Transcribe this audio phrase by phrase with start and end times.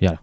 [0.00, 0.18] יאללה.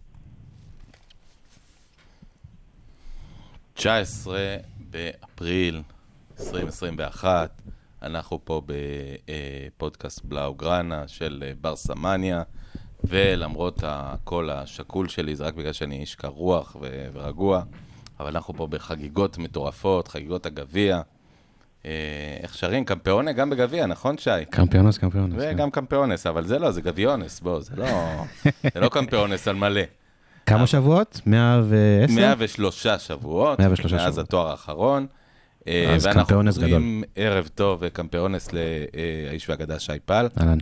[3.74, 4.58] 19
[4.90, 5.82] באפריל
[6.40, 7.62] 2021,
[8.02, 8.62] אנחנו פה
[9.78, 12.44] בפודקאסט בלאוגרנה של אה, ברסמניה,
[13.04, 16.76] ולמרות הקול השקול שלי, זה רק בגלל שאני איש קר רוח
[17.14, 17.64] ורגוע,
[18.20, 21.02] אבל אנחנו פה בחגיגות מטורפות, חגיגות הגביע.
[21.86, 21.92] אה,
[22.44, 22.86] איך שרים?
[22.86, 24.30] campeona גם בגביע, נכון שי?
[24.50, 25.36] campeones, campeones.
[25.42, 25.52] כן.
[25.56, 27.86] וגם campeones, אבל זה לא, זה גביונס, בוא, זה לא,
[28.74, 29.82] זה לא campeones על מלא.
[30.46, 31.22] כמה שבועות?
[31.26, 32.16] 110?
[32.16, 34.28] 103 שבועות, 103 מאז שבועות.
[34.28, 35.08] התואר האחרון.
[35.68, 40.58] אה, אז ואנחנו קמפיונס אומרים ערב טוב וקמפיונס לאיש והגדה שי פל, אהלן.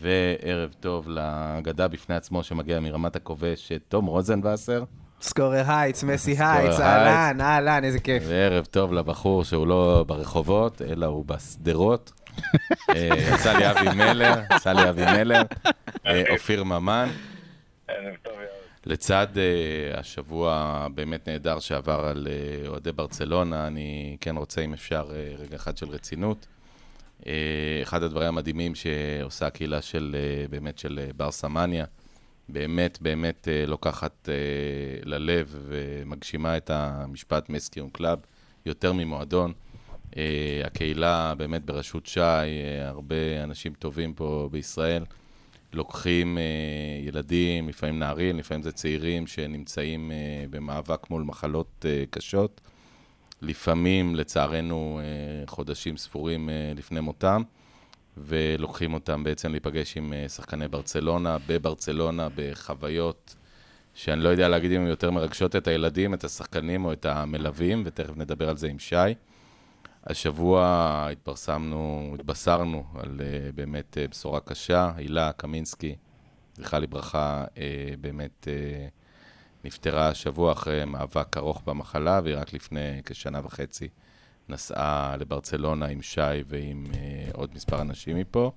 [0.00, 4.84] וערב טוב לאגדה בפני עצמו שמגיע מרמת הכובש, תום רוזנבסר,
[5.20, 6.80] סקורר הייטס, מסי הייטס.
[6.80, 8.22] אהלן, אהלן, איזה כיף.
[8.26, 12.12] וערב טוב לבחור שהוא לא ברחובות, אלא הוא בשדרות.
[12.90, 15.42] אה, יצא לי אבי מלר, יצא לי אבי מלר,
[16.06, 17.08] אה, אופיר ממן.
[17.88, 18.14] ערב.
[18.86, 22.26] לצד uh, השבוע הבאמת נהדר שעבר על
[22.66, 25.06] אוהדי ברצלונה, אני כן רוצה, אם אפשר,
[25.38, 26.46] רגע אחד של רצינות.
[27.82, 30.16] אחד הדברים המדהימים שעושה הקהילה של,
[30.50, 31.84] באמת של uh, ברסמניה,
[32.48, 38.18] באמת באמת uh, לוקחת uh, ללב ומגשימה את המשפט més que un club,
[38.66, 39.52] יותר ממועדון.
[40.10, 40.16] Uh,
[40.64, 42.20] הקהילה באמת בראשות שי,
[42.84, 45.04] הרבה אנשים טובים פה בישראל.
[45.72, 46.38] לוקחים
[47.06, 50.12] ילדים, לפעמים נערים, לפעמים זה צעירים שנמצאים
[50.50, 52.60] במאבק מול מחלות קשות.
[53.42, 55.00] לפעמים, לצערנו,
[55.46, 57.42] חודשים ספורים לפני מותם,
[58.16, 63.34] ולוקחים אותם בעצם להיפגש עם uh, שחקני ברצלונה, בברצלונה, בחוויות
[63.94, 67.82] שאני לא יודע להגיד אם הן יותר מרגשות את הילדים, את השחקנים או את המלווים,
[67.86, 68.96] ותכף נדבר על זה עם שי.
[70.04, 74.92] השבוע התפרסמנו, התבשרנו על uh, באמת uh, בשורה קשה.
[74.96, 75.96] הילה קמינסקי,
[76.56, 77.44] זכרה לברכה,
[78.00, 78.48] באמת
[79.64, 83.88] נפטרה השבוע אחרי מאבק ארוך במחלה, והיא רק לפני כשנה וחצי
[84.48, 86.96] נסעה לברצלונה עם שי ועם uh,
[87.36, 88.52] עוד מספר אנשים מפה.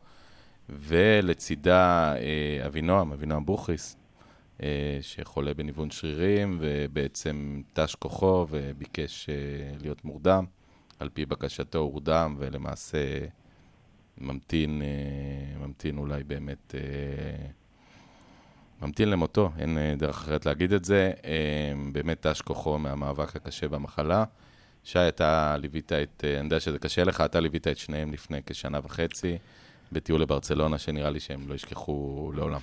[0.69, 3.95] ולצידה uh, אבינועם, אבינועם בוכריס,
[4.57, 4.61] uh,
[5.01, 10.45] שחולה בניוון שרירים, ובעצם תש כוחו וביקש uh, להיות מורדם.
[10.99, 13.25] על פי בקשתו הורדם, ולמעשה
[14.17, 17.47] ממתין, אה, ממתין אולי באמת, אה,
[18.81, 21.11] ממתין למותו, אין אה, דרך אחרת להגיד את זה.
[21.25, 24.23] אה, באמת תש כוחו מהמאבק הקשה במחלה.
[24.87, 28.37] שי, אתה ליווית את, אה, אני יודע שזה קשה לך, אתה ליווית את שניהם לפני
[28.45, 29.37] כשנה וחצי,
[29.91, 32.59] בטיול לברצלונה, שנראה לי שהם לא ישכחו לעולם.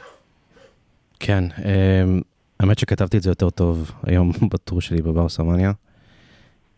[1.20, 2.20] כן, אמ,
[2.60, 5.72] האמת שכתבתי את זה יותר טוב היום בטור שלי בבר סמניה.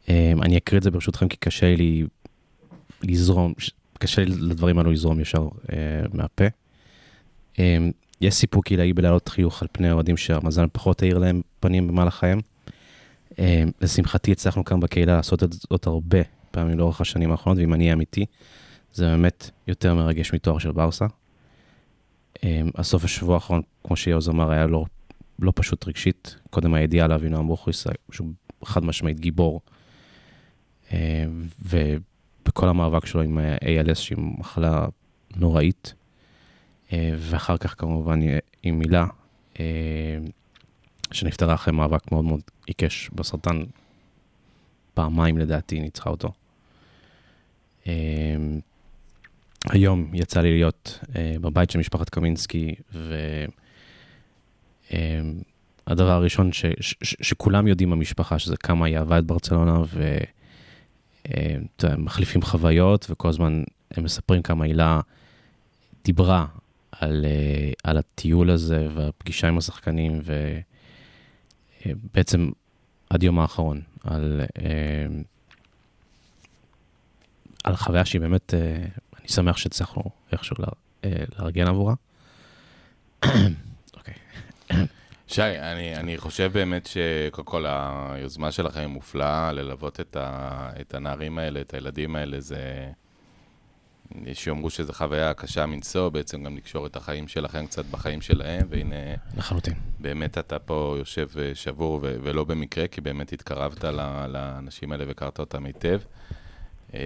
[0.09, 2.07] אמ, אני אקריא את זה ברשותכם כי קשה לי
[3.03, 3.55] לזרום,
[3.99, 5.79] קשה לי לדברים האלו לזרום ישר אה,
[6.13, 6.45] מהפה.
[7.59, 7.91] אמ,
[8.21, 12.41] יש סיפוק עילאי בלהעלות חיוך על פני האוהדים שהמזל פחות האיר להם פנים במהלך חייהם.
[13.39, 16.19] אמ, לשמחתי הצלחנו כאן בקהילה לעשות את זאת הרבה
[16.51, 18.27] פעמים לאורך השנים האחרונות, ואם אני אמיתי,
[18.93, 21.07] זה באמת יותר מרגש מתואר של ברסה.
[22.45, 24.85] אמ, הסוף השבוע האחרון, כמו שיעוז אמר, היה לא,
[25.39, 26.37] לא פשוט רגשית.
[26.51, 28.29] קודם הידיעה על אבינועם בוכריס, שהוא
[28.65, 29.61] חד משמעית גיבור.
[30.93, 30.99] אמ,
[31.63, 34.87] ובכל המאבק שלו עם ה-ALS, שהיא מחלה
[35.37, 35.95] נוראית.
[36.93, 38.21] ואחר כך כמובן
[38.63, 39.07] עם מילה,
[41.13, 43.63] שנפטרה אחרי מאבק מאוד מאוד עיקש בסרטן.
[44.97, 46.33] פעמיים לדעתי ניצחה אותו.
[47.87, 47.93] אמ,
[49.71, 51.07] היום יצא לי להיות uh,
[51.41, 52.75] בבית של משפחת קמינסקי,
[55.87, 59.83] והדבר הראשון ש, ש, ש, שכולם יודעים במשפחה, שזה כמה היא אהבה את ברצלונה,
[61.83, 65.01] ומחליפים חוויות, וכל הזמן הם מספרים כמה הילה
[66.05, 66.47] דיברה
[66.93, 70.21] על, uh, על הטיול הזה והפגישה עם השחקנים,
[71.95, 72.51] ובעצם
[73.11, 74.63] עד יום האחרון, על, uh,
[77.65, 78.55] על חוויה שהיא באמת...
[78.55, 80.03] Uh, אני שמח שהצלחנו
[80.33, 80.57] איכשהו
[81.05, 81.95] אה, לארגן עבורה.
[83.97, 84.15] אוקיי.
[85.29, 90.95] שי, אני, אני חושב באמת שקודם כל היוזמה שלכם היא מופלאה, ללוות את, ה, את
[90.95, 92.91] הנערים האלה, את הילדים האלה, זה...
[94.37, 98.97] שיאמרו שזו חוויה קשה מנשוא, בעצם גם לקשור את החיים שלכם קצת בחיים שלהם, והנה,
[99.37, 99.75] לחלוטין.
[100.01, 105.05] באמת אתה פה יושב אה, שבור, ו- ולא במקרה, כי באמת התקרבת ל- לאנשים האלה
[105.07, 106.01] והכרת אותם היטב.
[106.95, 107.01] אה,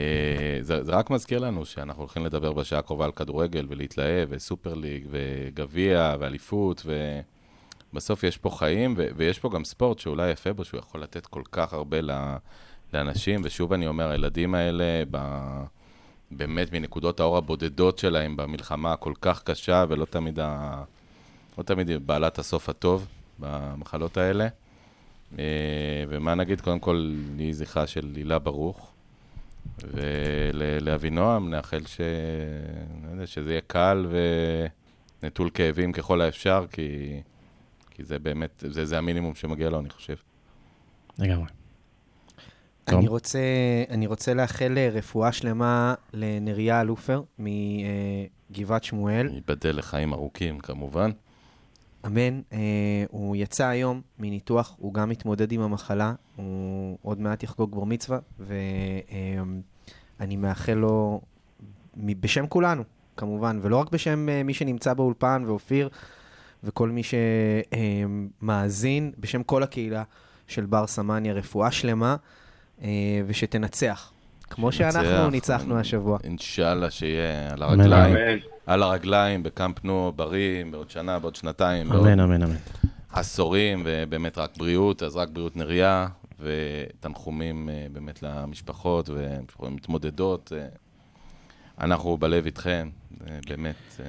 [0.60, 5.06] זה, זה רק מזכיר לנו שאנחנו הולכים לדבר בשעה הקרובה על כדורגל ולהתלהב, וסופר ליג,
[5.10, 6.86] וגביע, ואליפות,
[7.92, 11.26] ובסוף יש פה חיים, ו- ויש פה גם ספורט שאולי יפה בו, שהוא יכול לתת
[11.26, 12.36] כל כך הרבה ל-
[12.94, 15.64] לאנשים, ושוב אני אומר, הילדים האלה, ב-
[16.30, 20.82] באמת מנקודות האור הבודדות שלהם במלחמה הכל כך קשה, ולא תמיד, ה-
[21.58, 23.06] לא תמיד בעלת הסוף הטוב.
[23.40, 24.48] במחלות האלה.
[25.38, 25.44] אה,
[26.08, 28.92] ומה נגיד, קודם כל, יהי זכרה של הילה ברוך.
[29.84, 32.00] ולאבינועם נאחל ש...
[33.14, 34.06] לא שזה יהיה קל
[35.22, 37.20] ונטול כאבים ככל האפשר, כי,
[37.90, 40.14] כי זה באמת, זה, זה המינימום שמגיע לו, אני חושב.
[41.18, 41.46] לגמרי.
[42.88, 43.08] אני.
[43.08, 43.38] רוצה,
[43.90, 49.28] אני רוצה לאחל אה, רפואה שלמה לנריה אלופר מגבעת שמואל.
[49.34, 51.10] ייבדל לחיים ארוכים, כמובן.
[52.06, 52.40] אמן.
[52.52, 57.84] אה, הוא יצא היום מניתוח, הוא גם מתמודד עם המחלה, הוא עוד מעט יחגוג בר
[57.84, 61.20] מצווה, ואני מאחל לו,
[61.96, 62.82] בשם כולנו,
[63.16, 65.88] כמובן, ולא רק בשם אה, מי שנמצא באולפן ואופיר,
[66.64, 67.02] וכל מי
[68.42, 70.02] שמאזין, בשם כל הקהילה
[70.46, 72.16] של בר סמניה, רפואה שלמה, אה,
[73.26, 74.12] ושתנצח.
[74.50, 76.18] כמו שאנחנו ניצחנו השבוע.
[76.24, 77.62] אינשאללה שיהיה על.
[77.62, 78.38] הרגליים, אמן.
[78.66, 82.56] על הרגליים בקאמפ נו, בריא, בעוד שנה, בעוד שנתיים, אמן, אמן, אמן.
[83.12, 86.08] עשורים, ובאמת רק בריאות, אז רק בריאות נריה,
[86.40, 90.52] ותנחומים אה, באמת למשפחות ומשפחות מתמודדות.
[90.56, 90.66] אה,
[91.80, 92.88] אנחנו בלב איתכם,
[93.26, 94.00] אה, באמת.
[94.00, 94.06] אה,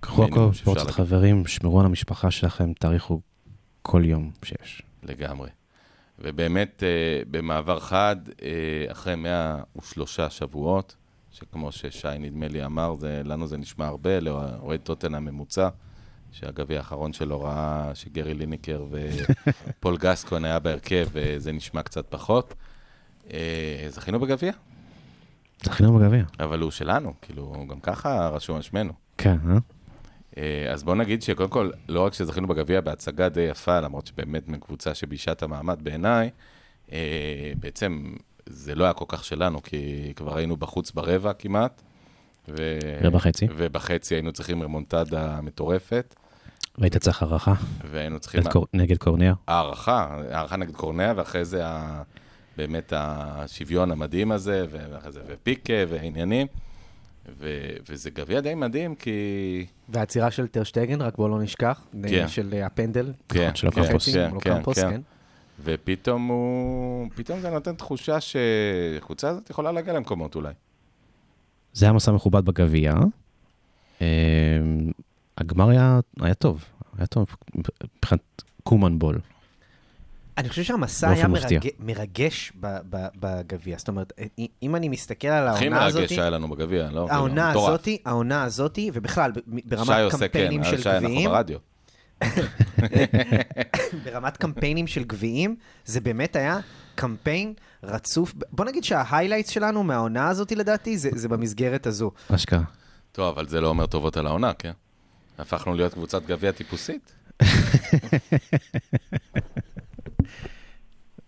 [0.00, 0.90] קחו הכל, פורצת.
[0.90, 3.20] חברים, שמרו על המשפחה שלכם, תאריכו
[3.82, 4.82] כל יום שיש.
[5.02, 5.48] לגמרי.
[6.20, 10.96] ובאמת, אה, במעבר חד, אה, אחרי 103 שבועות,
[11.30, 15.68] שכמו ששי נדמה לי אמר, זה, לנו זה נשמע הרבה, לאוהד טוטן הממוצע,
[16.32, 22.54] שהגביע האחרון שלו ראה שגרי ליניקר ופול גסקון היה בהרכב, וזה נשמע קצת פחות.
[23.32, 24.52] אה, זכינו בגביע,
[25.64, 26.24] זכינו בגביע.
[26.40, 28.92] אבל הוא שלנו, כאילו, גם ככה רשום על שמנו.
[29.18, 29.58] כן, אה?
[30.38, 34.48] אה, אז בוא נגיד שקודם כל, לא רק שזכינו בגביע בהצגה די יפה, למרות שבאמת
[34.48, 36.30] מקבוצה שביישה את המעמד בעיניי,
[36.92, 38.12] אה, בעצם
[38.46, 41.82] זה לא היה כל כך שלנו, כי כבר היינו בחוץ ברבע כמעט.
[42.48, 42.78] ו...
[43.04, 43.46] ובחצי.
[43.56, 46.14] ובחצי היינו צריכים רמונטדה מטורפת,
[46.78, 47.54] והיית צריך הערכה
[47.90, 49.34] והיינו צריכים קור- נגד קורניה.
[49.48, 52.02] הערכה, הערכה נגד קורניה, ואחרי זה ה...
[52.56, 56.46] באמת השוויון המדהים הזה, ואחרי זה ופיקה ועניינים.
[57.38, 57.70] ו...
[57.88, 59.66] וזה גביע די מדהים, כי...
[59.88, 62.28] והעצירה של טרשטגן, רק בואו לא נשכח, כן.
[62.28, 63.12] של אה, הפנדל.
[63.28, 64.08] כן, של כן, הקמפוס.
[64.08, 64.90] כן, לא כן, כן.
[64.90, 65.00] כן.
[65.64, 70.52] ופתאום הוא, פתאום זה נותן תחושה שהקבוצה הזאת יכולה להגיע למקומות אולי.
[71.72, 72.92] זה היה מסע מכובד בגביע.
[74.02, 74.06] אה,
[75.38, 76.64] הגמר היה היה טוב,
[76.98, 77.26] היה טוב
[77.96, 79.18] מבחינת קומן בול.
[80.40, 81.28] אני חושב שהמסע היה.
[81.28, 81.68] מרג...
[81.78, 83.78] מרגש ב- ב- בגביע.
[83.78, 87.06] זאת אומרת, אה, אם אני מסתכל על הכי העונה הזאת, מרגש היה לנו בגביע, לא?
[87.10, 87.50] העונה.
[87.50, 89.32] הזאתי, העונה הזאתי, ובכלל,
[89.64, 91.58] ברמת שי עושה כן, קמפיינים של שי אנחנו גביעים, ברדיו.
[94.04, 96.58] ברמת קמפיינים של גביעים, זה באמת היה
[96.94, 98.34] קמפיין רצוף.
[98.52, 102.10] בוא נגיד שההיילייטס שלנו מהעונה הזאתי, לדעתי, זה, זה במסגרת הזו.
[102.34, 102.62] אשכרה.
[103.12, 104.72] טוב, אבל זה לא אומר טובות על העונה, כן?
[105.38, 107.14] הפכנו להיות קבוצת גביע טיפוסית.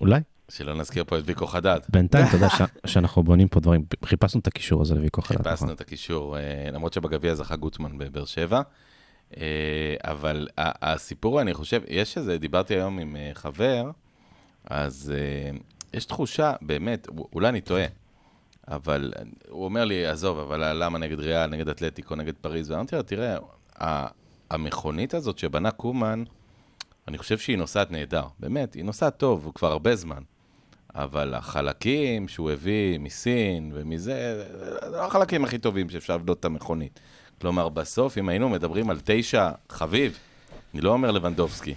[0.03, 0.21] אולי.
[0.49, 1.81] שלא נזכיר פה את ויקו חדד.
[1.89, 2.49] בינתיים, אתה יודע
[2.87, 3.85] שאנחנו בונים פה דברים.
[4.05, 5.39] חיפשנו את הקישור הזה לוויכוח חדש.
[5.41, 5.51] נכון?
[5.53, 8.61] חיפשנו את הקישור, אה, למרות שבגביע זכה גוטמן בבאר שבע.
[9.37, 13.91] אה, אבל הסיפור, אני חושב, יש איזה, דיברתי היום עם אה, חבר,
[14.65, 15.13] אז
[15.95, 17.85] יש תחושה, באמת, אולי אני טועה,
[18.69, 19.13] אבל
[19.49, 22.71] הוא אומר לי, עזוב, אבל למה נגד ריאל, נגד אתלטיקו, נגד פריז?
[22.71, 23.37] ואמרתי לו, תראה,
[24.51, 26.25] המכונית הזאת שבנה קומן,
[27.09, 30.23] אני חושב שהיא נוסעת נהדר, באמת, היא נוסעת טוב, כבר הרבה זמן.
[30.95, 34.45] אבל החלקים שהוא הביא מסין ומזה,
[34.81, 37.01] זה לא החלקים הכי טובים שאפשר לבדות את המכונית.
[37.41, 40.19] כלומר, בסוף, אם היינו מדברים על תשע חביב,
[40.75, 41.75] אני לא אומר לבנדובסקי,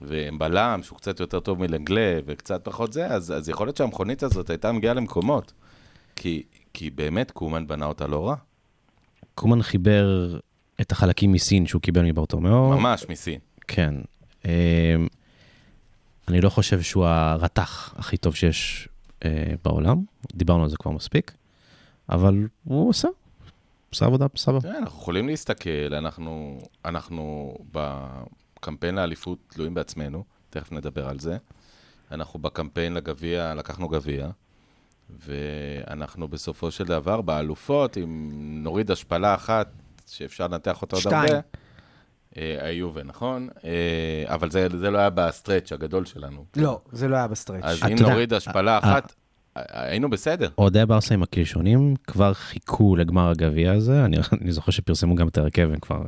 [0.00, 4.50] ובלם שהוא קצת יותר טוב מלנגלה וקצת פחות זה, אז, אז יכול להיות שהמכונית הזאת
[4.50, 5.52] הייתה מגיעה למקומות.
[6.16, 8.34] כי, כי באמת קומן בנה אותה לא רע,
[9.34, 10.38] קומן חיבר
[10.80, 12.68] את החלקים מסין שהוא קיבל מברטומיאו.
[12.68, 13.38] ממש מסין.
[13.68, 13.94] כן.
[14.44, 14.50] אמ,
[16.28, 18.88] אני לא חושב שהוא הרתח הכי טוב שיש
[19.24, 20.04] אה, בעולם,
[20.34, 21.32] דיברנו על זה כבר מספיק,
[22.08, 23.08] אבל הוא עושה,
[23.90, 24.60] עושה עבודה בסדר.
[24.60, 31.36] תראה, אנחנו יכולים להסתכל, אנחנו, אנחנו בקמפיין לאליפות תלויים בעצמנו, תכף נדבר על זה.
[32.10, 34.30] אנחנו בקמפיין לגביע, לקחנו גביע,
[35.26, 38.30] ואנחנו בסופו של דבר באלופות, אם
[38.62, 39.68] נוריד השפלה אחת
[40.06, 41.22] שאפשר לנתח אותה עוד שתיים.
[41.22, 41.40] הרבה, אה,
[42.36, 43.48] היובה, נכון?
[43.64, 46.44] אה, אבל זה, זה לא היה ב stretch הגדול שלנו.
[46.56, 47.60] לא, זה לא היה ב stretch.
[47.62, 49.14] אז אתה יודע, נוריד השפלה אה, אחת,
[49.56, 50.48] היינו בסדר.
[50.58, 55.38] אוהדי ברסה עם הקלשונים כבר חיכו לגמר הגביע הזה, אני, אני זוכר שפרסמו גם את
[55.38, 56.02] ההרכב, הם כבר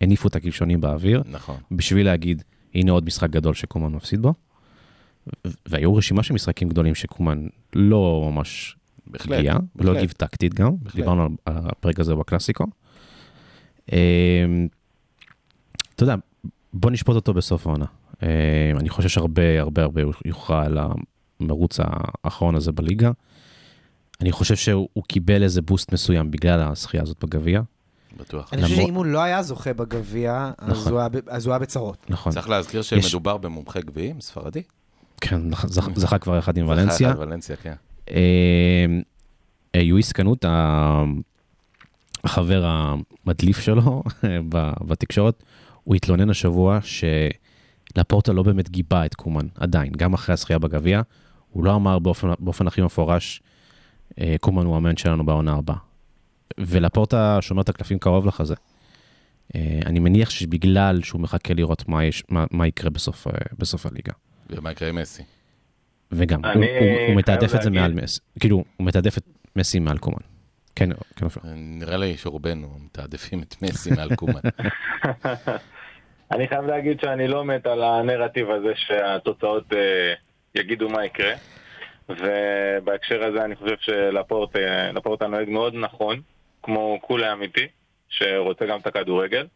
[0.00, 1.56] הניפו את הקלשונים באוויר, נכון.
[1.70, 2.42] בשביל להגיד,
[2.74, 4.34] הנה עוד משחק גדול שקומן מפסיד בו.
[5.66, 8.76] והיו רשימה של משחקים גדולים שקומן לא ממש
[9.06, 9.38] בהחלט.
[9.38, 9.96] הגיע, לא בהחלט.
[9.96, 10.96] הגיב טקטית גם, בהחלט.
[10.96, 12.64] דיברנו על על הפרק הזה בקלאסיקו.
[16.02, 16.22] אתה יודע,
[16.74, 17.84] בוא נשפוט אותו בסוף העונה.
[18.22, 18.28] אה,
[18.80, 20.78] אני חושב שהרבה הרבה הרבה יוכרע על
[21.40, 21.78] המרוץ
[22.24, 23.10] האחרון הזה בליגה.
[24.20, 27.60] אני חושב שהוא קיבל איזה בוסט מסוים בגלל הזכייה הזאת בגביע.
[28.16, 28.52] בטוח.
[28.52, 30.92] אני חושב שאם הוא לא היה זוכה בגביע, אז נכון.
[30.92, 31.00] הוא
[31.52, 32.06] היה בצרות.
[32.08, 32.32] נכון.
[32.32, 34.62] צריך להזכיר שמדובר במומחה גביעים, ספרדי.
[35.20, 35.66] כן, זכ-
[35.98, 37.08] זכה כבר אחד עם ולנסיה.
[37.08, 37.74] זכה אחד ולנסיה, כן.
[38.10, 38.16] אה,
[39.74, 41.02] אה, יואיס קנות, ה-
[42.24, 44.02] החבר המדליף שלו
[44.88, 45.42] בתקשורת,
[45.84, 51.00] הוא התלונן השבוע שלפורטה לא באמת גיבה את קומן, עדיין, גם אחרי הזכייה בגביע,
[51.50, 53.42] הוא לא אמר באופן, באופן הכי מפורש,
[54.20, 55.76] אה, קומן הוא המאמן שלנו בעונה הבאה.
[56.60, 58.54] ולפורטה שומר את הקלפים קרוב לחזה.
[59.54, 63.86] אה, אני מניח שבגלל שהוא מחכה לראות מה, יש, מה, מה יקרה בסוף, אה, בסוף
[63.86, 64.12] הליגה.
[64.50, 65.22] ומה יקרה עם מסי?
[66.12, 69.24] וגם, הוא, אני הוא, הוא מתעדף את זה להגיד- מעל מסי, כאילו, הוא מתעדף את
[69.56, 70.16] מסי מעל קומן.
[70.76, 71.42] כן, כן, אופיר.
[71.56, 74.40] נראה לי שרובנו מתעדפים את מסי מעל קומן.
[76.32, 80.14] אני חייב להגיד שאני לא מת על הנרטיב הזה שהתוצאות אה,
[80.54, 81.34] יגידו מה יקרה.
[82.08, 86.20] ובהקשר הזה אני חושב שלפורט אה, נוהג מאוד נכון,
[86.62, 87.66] כמו כולי אמיתי,
[88.08, 89.46] שרוצה גם את הכדורגל.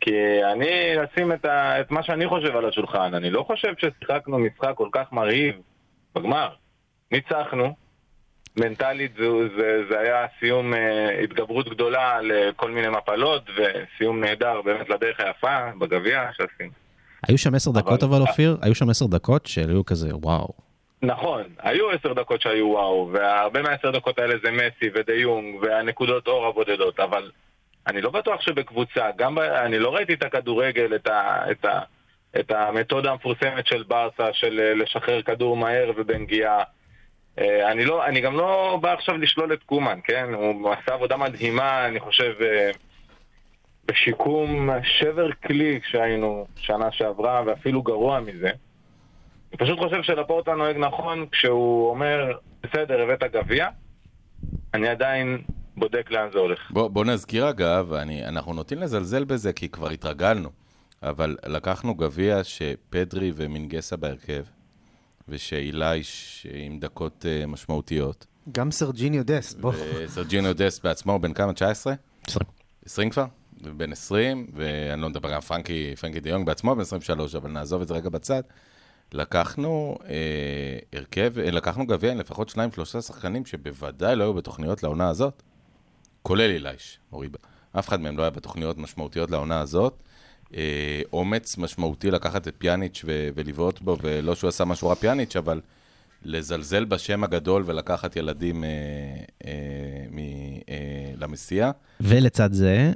[0.00, 4.38] כי אני אשים את, ה, את מה שאני חושב על השולחן, אני לא חושב ששיחקנו
[4.38, 5.54] משחק כל כך מרהיב
[6.14, 6.48] בגמר.
[7.12, 7.74] ניצחנו,
[8.56, 9.26] מנטלית זה,
[9.56, 15.58] זה, זה היה סיום אה, התגברות גדולה לכל מיני מפלות וסיום נהדר באמת לדרך היפה
[15.78, 16.70] בגביע שעשינו.
[17.28, 20.48] היו שם עשר דקות אבל- אבל, אופיר, היו שם עשר דקות שהיו כזה, וואו.
[21.02, 26.46] נכון, היו עשר דקות שהיו וואו, והרבה מהעשר דקות האלה זה מסי ודיונג והנקודות אור
[26.46, 27.30] הבודדות, אבל
[27.86, 29.38] אני לא בטוח שבקבוצה, גם ב...
[29.38, 31.50] אני לא ראיתי את הכדורגל, את, ה...
[31.50, 31.80] את, ה...
[32.40, 36.62] את המתודה המפורסמת של ברסה, של אה, לשחרר כדור מהר ובנגיעה.
[37.38, 40.26] אה, אני, לא, אני גם לא בא עכשיו לשלול את קומן, כן?
[40.34, 42.70] הוא עשה עבודה מדהימה, אני חושב, אה,
[43.86, 48.50] בשיקום שבר כלי כשהיינו שנה שעברה, ואפילו גרוע מזה.
[49.50, 52.32] אני פשוט חושב שלפורטה נוהג נכון כשהוא אומר,
[52.62, 53.68] בסדר, הבאת גביע,
[54.74, 55.42] אני עדיין
[55.76, 56.70] בודק לאן זה הולך.
[56.70, 60.48] בוא, בוא נזכיר אגב, אני, אנחנו נוטים לזלזל בזה כי כבר התרגלנו,
[61.02, 64.42] אבל לקחנו גביע שפדרי ומינגסה בהרכב,
[65.28, 69.72] ושאילייש עם דקות uh, משמעותיות, גם סרג'יניו דסט, בוא.
[69.94, 71.52] וסרג'ינו דסט בעצמו בן כמה?
[71.52, 71.94] 19?
[72.26, 72.46] עשרים.
[72.84, 73.26] 20 כבר?
[73.76, 77.88] בן 20, ואני לא מדבר גם פרנקי, פרנקי דיונג בעצמו בן 23, אבל נעזוב את
[77.88, 78.42] זה רגע בצד.
[79.12, 84.82] לקחנו אה, הרכב, אה, לקחנו גביע עם לפחות שניים, שלושה שחקנים שבוודאי לא היו בתוכניות
[84.82, 85.42] לעונה הזאת,
[86.22, 87.38] כולל אילייש, אוריבה.
[87.78, 90.02] אף אחד מהם לא היה בתוכניות משמעותיות לעונה הזאת.
[90.56, 95.36] אה, אומץ משמעותי לקחת את פיאניץ' ו- ולבעוט בו, ולא שהוא עשה משהו רע פיאניץ',
[95.36, 95.60] אבל
[96.24, 98.68] לזלזל בשם הגדול ולקחת ילדים אה,
[99.44, 99.52] אה,
[100.10, 100.18] מ,
[100.68, 101.70] אה, למסיע.
[102.00, 102.92] ולצד זה,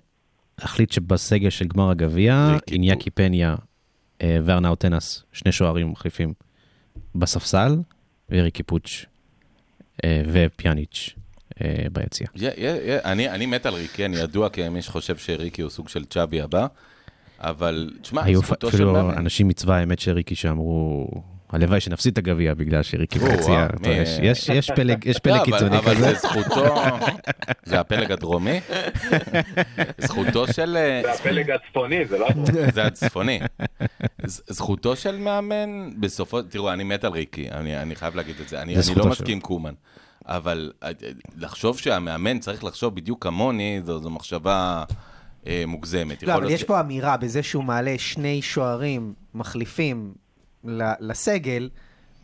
[0.59, 3.57] החליט שבסגל של גמר הגביע, איניאקי פניה
[4.23, 6.33] אה, וארנאו טנס, שני שוערים מחליפים
[7.15, 7.77] בספסל,
[8.31, 9.05] וריקי פוץ'
[10.05, 11.15] אה, ופיאניץ'
[11.63, 12.27] אה, ביציע.
[12.35, 15.89] יה, יה, יה, אני, אני מת על ריקי, אני ידוע כמי שחושב שריקי הוא סוג
[15.89, 16.67] של צ'אבי הבא,
[17.41, 19.19] אבל תשמע, זכותו של אפילו מאמן.
[19.19, 21.09] אנשים מצבא האמת של ריקי שאמרו,
[21.51, 23.89] הלוואי שנפסיד את הגביע בגלל שריקי אתה יודע, מי-
[24.23, 26.13] יש- פלג- יש לא, פלג אבל- קיצוני אבל כזה.
[26.15, 26.75] זה זכותו,
[27.71, 28.61] זה הפלג הדרומי,
[29.99, 30.77] זכותו של...
[30.77, 32.29] אה, זה הפלג הצפוני, זה לא...
[32.75, 33.41] זה הצפוני.
[34.27, 38.63] זכותו של מאמן, בסופו, תראו, אני מת על ריקי, אני, אני חייב להגיד את זה.
[38.63, 39.75] אני, לא מסכים קומן,
[40.27, 40.89] אבל אה,
[41.37, 44.85] לחשוב שהמאמן צריך לחשוב בדיוק כמוני, זו, זו מחשבה
[45.47, 46.23] אה, מוגזמת.
[46.23, 50.15] לא, אבל יש פה אמירה בזה שהוא מעלה שני שוערים מחליפים
[50.65, 51.71] ל- לסגל,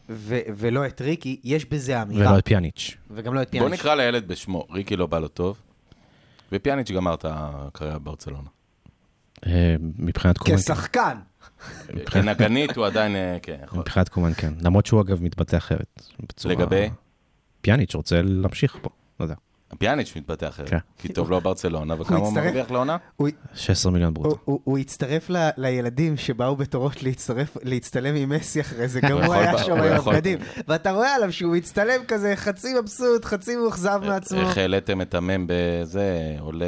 [0.09, 2.31] ו- ולא את ריקי, יש בזה אמירה.
[2.31, 2.97] ולא את פיאניץ'.
[3.11, 3.81] וגם לא את בוא פיאניץ'.
[3.81, 5.61] נקרא לילד בשמו, ריקי לא בא לו טוב,
[6.53, 8.49] ופיאניץ' גמר את הקריירה בברצלונה.
[9.47, 10.63] אה, מבחינת קומן, כן.
[10.63, 11.19] כשחקן.
[12.11, 13.79] כנגנית הוא עדיין, אה, כן, יכול.
[13.79, 14.53] מבחינת קומן כן.
[14.63, 16.03] למרות שהוא אגב מתבטא אחרת.
[16.45, 16.91] לגבי?
[17.61, 19.35] פיאניץ' רוצה להמשיך פה, לא יודע.
[19.79, 20.79] פיאניץ' מתבטא אחרת, כן.
[20.99, 22.97] כי טוב לו ברצלונה, וכמה הוא מרוויח לעונה?
[23.17, 24.39] הוא- 16 מיליון ברוטו.
[24.45, 29.35] הוא הוא הצטרף ל- לילדים שבאו בתורות להצטרף, להצטלם עם מסי אחרי זה, גם הוא
[29.35, 30.15] היה שם יכול.
[30.15, 30.39] הבגדים.
[30.69, 34.41] ואתה רואה עליו שהוא מצטלם כזה חצי מבסוט, חצי מאוכזב מעצמו.
[34.41, 36.67] איך העליתם את המם בזה, עולה,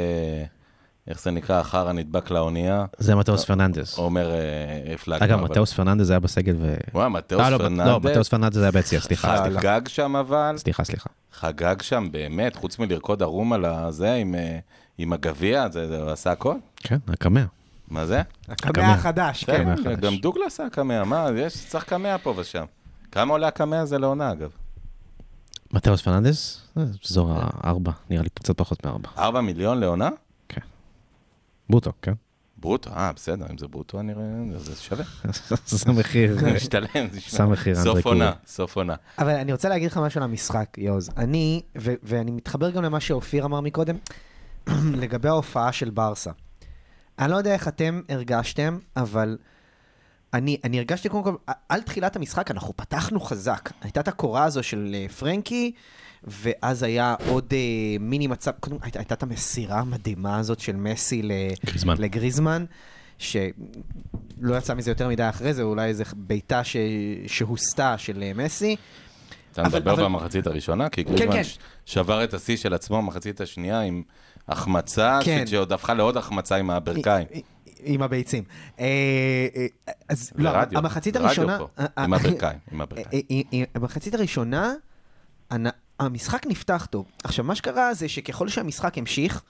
[1.07, 3.97] איך זה נקרא, החרא נדבק לאונייה, זה מתאוס פרננדס.
[3.97, 5.25] אומר אה, הפלגנו.
[5.25, 6.75] אגב, אבל- מתאוס פרננדס היה בסגל ו...
[6.93, 7.87] וואי, מתאוס אה, לא, פרננדס.
[7.87, 9.37] לא, מתאוס פרננדס היה ביציע, סליחה.
[9.37, 9.59] סליחה.
[9.59, 11.09] חגג שם אבל, סליחה, סליחה.
[11.33, 14.59] חגג שם באמת, חוץ מלרקוד ערום על הזה עם, אה,
[15.13, 16.55] הגביע, זה, הוא עשה הכל?
[16.75, 17.43] כן, הקמע.
[17.87, 18.21] מה זה?
[18.49, 19.69] הקמע החדש, כן.
[19.69, 19.95] הקמע.
[19.95, 22.65] גם דוגלס היה קמע, מה, יש, צריך קמע פה ושם.
[23.11, 24.49] כמה עולה הקמע הזה לעונה, אגב?
[25.73, 26.61] מתאוס פרננדס?
[26.75, 29.09] זה אזור הארבע, נראה לי קצת פחות מארבע.
[29.17, 30.09] 4 מיליון לעונה?
[31.69, 32.13] ברוטו, כן.
[32.57, 34.25] ברוטו, אה, בסדר, אם זה ברוטו, אני רואה,
[34.57, 35.05] זה שווה.
[35.67, 38.31] זה מחיר, זה משתלם, זה שם מחיר אנדרי סוף עונה.
[38.47, 38.95] סוף עונה.
[39.19, 41.09] אבל אני רוצה להגיד לך משהו על המשחק, יוז.
[41.17, 43.95] אני, ו- ואני מתחבר גם למה שאופיר אמר מקודם,
[45.01, 46.31] לגבי ההופעה של ברסה.
[47.19, 49.37] אני לא יודע איך אתם הרגשתם, אבל
[50.33, 51.35] אני, אני הרגשתי קודם כל,
[51.69, 53.69] על תחילת המשחק אנחנו פתחנו חזק.
[53.81, 55.71] הייתה את הקורה הזו של אה, פרנקי,
[56.27, 57.57] ואז היה עוד אה,
[57.99, 61.31] מיני מצב, קודם הייתה, הייתה את המסירה המדהימה הזאת של מסי ל-
[61.65, 61.95] גריזמן.
[61.97, 62.65] לגריזמן,
[63.17, 63.43] שלא
[64.57, 66.77] יצא מזה יותר מדי אחרי זה, אולי איזו בעיטה ש...
[67.27, 68.75] שהוסתה של אה, מסי.
[69.51, 70.89] אתה אבל- מדבר אבל- במחצית הראשונה?
[70.89, 71.15] כי כן.
[71.15, 74.03] גריזמן ש- שבר את השיא של עצמו במחצית השנייה עם
[74.47, 75.47] החמצה, כן.
[75.47, 77.27] שעוד הפכה לעוד החמצה עם הברכיים.
[77.85, 78.43] עם הביצים.
[78.79, 78.85] אה,
[79.55, 79.65] אה,
[80.09, 81.57] אז לא, המחצית רדיו הראשונה...
[81.59, 83.23] פה, אה, עם הברכיים, עם הברכיים.
[83.75, 84.73] במחצית הראשונה,
[86.03, 87.05] המשחק נפתח טוב.
[87.23, 89.41] עכשיו, מה שקרה זה שככל שהמשחק המשיך,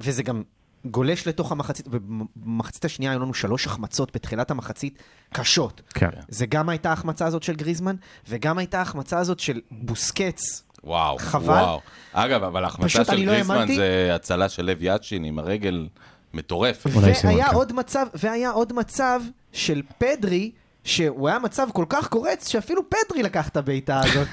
[0.00, 0.42] וזה גם
[0.84, 5.02] גולש לתוך המחצית, ובמחצית השנייה היו לנו שלוש החמצות בתחילת המחצית
[5.32, 5.82] קשות.
[5.94, 6.08] כן.
[6.28, 7.96] זה גם הייתה ההחמצה הזאת של גריזמן,
[8.28, 10.62] וגם הייתה ההחמצה הזאת של בוסקץ.
[10.84, 11.54] וואו, חבל.
[11.54, 11.80] וואו.
[12.12, 13.76] אגב, אבל ההחמצה של לא גריזמן האמנתי.
[13.76, 15.88] זה הצלה של לב יאצ'ין עם הרגל
[16.34, 16.90] מטורפת.
[16.90, 17.54] סימן, והיה כן.
[17.54, 19.20] עוד מצב, והיה עוד מצב
[19.52, 20.50] של פדרי,
[20.84, 24.28] שהוא היה מצב כל כך קורץ, שאפילו פדרי לקח את הבעיטה הזאת.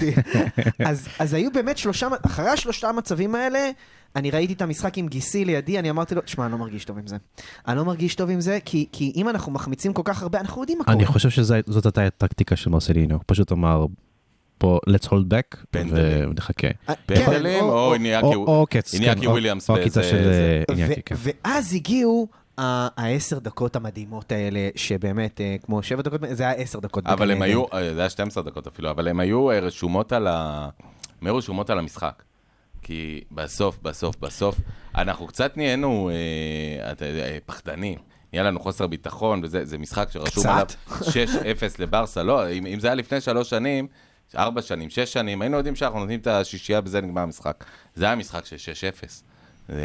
[0.90, 3.70] אז, אז היו באמת שלושה, אחרי השלושה המצבים האלה,
[4.16, 6.98] אני ראיתי את המשחק עם גיסי לידי, אני אמרתי לו, תשמע, אני לא מרגיש טוב
[6.98, 7.16] עם זה.
[7.68, 10.62] אני לא מרגיש טוב עם זה, כי, כי אם אנחנו מחמיצים כל כך הרבה, אנחנו
[10.62, 10.98] יודעים מה קורה.
[10.98, 13.86] אני חושב שזאת הייתה הטקטיקה של מרסלינו, פשוט אמר,
[14.58, 16.30] פה, let's hold back, פנדלים.
[16.30, 16.68] ונחכה.
[16.90, 21.02] אה, פנדלים כן, או איניאקי או- איניאקי כן, וויליאמס או הקטע של זה- אה, איניאקי,
[21.06, 21.16] כן.
[21.18, 27.06] ואז הגיעו העשר דקות המדהימות האלה, שבאמת, אה, כמו שבע דקות, זה היה עשר דקות.
[27.06, 27.52] אבל הם עדן.
[27.52, 30.70] היו, אה, זה היה 12 דקות אפילו, אבל הם היו אה, רשומות על ה...
[31.22, 32.24] הם היו רשומות על המשחק.
[32.82, 34.56] כי בסוף, בסוף, בסוף,
[34.96, 36.10] אנחנו קצת נהיינו
[37.02, 38.00] אה, פחדנים.
[38.34, 40.50] נהיה לנו חוסר ביטחון, וזה זה משחק שרשום קצת.
[40.52, 40.68] עליו
[41.60, 42.24] 6-0 לברסה.
[42.24, 43.88] לא, אם, אם זה היה לפני שלוש שנים,
[44.38, 47.64] ארבע שנים, שש שנים, היינו יודעים שאנחנו נותנים את השישייה בזה נגמר המשחק.
[47.96, 49.08] זה היה משחק של 6-0.
[49.70, 49.76] אה,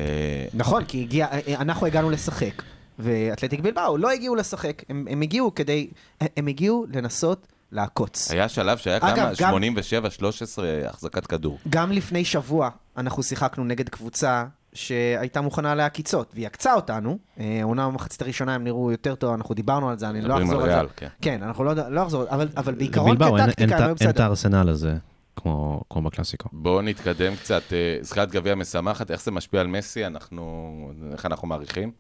[0.55, 1.27] נכון, כי הגיע,
[1.59, 2.63] אנחנו הגענו לשחק,
[2.99, 5.91] ואתלטיק בלבאו לא הגיעו לשחק, הם, הם הגיעו כדי,
[6.37, 8.31] הם הגיעו לנסות לעקוץ.
[8.31, 9.33] היה שלב שהיה אגב, כמה?
[9.39, 11.59] גם- 87-13 החזקת כדור.
[11.69, 17.19] גם לפני שבוע אנחנו שיחקנו נגד קבוצה שהייתה מוכנה לעקיצות, והיא עקצה אותנו.
[17.41, 20.63] אה, העונה במחצית הראשונה הם נראו יותר טוב, אנחנו דיברנו על זה, אני לא אחזור
[20.63, 20.81] על זה.
[20.97, 21.09] כן.
[21.23, 24.23] כן, אנחנו לא, לא אחזור, אבל, אבל בעיקרון כטקטיקה את הם היו אין את בסדר.
[24.25, 24.95] הארסנל הזה,
[25.43, 26.49] כמו כמו בקלאסיקו.
[26.53, 27.63] בואו נתקדם קצת.
[27.73, 30.07] אה, זכיית גביע משמחת, איך זה משפיע על מסי?
[30.07, 31.93] אנחנו, איך אנחנו מעריכים?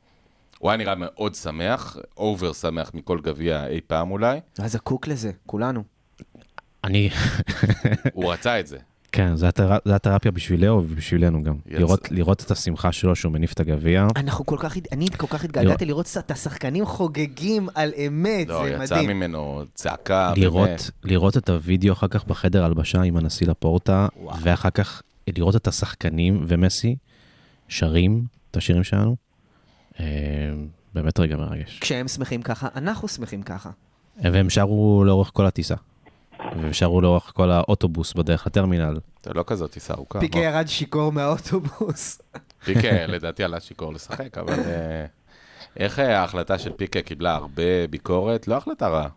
[0.58, 4.40] הוא היה נראה מאוד שמח, אובר שמח מכל גביע אי פעם אולי.
[4.58, 5.82] היה זקוק לזה, כולנו.
[6.84, 7.10] אני,
[8.12, 8.78] הוא רצה את זה.
[9.12, 9.48] כן, זה
[9.94, 11.54] התרפיה בשבילנו ובשבילנו גם.
[11.66, 11.78] יצא.
[11.78, 14.06] לראות- לראות את השמחה שלו שהוא מניף את הגביע.
[14.16, 18.70] אנחנו כל כך, אני כל כך התגעגעתי לראות את השחקנים חוגגים על אמת, לא, זה
[18.84, 19.10] יצא מדהים.
[19.16, 20.32] ממנו צעקה.
[20.36, 24.36] לראות, לראות את הוידאו אחר כך בחדר הלבשה עם הנשיא לפורטה, וואו.
[24.42, 25.02] ואחר כך
[25.36, 26.96] לראות את השחקנים ומסי
[27.68, 29.16] שרים את השירים שלנו.
[30.00, 30.04] אה,
[30.94, 31.78] באמת רגע מרגש.
[31.80, 33.70] כשהם שמחים ככה, אנחנו שמחים ככה.
[34.22, 35.74] והם שרו לאורך כל הטיסה.
[36.44, 38.98] והם שרו לאורך כל האוטובוס בדרך לטרמינל.
[39.22, 40.20] זה לא כזאת טיסה ארוכה.
[40.20, 40.38] פיקה.
[40.38, 42.20] ירד שיכור מהאוטובוס.
[42.64, 45.06] פיקה, לדעתי עלה שיכור לשחק, אבל אה,
[45.76, 48.48] איך אה, ההחלטה של פיקה קיבלה הרבה ביקורת?
[48.48, 49.08] לא החלטה רעה.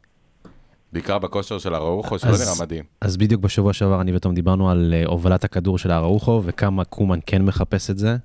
[0.94, 2.84] בעיקר בכושר של הראוכו, שלא נראה מדהים.
[3.02, 7.20] אז בדיוק בשבוע שעבר אני ותום דיברנו על אה, הובלת הכדור של האראוחו וכמה קומן
[7.26, 8.18] כן מחפש את זה.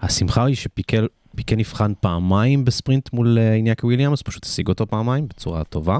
[0.00, 0.96] השמחה היא שפיקה
[1.36, 5.98] פיקה נבחן פעמיים בספרינט מול איניאקי וויליאמס, פשוט השיג אותו פעמיים בצורה טובה.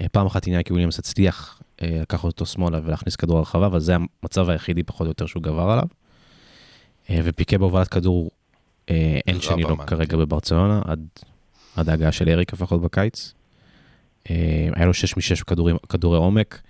[0.00, 3.96] אה, פעם אחת איניאקי וויליאמס הצליח אה, לקחת אותו שמאלה ולהכניס כדור לרחבה, אבל זה
[4.22, 5.84] המצב היחידי פחות או יותר שהוא גבר עליו.
[7.10, 8.30] אה, ופיקה בהובלת כדור
[8.88, 11.06] אין שני לו כרגע בברצלונה, עד,
[11.76, 13.32] עד ההגעה של אריק לפחות בקיץ.
[14.74, 15.44] היה לו 6 מ-6
[15.88, 16.60] כדורי, עומק,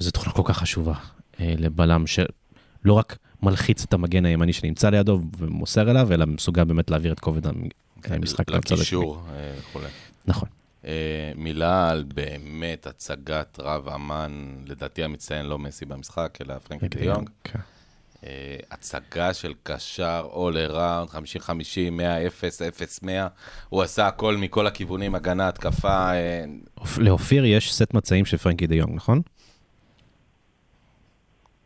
[0.00, 0.94] וזו תוכנה כל כך חשובה
[1.40, 7.12] לבלם שלא רק מלחיץ את המגן הימני שנמצא לידו ומוסר אליו, אלא מסוגל באמת להעביר
[7.12, 7.68] את כובד המ-
[8.04, 8.76] המשחק לצד השני.
[8.76, 9.22] לקישור
[9.58, 9.86] וכולי.
[10.26, 10.48] נכון.
[10.84, 10.92] אה,
[11.36, 17.28] מילה על באמת הצגת רב אמן, לדעתי המצטיין לא מסי במשחק, אלא פרנקי דה יונג.
[18.24, 21.16] אה, הצגה של קשר all around, 50-50,
[21.90, 23.08] 100-0, 0-100.
[23.68, 26.12] הוא עשה הכל מכל הכיוונים, הגנה, התקפה.
[26.12, 26.44] אה,
[26.80, 29.20] אופ- לאופיר יש סט מצעים של פרנקי דה יונג, נכון?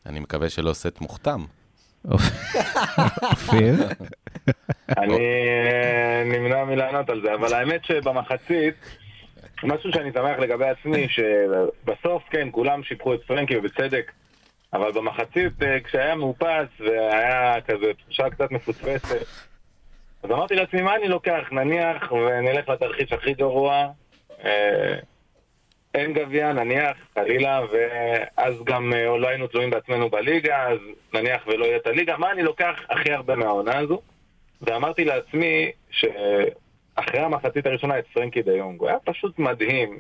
[0.06, 1.44] אני מקווה שלא סט מוכתם.
[3.22, 3.74] אופיר?
[4.98, 5.18] אני
[6.24, 8.74] נמנע מלענות על זה, אבל האמת שבמחצית,
[9.64, 14.12] משהו שאני שמח לגבי עצמי, שבסוף, כן, כולם שיבחו את פרנקי ובצדק,
[14.72, 19.16] אבל במחצית, אה, כשהיה מאופס והיה כזה תחושה קצת מפוצפצת,
[20.22, 21.48] אז אמרתי לעצמי, מה אני לוקח?
[21.52, 23.88] נניח ונלך לתרחיש הכי גרוע,
[24.44, 24.94] אה,
[25.94, 30.78] אין גביע, נניח, חלילה, ואז גם אה, לא היינו תלויים בעצמנו בליגה, אז
[31.14, 34.00] נניח ולא יהיה את הליגה, מה אני לוקח הכי הרבה מהעונה הזו?
[34.62, 35.70] ואמרתי לעצמי
[36.96, 39.98] שאחרי המחצית הראשונה את פרנקי דה יונג, הוא היה פשוט מדהים.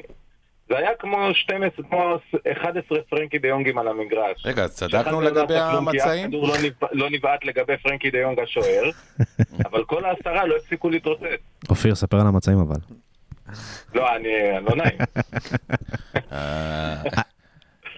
[0.68, 2.14] זה היה כמו 12, כמו
[2.52, 4.46] 11 פרנקי דה יונגים על המגרש.
[4.46, 6.28] רגע, אז צדקנו לא לגבי המצעים?
[6.28, 8.82] כדור לא נבע- לא נבעט לגבי פרנקי דה יונג השוער,
[9.70, 11.24] אבל כל העשרה לא הפסיקו להתרוצץ.
[11.70, 12.76] אופיר, ספר על המצעים אבל.
[13.94, 14.28] לא, אני
[14.68, 14.98] לא נעים.
[16.32, 17.02] אה,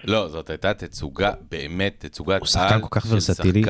[0.03, 3.63] לא, זאת הייתה תצוגה, באמת תצוגת הוא שחקן על כל כך של ורסטילי.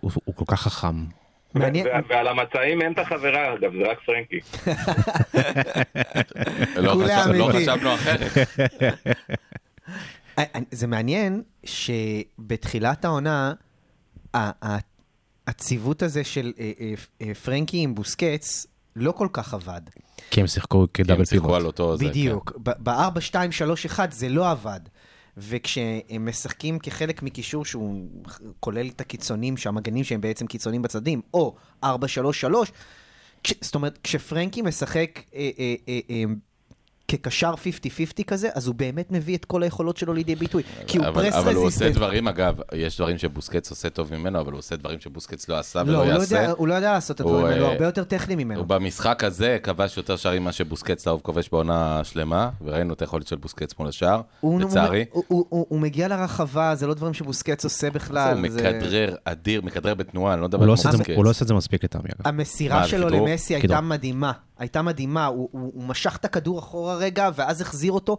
[0.00, 1.21] הוא כל כך חכם.
[1.54, 1.86] מעניין.
[2.08, 4.40] ועל המצעים אין את החברה, אגב, זה רק פרנקי.
[6.76, 6.96] לא
[7.34, 7.50] לא.
[7.52, 8.20] חשבנו אחרת.
[10.38, 13.52] אה, זה מעניין שבתחילת העונה,
[14.34, 14.78] ה- ה-
[15.46, 19.80] הציוות הזה של אה, אה, אה, פרנקי עם בוסקץ לא כל כך עבד.
[20.30, 21.60] כי הם שיחקו כי כדאבל הם שיחקו פיבוט.
[21.60, 21.96] על אותו.
[22.00, 22.52] בדיוק.
[22.62, 24.80] ב-4, 2, 3, 1 זה לא עבד.
[25.36, 28.08] וכשהם משחקים כחלק מקישור שהוא
[28.60, 32.72] כולל את הקיצונים, שהמגנים שהם בעצם קיצונים בצדדים, או 4, 3, 3,
[33.44, 36.24] כש, זאת אומרת, כשפרנקי משחק אה, אה, אה, אה,
[37.16, 37.54] כקשר
[38.20, 40.62] 50-50 כזה, אז הוא באמת מביא את כל היכולות שלו לידי ביטוי.
[40.86, 41.94] כי הוא אבל, פרס אבל הוא עושה רזיסטנט.
[41.96, 45.82] דברים, אגב, יש דברים שבוסקץ עושה טוב ממנו, אבל הוא עושה דברים שבוסקץ לא עשה
[45.82, 46.36] לא, ולא הוא לא, יעשה.
[46.36, 48.60] יודע, הוא לא יודע לעשות את הוא, הדברים האלו, הוא אה, הרבה יותר טכני ממנו.
[48.60, 53.26] הוא במשחק הזה כבש יותר שערים ממה שבוסקץ לאהוב כובש בעונה שלמה, וראינו את היכולת
[53.26, 55.04] של בוסקץ מול השאר, הוא, לצערי.
[55.12, 58.38] הוא, מגיע לרחבה, זה לא דברים שבוסקץ עושה בכלל.
[58.38, 61.16] הוא זה- מכדרר אדיר, מכדרר בתנועה, אני לא מדבר לא על בוסקץ.
[61.16, 62.26] הוא לא עושה את זה מספיק לטעמי, אגב.
[62.28, 63.08] המסירה שלו?
[63.08, 63.80] למסי הייתה.
[63.80, 64.32] מדהימה.
[64.62, 68.16] הייתה מדהימה, הוא, הוא, הוא משך את הכדור אחורה רגע, ואז החזיר אותו.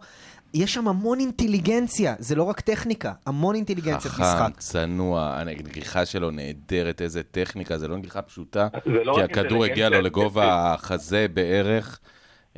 [0.54, 4.58] יש שם המון אינטליגנציה, זה לא רק טכניקה, המון אינטליגנציית חכם, משחק.
[4.58, 9.88] צנוע, הנגיחה שלו נהדרת, איזה טכניקה, זה לא נגיחה פשוטה, זה לא כי הכדור הגיע
[9.88, 12.00] לו אינטליגנציה לגובה החזה בערך.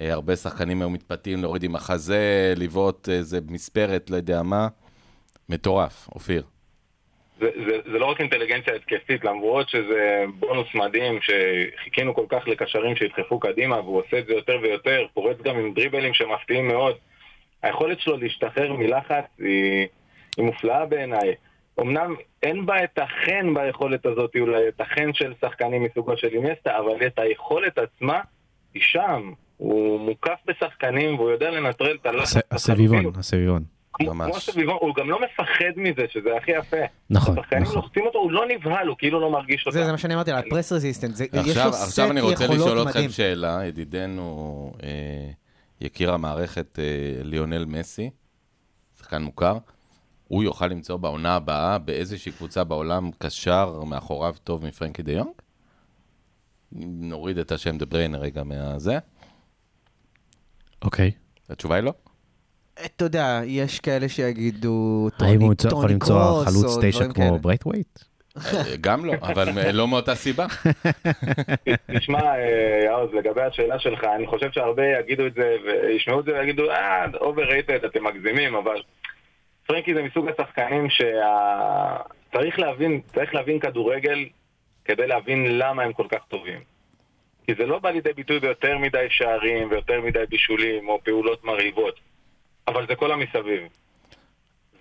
[0.01, 4.68] אה, הרבה שחקנים היו מתפתים להוריד עם החזה, לבעוט איזה מספרת, לא יודע מה.
[5.49, 6.42] מטורף, אופיר.
[7.40, 12.96] זה, זה, זה לא רק אינטליגנציה התקפית, למרות שזה בונוס מדהים שחיכינו כל כך לקשרים
[12.96, 16.94] שידחפו קדימה, והוא עושה את זה יותר ויותר, פורץ גם עם דריבלים שמפתיעים מאוד.
[17.62, 19.87] היכולת שלו להשתחרר מלחץ היא,
[20.37, 21.35] היא מופלאה בעיניי.
[21.81, 26.79] אמנם אין בה את החן ביכולת הזאת, אולי את החן של שחקנים מסוגו של אינסטה,
[26.79, 28.20] אבל את היכולת עצמה
[28.75, 29.33] היא שם.
[29.57, 32.37] הוא מוקף בשחקנים והוא יודע לנטרל את הלחץ.
[32.37, 33.62] הס- הסביבון, הסביבון.
[34.00, 34.30] ממש.
[34.30, 36.76] כמו סביבון, הוא גם לא מפחד מזה, שזה הכי יפה.
[37.11, 37.76] נכון, נכון.
[37.76, 39.78] לוחצים אותו, הוא לא נבהל, הוא כאילו לא מרגיש אותה.
[39.78, 42.44] זה, זה מה שאני אמרתי על הפרס רזיסטנט, יש לו עכשיו, סט עכשיו אני רוצה
[42.44, 43.11] לשאול יכולות אתכם מדהים.
[43.11, 44.88] שאלה, ידידנו, אה,
[45.80, 46.85] יקיר המערכת, אה,
[47.22, 48.11] ליונל מסי,
[48.98, 49.59] שחקן מוכר,
[50.28, 55.30] הוא יוכל למצוא בעונה הבאה באיזושהי קבוצה בעולם קשר מאחוריו טוב מפרנקי דה יונג?
[57.00, 58.98] נוריד את השם דה בריינר רגע מהזה.
[60.82, 61.11] אוקיי.
[61.50, 61.92] התשובה היא לא.
[62.84, 67.04] אתה יודע, יש כאלה שיגידו האם טוני הוא ימצא- יכול טוני למצוא קרוס, חלוץ תשע
[67.14, 67.38] כמו.
[67.38, 67.98] ברייטווייט?
[68.36, 70.46] אה, גם לא, אבל לא מאותה סיבה.
[71.98, 76.32] תשמע, אה, יאוז, לגבי השאלה שלך, אני חושב שהרבה יגידו את זה, וישמעו את זה
[76.32, 78.82] ויגידו, אה, overrated, אתם מגזימים, אבל
[79.66, 84.24] פרנקי זה מסוג השחקנים שצריך להבין, צריך להבין כדורגל
[84.84, 86.60] כדי להבין למה הם כל כך טובים.
[87.46, 91.94] כי זה לא בא לידי ביטוי ביותר מדי שערים ויותר מדי בישולים או פעולות מרהיבות,
[92.68, 93.62] אבל זה כל המסביב.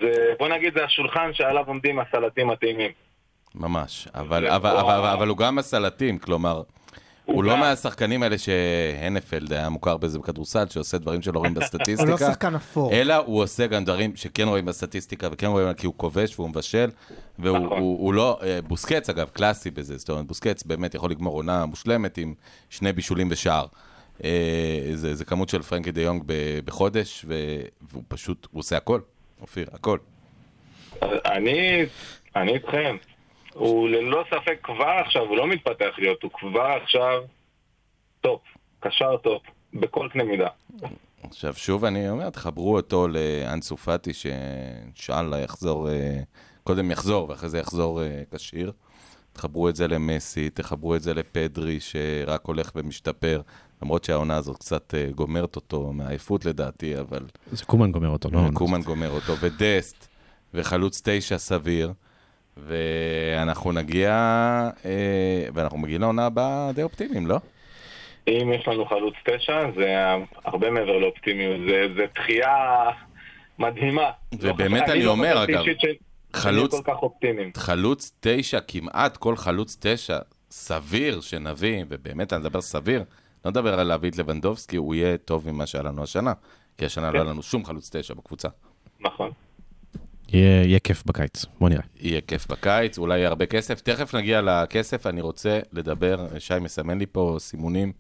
[0.02, 0.08] זה,
[0.40, 2.92] בוא נגיד, זה השולחן שעליו עומדים הסלטים הטעימים.
[3.56, 4.98] ממש, אבל, זה- אבל, וואו.
[5.00, 6.62] אבל, אבל הוא גם הסלטים, כלומר,
[7.26, 11.62] הוא לא גם- מהשחקנים האלה שהנפלד היה מוכר בזה בכדורסל, שעושה דברים שלא רואים הוא
[11.62, 12.92] לא בסטטיסטיקה, שחקן אפור.
[12.94, 16.90] אלא הוא עושה גם דברים שכן רואים בסטטיסטיקה וכן רואים כי הוא כובש והוא מבשל,
[17.40, 17.78] והוא נכון.
[17.80, 21.66] הוא, הוא לא, אה, בוסקץ אגב, קלאסי בזה, זאת אומרת, בוסקץ באמת יכול לגמור עונה
[21.66, 22.34] מושלמת עם
[22.70, 23.66] שני בישולים ושער.
[24.24, 26.24] אה, זה, זה כמות של פרנקי דה יונג
[26.66, 27.26] בחודש,
[27.82, 29.00] והוא פשוט, הוא עושה הכל,
[29.42, 29.98] אופיר, הכל.
[31.26, 31.86] אני,
[32.36, 32.98] אני איתכם.
[33.54, 37.24] הוא ללא ספק כבר עכשיו, הוא לא מתפתח להיות, הוא כבר עכשיו
[38.22, 38.42] טופ,
[38.80, 40.48] קשר טופ, בכל קנה מידה.
[41.24, 46.20] עכשיו, שוב אני אומר, תחברו אותו לאנסו פאטי, שאינשאללה יחזור, אה,
[46.64, 48.72] קודם יחזור ואחרי זה יחזור אה, כשיר.
[49.34, 53.42] תחברו את זה למסי, תחברו את זה לפדרי, שרק הולך ומשתפר,
[53.86, 57.20] למרות שהעונה הזאת קצת אה, גומרת אותו מעייפות לדעתי, אבל
[57.52, 58.40] זה קומן גומר אותו, לא?
[58.54, 60.08] קומן גומר אותו, ודסט,
[60.54, 61.94] וחלוץ תשע סביר,
[62.58, 64.10] ואנחנו נגיע,
[64.86, 67.38] אה, ואנחנו מגיעים לעונה הבאה די אופטימיים, לא?
[68.28, 69.96] אם יש לנו חלוץ תשע, זה
[70.46, 72.56] הרבה מעבר לאופטימיות, זה, זה דחייה
[73.60, 74.10] מדהימה.
[74.40, 75.64] ובאמת לא אני לא אומר, אגב,
[76.34, 77.52] חלוץ- כל כך אופטימיים.
[77.58, 80.18] חלוץ תשע, כמעט כל חלוץ תשע,
[80.52, 83.04] סביר שנביא, ובאמת אני מדבר סביר,
[83.46, 86.34] לא מדבר על להביא את לבנדובסקי, הוא יהיה טוב ממה שהיה לנו השנה.
[86.78, 88.48] כי השנה לא היה לנו שום חלוץ תשע בקבוצה.
[89.00, 89.32] נכון.
[90.34, 91.82] יהיה יהיה כיף בקיץ, בוא נראה.
[92.00, 93.82] יהיה כיף בקיץ, אולי יהיה הרבה כסף.
[93.82, 97.92] תכף נגיע לכסף, אני רוצה לדבר, שי מסמן לי פה סימונים.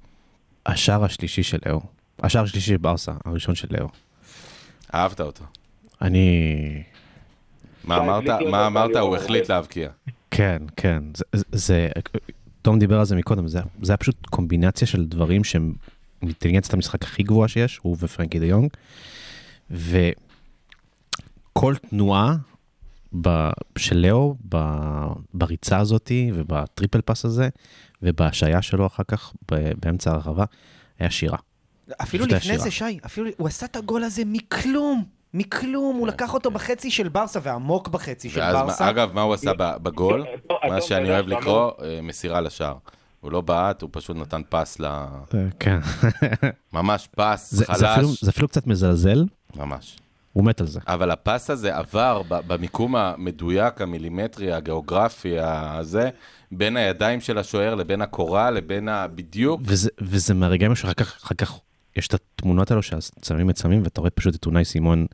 [0.65, 1.81] השער השלישי של לאו,
[2.19, 3.87] השער השלישי של ברסה, הראשון של לאו.
[4.93, 5.43] אהבת אותו.
[6.01, 6.83] אני...
[7.83, 8.23] מה אמרת?
[8.51, 8.95] מה אמרת?
[8.95, 9.89] הוא לא- החליט להבקיע.
[10.31, 11.03] כן, כן.
[11.51, 11.89] זה,
[12.65, 15.73] תום דיבר על זה מקודם, זה, זה היה פשוט קומבינציה של דברים שהם
[16.21, 18.69] אינטליגנציית המשחק הכי גבוהה שיש, הוא ופרנקי דה יונג,
[19.71, 22.35] וכל תנועה
[23.21, 24.57] ב, של לאו ב,
[25.33, 27.49] בריצה הזאתי ובטריפל פס הזה,
[28.01, 30.45] ובהשעיה שלו אחר כך ב, באמצע הרחבה,
[30.99, 31.37] היה שירה.
[32.01, 35.03] אפילו לפני זה, שי, אפילו, הוא עשה את הגול הזה מכלום.
[35.37, 38.83] מכלום, הוא לקח אותו בחצי של ברסה, ועמוק בחצי של ברסה.
[38.83, 40.25] מה- אגב, מה הוא עשה ב- בגול?
[40.47, 42.75] טוב, מה טוב, שאני אוהב יודע, לקרוא, אה, מסירה לשער.
[43.21, 44.85] הוא לא בעט, הוא פשוט נתן פס ל...
[45.59, 45.79] כן.
[46.73, 49.97] ממש פס, זה, זה, אפילו, חלש, זה אפילו קצת מזלזל, ממש.
[50.33, 50.79] הוא מת על זה.
[50.87, 56.09] אבל הפס הזה עבר במיקום המדויק, המילימטרי, הגיאוגרפי, הזה,
[56.51, 59.07] בין הידיים של השוער לבין הקורה, לבין ה...
[59.07, 59.61] בדיוק.
[59.63, 61.59] וזה, וזה מהרגעים שאחר כך, אחר כך
[61.95, 65.05] יש את התמונות האלו שהצלמים מצלמים, ואתה רואה פשוט את אונאי סימון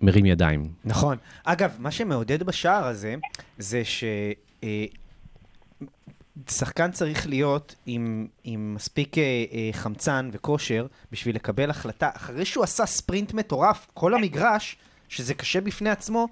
[0.00, 0.72] מרים ידיים.
[0.84, 1.16] נכון.
[1.44, 3.14] אגב, מה שמעודד בשער הזה,
[3.58, 4.04] זה ש...
[4.64, 4.84] אה,
[6.50, 12.10] שחקן צריך להיות עם, עם מספיק אה, אה, חמצן וכושר בשביל לקבל החלטה.
[12.16, 14.76] אחרי שהוא עשה ספרינט מטורף, כל המגרש,
[15.08, 16.28] שזה קשה בפני עצמו,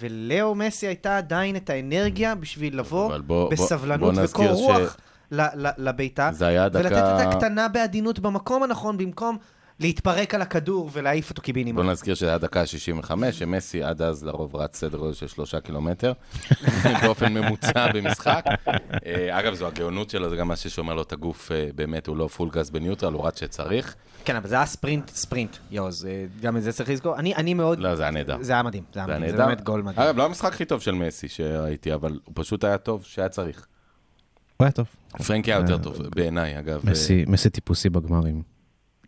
[0.00, 4.90] ולאו מסי הייתה עדיין את האנרגיה בשביל לבוא בוא- בסבלנות בוא וקור נזכיר ש-
[5.78, 9.38] לביתה, זה היה ולתת דקה- את הקטנה בעדינות במקום הנכון, במקום
[9.80, 11.82] להתפרק על הכדור ולהעיף אותו קיבינימה.
[11.82, 15.60] בוא נזכיר שזה היה דקה ה-65, שמסי עד אז לרוב רץ סדר גודל של שלושה
[15.60, 16.12] קילומטר,
[17.02, 18.44] באופן ממוצע במשחק.
[19.06, 22.16] אה, אגב, זו הגאונות שלו, זה גם מה ששומר לו את הגוף, אה, באמת, הוא
[22.16, 23.94] לא פול גז בניוטרל, הוא רץ שצריך.
[24.24, 27.16] כן, אבל זה היה ספרינט, ספרינט, יוז, אה, גם את זה צריך לזכור.
[27.16, 27.78] אני, אני מאוד...
[27.78, 28.36] לא, זה היה נהדר.
[28.40, 29.36] זה היה מדהים, זה היה מדהים, זה.
[29.36, 30.00] באמת גול מדהים.
[30.06, 33.66] אגב, לא המשחק הכי טוב של מסי שראיתי, אבל הוא פשוט היה טוב שהיה צריך.
[34.56, 34.86] הוא היה טוב.
[35.22, 36.90] פרנקי היה אה, יותר טוב, בעיניי, אגב.
[36.90, 38.42] מסי, מסי טיפוסי בגמרים.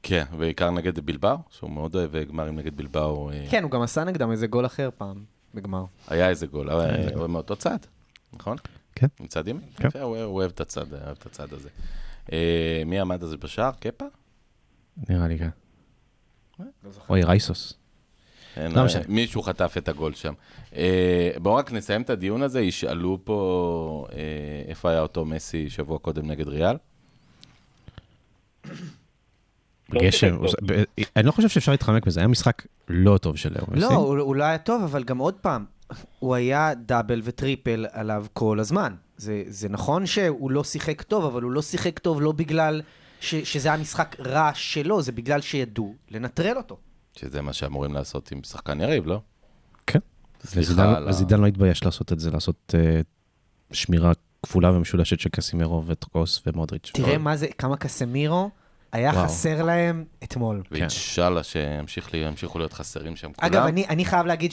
[0.03, 3.31] כן, בעיקר נגד בלבאו, שהוא מאוד אוהב גמרים נגד בלבאו.
[3.31, 5.85] אה, כן, הוא גם עשה נגדם איזה גול אחר פעם, בגמר.
[6.09, 7.79] היה איזה גול, הוא מאותו צד,
[8.33, 8.57] נכון?
[8.95, 9.07] כן.
[9.21, 9.63] מצד ימין?
[9.77, 9.89] כן.
[9.95, 11.69] הוא הוא אוהב את הצד, אוהב את הצד הזה.
[12.33, 13.73] אה, מי עמד אז בשער?
[13.81, 14.05] קפה?
[15.09, 15.49] נראה לי כן.
[17.09, 17.75] אוי, רייסוס.
[18.57, 19.03] אין, לא אה, משנה.
[19.09, 20.33] מישהו חטף את הגול שם.
[20.77, 24.19] אה, בואו רק נסיים את הדיון הזה, ישאלו פה אה,
[24.69, 26.77] איפה היה אותו מסי שבוע קודם נגד ריאל.
[29.91, 30.43] גשם.
[30.43, 30.49] לא
[31.17, 33.67] אני לא חושב שאפשר להתחמק בזה, היה משחק לא טוב של לאו.
[33.71, 33.95] לא, מסי.
[33.95, 35.65] הוא הוא לא היה טוב, אבל גם עוד פעם,
[36.19, 38.95] הוא היה דאבל וטריפל עליו כל הזמן.
[39.17, 42.83] זה, זה נכון שהוא לא שיחק טוב, אבל הוא לא שיחק טוב לא בגלל
[43.21, 46.77] ש, שזה היה משחק רע שלו, זה בגלל שידעו לנטרל אותו.
[47.19, 49.21] שזה מה שאמורים לעשות עם שחקן יריב, לא?
[49.87, 49.99] כן.
[50.45, 53.01] סליחה ה- וזידן לא התבייש לעשות את זה, לעשות אה,
[53.73, 56.91] שמירה כפולה ומשולשת של קסימרו וטרקוס ומודריץ'.
[56.95, 58.51] תראה מה זה, כמה קסמירו
[58.93, 59.25] היה וואו.
[59.25, 60.63] חסר להם אתמול.
[60.71, 63.53] ואינשאללה שימשיך לי- ימשיכו להיות חסרים שם כולם.
[63.53, 64.53] אגב, אני, אני חייב להגיד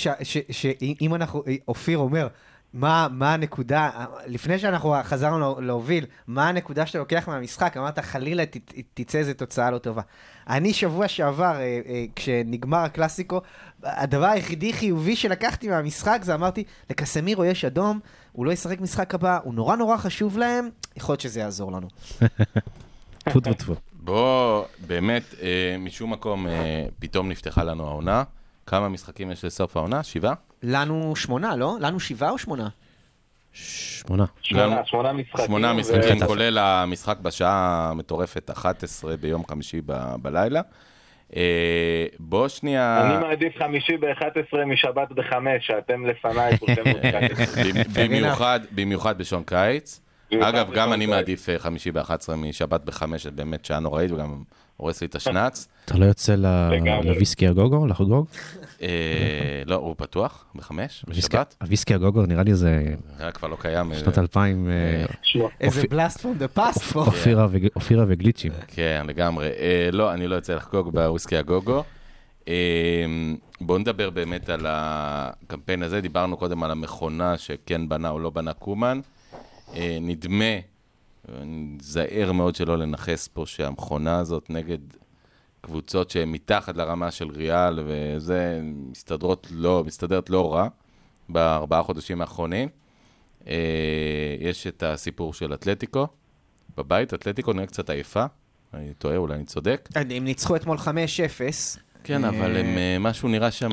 [0.52, 2.28] שאם אנחנו, אופיר אומר,
[2.74, 3.90] מה, מה הנקודה,
[4.28, 7.78] לפני שאנחנו חזרנו לה- להוביל, מה הנקודה שאתה לוקח מהמשחק?
[7.78, 10.02] אמרת, חלילה ת, ת- תצא איזה תוצאה לא טובה.
[10.50, 13.42] אני שבוע שעבר, אה, אה, כשנגמר הקלאסיקו,
[13.84, 18.00] הדבר היחידי חיובי שלקחתי מהמשחק זה אמרתי, לקסמירו יש אדום,
[18.32, 21.88] הוא לא ישחק משחק הבא, הוא נורא נורא חשוב להם, יכול להיות שזה יעזור לנו.
[23.26, 23.76] טפו טפו טפו.
[23.94, 28.24] בוא, באמת, אה, משום מקום אה, פתאום נפתחה לנו העונה.
[28.68, 30.04] כמה משחקים יש לסוף העונה?
[30.04, 30.34] שבעה?
[30.64, 31.78] לנו שמונה, לא?
[31.80, 32.68] לנו שבעה או שמונה?
[33.54, 34.26] שמונה.
[34.42, 35.46] שמונה, לנו- שמונה משחקים.
[35.46, 40.62] שמונה ו- משחקים, כולל המשחק בשעה המטורפת 11 ביום חמישי ב- בלילה.
[41.36, 43.02] אה, בוא שנייה...
[43.12, 46.82] אני מעדיף חמישי ב-11 משבת ב-5, שאתם לפניי, כולכם.
[47.94, 50.00] במיוחד, במיוחד בשעון קיץ.
[50.42, 51.06] אגב, גם אני.
[51.06, 54.44] מעדיף אה, חמישי ב-11 משבת ב-5, זה באמת שעה נוראית וגם
[54.84, 55.68] הורס לי את השנץ.
[55.86, 56.36] אתה לא יוצא.
[57.04, 58.26] לוויסקי הגוגו, לחגוג?
[58.82, 58.88] אה,
[59.66, 61.56] לא, הוא פתוח ב-5 הוויסקי- בשבת.
[61.62, 63.92] הוויסקי הגוגו נראה לי זה היה כבר לא קיים.
[63.92, 65.06] אה, שנות 2000, אה,
[65.62, 67.00] איזה blast from the past פה.
[67.00, 68.52] אופירה וגל- אופירה וגליצ'ים.
[68.68, 69.50] כן, לגמרי.
[69.92, 71.84] לא, אני לא יוצא לחגוג בוויסקי הגוגו.
[73.62, 76.02] בואו נדבר באמת על הקמפיין הזה.
[76.02, 79.00] דיברנו קודם על המכונה שכן בנה או לא בנה קומן.
[80.02, 80.46] נדמה,
[81.30, 84.78] אני זהיר מאוד שלא לנכס פה שהמכונה הזאת נגד
[85.62, 90.68] קבוצות שהן מתחת לרמה של ריאל, וזה מסתדרות לא, מסתדרת לא רע
[91.30, 92.70] בארבעה חודשים האחרונים.
[93.48, 93.56] אה,
[94.40, 96.08] יש את הסיפור של אתלטיקו
[96.78, 98.26] בבית, אתלטיקו נראה קצת עייפה,
[98.74, 99.90] אני טועה, אולי אני צודק.
[99.96, 100.88] הם ניצחו אתמול 5-0.
[102.04, 103.70] כן, אבל הם, אה, משהו נראה שם...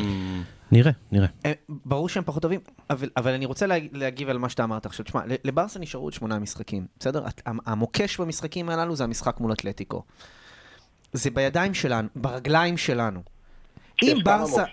[0.72, 1.26] נראה, נראה.
[1.46, 4.86] אה, ברור שהם פחות טובים, אבל, אבל אני רוצה להג, להגיב על מה שאתה אמרת
[4.86, 5.04] עכשיו.
[5.04, 7.24] תשמע, לברסה נשארו עוד שמונה משחקים, בסדר?
[7.66, 10.02] המוקש במשחקים הללו זה המשחק מול אתלטיקו.
[11.12, 13.20] זה בידיים שלנו, ברגליים שלנו.
[14.02, 14.64] אם ברסה...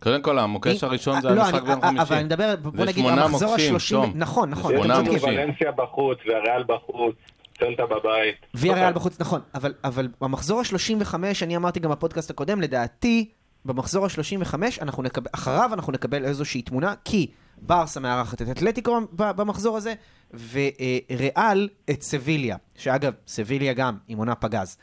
[0.00, 2.02] קודם כל, המוקש אם- הראשון זה לא, המשחק אני- ביום חמישי.
[2.02, 3.98] אבל אני מדבר, בוא זה נגיד, המחזור השלושים...
[4.14, 5.00] נכון, נכון, זה שמונה.
[5.02, 5.28] מוקשים.
[5.28, 7.16] ולנסיה בחוץ, והריאל בחוץ,
[7.58, 8.34] צלטה בבית.
[8.54, 8.74] ויה.
[8.74, 13.30] ריאל בחוץ, נכון, אבל, אבל במחזור ה-35, אני אמרתי גם בפודקאסט הקודם, לדעתי,
[13.64, 17.26] במחזור ה-35, אנחנו נקבל, אחריו אנחנו נקבל איזושהי תמונה, כי
[17.62, 19.94] ברסה מארחת את אתלטיקו במחזור הזה,
[20.30, 24.76] וריאל את סביליה, שאגב, סביליה גם עם עונה פגז.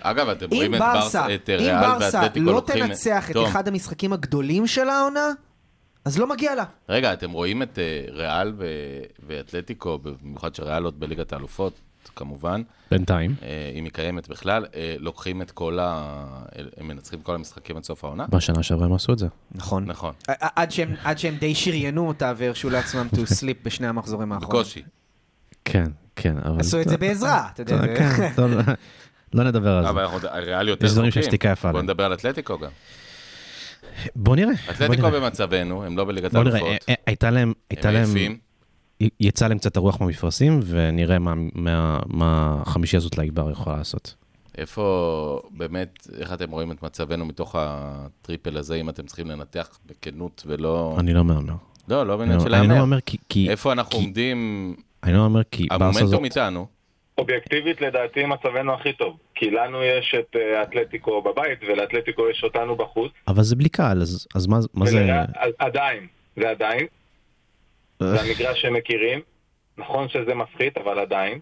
[0.00, 2.86] אגב, אתם אם רואים את ברסה, ברסה, את אם ריאל ברסה ואתלטיקו לא לוקחים...
[2.86, 5.28] תנצח את אחד המשחקים הגדולים של העונה,
[6.04, 6.64] אז לא מגיע לה.
[6.88, 8.52] רגע, אתם רואים את אה, ריאל
[9.26, 11.72] ואתלטיקו, במיוחד שריאל עוד בליגת האלופות,
[12.16, 13.34] כמובן, בינתיים.
[13.42, 16.14] אה, אם היא קיימת בכלל, אה, לוקחים את כל ה...
[16.76, 18.26] הם מנצחים כל המשחקים עד סוף העונה?
[18.30, 19.26] בשנה שעברה הם עשו את זה.
[19.52, 19.84] נכון.
[19.84, 24.60] נכון, עד שהם, עד שהם די שריינו אותה והרשו לעצמם to sleep בשני המחזורים האחרונים.
[24.60, 24.82] בקושי.
[25.64, 25.86] כן,
[26.16, 26.60] כן, אבל...
[26.60, 27.96] עשו את זה בעזרה, אתה יודע.
[27.96, 28.50] כן, טוב,
[29.34, 29.90] לא נדבר על זה.
[29.90, 31.10] אבל ריאל יותר יש דברים.
[31.10, 31.84] שהשתיקה יפה בוא עליהם.
[31.84, 32.70] נדבר על אתלטיקו גם.
[34.16, 34.54] בוא נראה.
[34.66, 35.20] בוא אתלטיקו נראה.
[35.20, 36.88] במצבנו, הם לא בליגת בוא נראה, האלופות.
[36.88, 38.38] אה, אה, הייתה להם, הם עייפים.
[39.20, 44.14] יצא להם קצת הרוח מהמפרשים, ונראה מה- מה מה החמישי הזאת לעיבר יכולה לעשות.
[44.58, 44.82] איפה,
[45.50, 50.96] באמת, איך אתם רואים את מצבנו מתוך הטריפל הזה, אם אתם צריכים לנתח בכנות ולא...
[50.98, 51.54] אני לא מהמר.
[51.88, 52.74] לא, לא בעניין לא- של אני לא.
[52.74, 53.50] מהמר כי- כי...
[53.50, 55.98] איפה אנחנו כי- עומדים, אני לא מהמר כי ברסה הזאת...
[56.00, 56.66] המומנטום איתנו.
[57.18, 59.16] אובייקטיבית לדעתי מצבנו הכי טוב.
[59.34, 63.12] כי לנו יש את אה, אתלטיקו בבית, ולאתלטיקו יש אותנו בחוץ.
[63.28, 64.96] אבל זה בלי קהל, אז אז מה מה זה...
[64.98, 66.86] ולריאל- אז עדיין, זה עדיין.
[68.02, 69.20] זה המגרש שהם מכירים.
[69.78, 71.38] נכון שזה מפחית, אבל עדיין.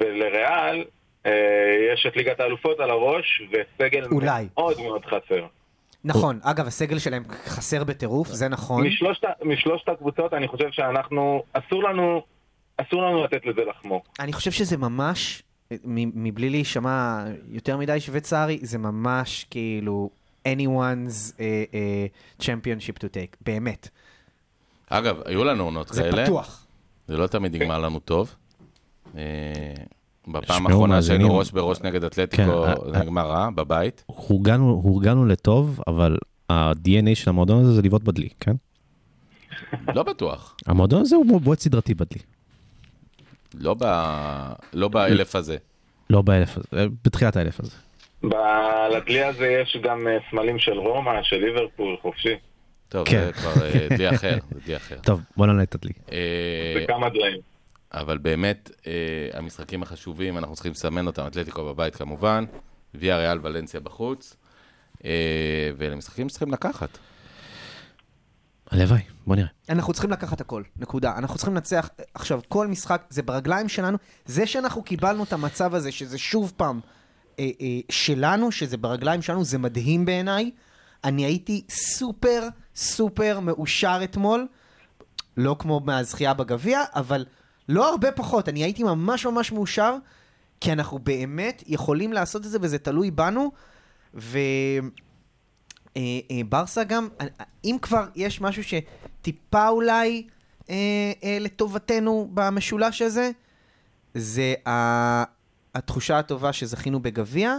[0.00, 0.84] ולריאל
[1.26, 1.32] אה,
[1.94, 4.48] יש את ליגת האלופות על הראש, וסגל אולי.
[4.54, 5.46] מאוד מאוד חסר.
[6.04, 8.86] נכון, אגב, הסגל שלהם חסר בטירוף, זה נכון.
[8.86, 12.22] משלושת, משלושת הקבוצות אני חושב שאנחנו, אסור לנו,
[12.76, 14.06] אסור לנו לתת לזה לחמוק.
[14.20, 15.42] אני חושב שזה ממש,
[15.84, 20.10] מבלי להישמע יותר מדי שוויצרי, זה ממש כאילו
[20.48, 23.88] anyone's uh, uh, championship to take, באמת.
[24.90, 26.24] אגב, היו לנו עונות זה כאלה.
[26.24, 26.66] פתוח.
[27.06, 28.34] זה לא תמיד נגמר לנו טוב.
[29.16, 29.22] אה,
[30.28, 31.02] בפעם האחרונה.
[31.02, 34.04] שהיינו ראש בראש נגד אתלטיקו, כן, זה אה, נגמר רע, בבית.
[34.06, 36.16] הורגלנו לטוב, אבל
[36.50, 38.54] ה-DNA של המועדון הזה זה לבעוט בדלי, כן?
[39.94, 40.56] לא בטוח.
[40.66, 42.20] המועדון הזה הוא בועט סדרתי בדלי.
[43.54, 45.56] לא ב- לא באלף הזה.
[46.10, 47.76] לא באלף הזה, אה, בתחילת האלף הזה.
[48.96, 52.34] לכלי הזה יש גם אה, סמלים של רומא, של ליברפול, חופשי.
[52.88, 53.24] טוב, כן.
[53.26, 54.98] זה כבר אה, דלי אחר, זה דלי אחר.
[55.02, 55.92] טוב, בוא נעלה את הדלי.
[56.12, 57.40] אה, זה כמה דליים.
[57.92, 58.92] אבל באמת, אה,
[59.32, 62.44] המשחקים החשובים, אנחנו צריכים לסמן אותם, אתלטיקו בבית כמובן,
[62.94, 64.36] ויה ריאל ולנסיה בחוץ,
[65.04, 66.98] אה, ואלה משחקים שצריכים לקחת.
[68.70, 69.48] הלוואי, בוא נראה.
[69.68, 71.12] אנחנו צריכים לקחת הכל, נקודה.
[71.18, 73.98] אנחנו צריכים לנצח, עכשיו, כל משחק, זה ברגליים שלנו.
[74.26, 76.80] זה שאנחנו קיבלנו את המצב הזה, שזה שוב פעם
[77.38, 80.50] אה, אה, שלנו, שזה ברגליים שלנו, זה מדהים בעיניי.
[81.04, 84.46] אני הייתי סופר סופר מאושר אתמול,
[85.36, 87.24] לא כמו מהזכייה בגביע, אבל
[87.68, 88.48] לא הרבה פחות.
[88.48, 89.96] אני הייתי ממש ממש מאושר,
[90.60, 93.52] כי אנחנו באמת יכולים לעשות את זה, וזה תלוי בנו.
[94.14, 94.38] ו...
[95.96, 97.26] אה, אה, ברסה גם, אה,
[97.64, 100.26] אם כבר יש משהו שטיפה אולי
[100.70, 100.74] אה,
[101.24, 103.30] אה, לטובתנו במשולש הזה,
[104.14, 105.24] זה ה-
[105.74, 107.56] התחושה הטובה שזכינו בגביע,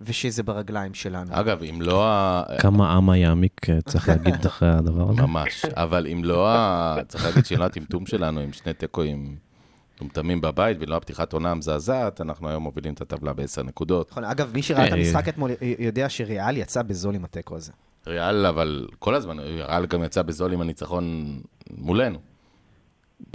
[0.00, 1.30] ושזה ברגליים שלנו.
[1.32, 2.42] אגב, אם לא ה...
[2.58, 5.22] כמה עם יעמיק אה, צריך להגיד אחרי הדבר הזה?
[5.22, 6.96] ממש, אבל אם לא ה...
[7.08, 9.36] צריך להגיד שאם לא הטמטום שלנו עם שני תיקואים
[9.94, 14.10] מטומטמים בבית, ולא הפתיחת עונה המזעזעת, אנחנו היום מובילים את הטבלה בעשר נקודות.
[14.10, 17.72] נכון, אגב, מי שראה את אה, המשחק אתמול יודע שריאל יצא בזול עם התיקו הזה.
[18.06, 21.36] ריאל, אבל כל הזמן, ריאל גם יצא בזול עם הניצחון
[21.70, 22.18] מולנו.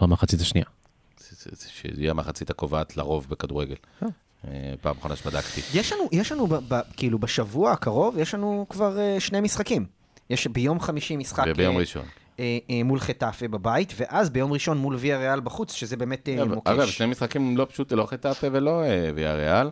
[0.02, 0.66] במחצית השנייה.
[1.68, 3.76] שיהיה המחצית הקובעת לרוב בכדורגל.
[4.48, 5.62] אה, פעם אחרונה שבדקתי.
[5.74, 9.86] יש לנו, יש לנו, ב, ב, כאילו, בשבוע הקרוב, יש לנו כבר אה, שני משחקים.
[10.30, 11.44] יש ביום חמישי משחק...
[11.48, 12.04] וביום אה, ראשון.
[12.40, 16.46] אה, אה, מול חטאפה בבית, ואז ביום ראשון מול ויה ריאל בחוץ, שזה באמת אה,
[16.46, 16.72] מוקש.
[16.72, 18.84] אגב, שני משחקים לא פשוט, לא חטאפה ולא
[19.16, 19.70] ויה ריאל.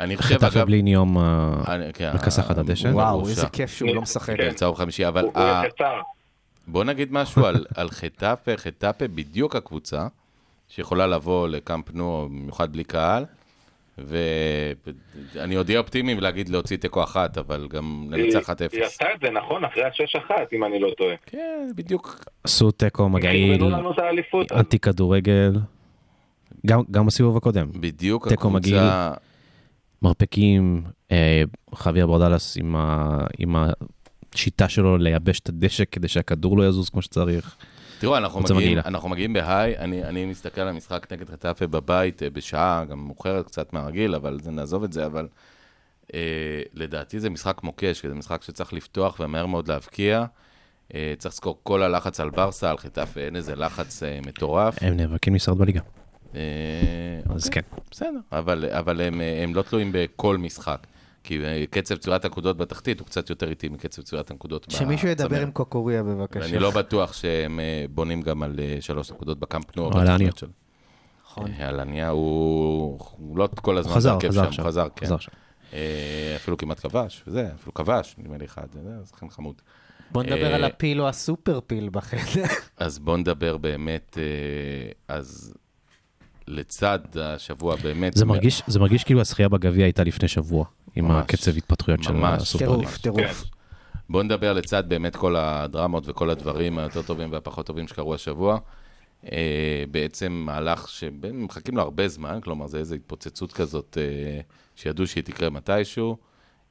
[0.00, 0.66] אני חושב, אגב...
[0.66, 2.88] בלי ניום אני- כן, הדשא.
[2.88, 3.28] וואו.
[3.28, 4.36] איזה כיף שהוא לא משחק.
[4.36, 4.52] כן.
[4.54, 5.32] צהוב חמישי, אבל הוא
[5.74, 6.00] קצר.
[6.66, 10.06] בוא נגיד משהו על, על חטאפה, חטאפה בדיוק הקבוצה
[10.68, 13.24] שיכולה לבוא לקאמפ נו, במיוחד בלי קהל,
[14.06, 18.52] ואני עוד אהיה אופטימי ולהגיד להוציא תיקו אחת, אבל גם לנצח 1-0.
[18.72, 19.64] היא עשתה את זה, נכון?
[19.64, 21.14] אחרי ה-6-1, אם אני לא טועה.
[21.26, 22.24] כן, בדיוק.
[22.44, 23.64] עשו תיקו מגעיל.
[24.52, 25.52] אנטי כדורגל,
[26.66, 27.70] גם גם בסיבוב הקודם.
[27.80, 28.76] בדיוק תיקו מגעיל.
[28.76, 29.14] הקבוצה...
[30.02, 30.82] מרפקים,
[31.12, 31.42] אה,
[31.74, 33.56] חוויה ברדלס עם ה- עם
[34.34, 37.56] השיטה שלו לייבש את הדשא כדי שהכדור לא יזוז כמו שצריך.
[37.98, 38.78] תראו, אנחנו מגיעים.
[38.78, 43.46] אנחנו מגיעים בהיי, אני, אני מסתכל על המשחק נגד חטאפה בבית אה, בשעה, גם מאוחרת
[43.46, 45.28] קצת מהרגיל, אבל זה, נעזוב את זה, אבל
[46.14, 46.20] אה,
[46.74, 50.24] לדעתי זה משחק מוקש, כי זה משחק שצריך לפתוח ומהר מאוד להבקיע.
[50.94, 54.82] אה, צריך לזכור כל הלחץ על ברסה, על חטאפה, אין איזה לחץ אה, מטורף.
[54.82, 55.80] הם נאבקים להישרד בליגה,
[56.34, 56.40] אה,
[57.34, 57.76] אז אוקיי, כן.
[57.90, 60.86] בסדר, אבל, אבל הם, אה, הם לא תלויים בכל משחק.
[61.24, 64.82] כי אה, קצב צבירת הנקודות בתחתית הוא קצת יותר איטי מקצב צבירת הנקודות בצמרת.
[64.82, 66.46] שמישהו ידבר עם קוקוריה בבקשה.
[66.46, 69.78] אני לא בטוח שהם אה, בונים גם על אה, שלוש נקודות בקאמפ.
[69.78, 70.30] או אלניה.
[71.24, 71.50] נכון.
[71.60, 72.98] אה, אלניה הוא
[73.38, 74.64] לא כל הזמן חזר, חזר שם, עכשיו.
[74.64, 75.06] חזר, כן.
[75.06, 75.34] חזר עכשיו.
[76.36, 79.54] אפילו כמעט כבש, וזה, אפילו כבש, נדמה לי אחד, זה שחקן חמוד.
[80.10, 82.44] בוא נדבר על הפיל או הסופר פיל בחדר.
[82.76, 84.18] אז בואו נדבר באמת,
[85.08, 85.54] אז
[86.48, 88.16] לצד השבוע באמת...
[88.16, 90.64] זה מרגיש, זה מרגיש כאילו הזכייה בגביע הייתה לפני שבוע,
[90.96, 91.24] עם ממש.
[91.24, 92.42] הקצב התפתחויות של ממש.
[92.42, 92.78] הסופרליג.
[92.78, 93.44] טירוף, טירוף.
[94.10, 98.58] בואו נדבר לצד באמת כל הדרמות וכל הדברים היותר טובים והפחות טובים שקרו השבוע.
[99.32, 104.40] אה, בעצם מהלך שמחכים לו הרבה זמן, כלומר זה איזו התפוצצות כזאת אה,
[104.76, 106.16] שידעו שהיא תקרה מתישהו.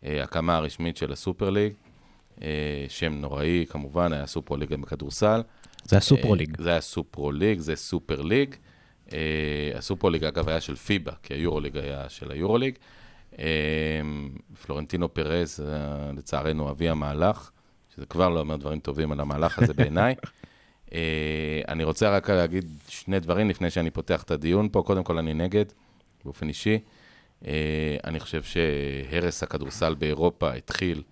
[0.03, 1.73] אה, הקמה הרשמית של הסופר ליג,
[2.41, 5.41] אה, שם נוראי כמובן, היה סופר ליג גם בכדורסל.
[5.83, 6.49] זה היה סופרוליג.
[6.59, 8.21] אה, זה היה סופרו ליג, זה סופר
[9.11, 10.23] ליג.
[10.23, 12.75] אה, אגב היה של פיבה, כי היורו ליג היה של היורו ליג.
[13.39, 13.45] אה,
[14.65, 17.51] פלורנטינו פרז, אה, לצערנו, אבי המהלך,
[17.95, 20.15] שזה כבר לא אומר דברים טובים על המהלך הזה בעיניי.
[21.67, 24.83] אני רוצה רק להגיד שני דברים לפני שאני פותח את הדיון פה.
[24.85, 25.65] קודם כל, אני נגד,
[26.25, 26.79] באופן אישי.
[28.03, 31.03] אני חושב שהרס הכדורסל באירופה התחיל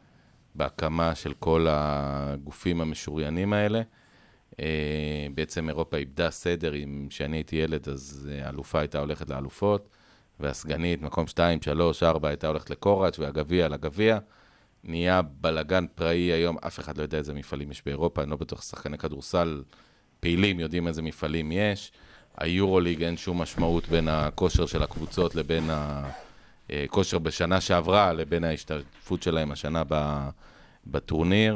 [0.56, 3.82] בהקמה של כל הגופים המשוריינים האלה.
[4.60, 9.90] אה, בעצם אירופה איבדה סדר, אם כשאני הייתי ילד, אז אה, האלופה הייתה הולכת לאלופות,
[10.40, 14.20] והסגנית, מקום 2, 3, 4, הייתה הולכת לקוראץ', והגביע לגביע.
[14.84, 18.62] נהיה בלגן פראי היום, אף אחד לא יודע איזה מפעלים יש באירופה, אני לא בטוח
[18.62, 19.64] ששחקני כדורסל
[20.20, 21.92] פעילים יודעים איזה מפעלים יש.
[22.38, 25.70] היורוליג אין שום משמעות בין הכושר של הקבוצות לבין
[26.70, 29.84] הכושר בשנה שעברה, לבין ההשתתפות שלהם השנה
[30.88, 31.56] בטורניר.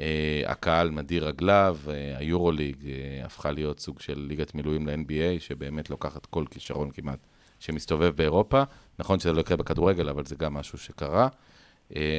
[0.00, 5.90] אה, הקהל מדיר רגליו, אה, היורוליג אה, הפכה להיות סוג של ליגת מילואים ל-NBA, שבאמת
[5.90, 7.18] לוקחת כל כישרון כמעט
[7.60, 8.62] שמסתובב באירופה.
[8.98, 11.28] נכון שזה לא יקרה בכדורגל, אבל זה גם משהו שקרה.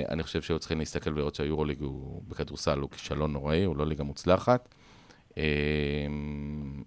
[0.10, 4.04] אני חושב שהיו צריכים להסתכל ולראות שהיורוליג הוא, בכדורסל הוא כישלון נוראי, הוא לא ליגה
[4.04, 4.76] מוצלחת.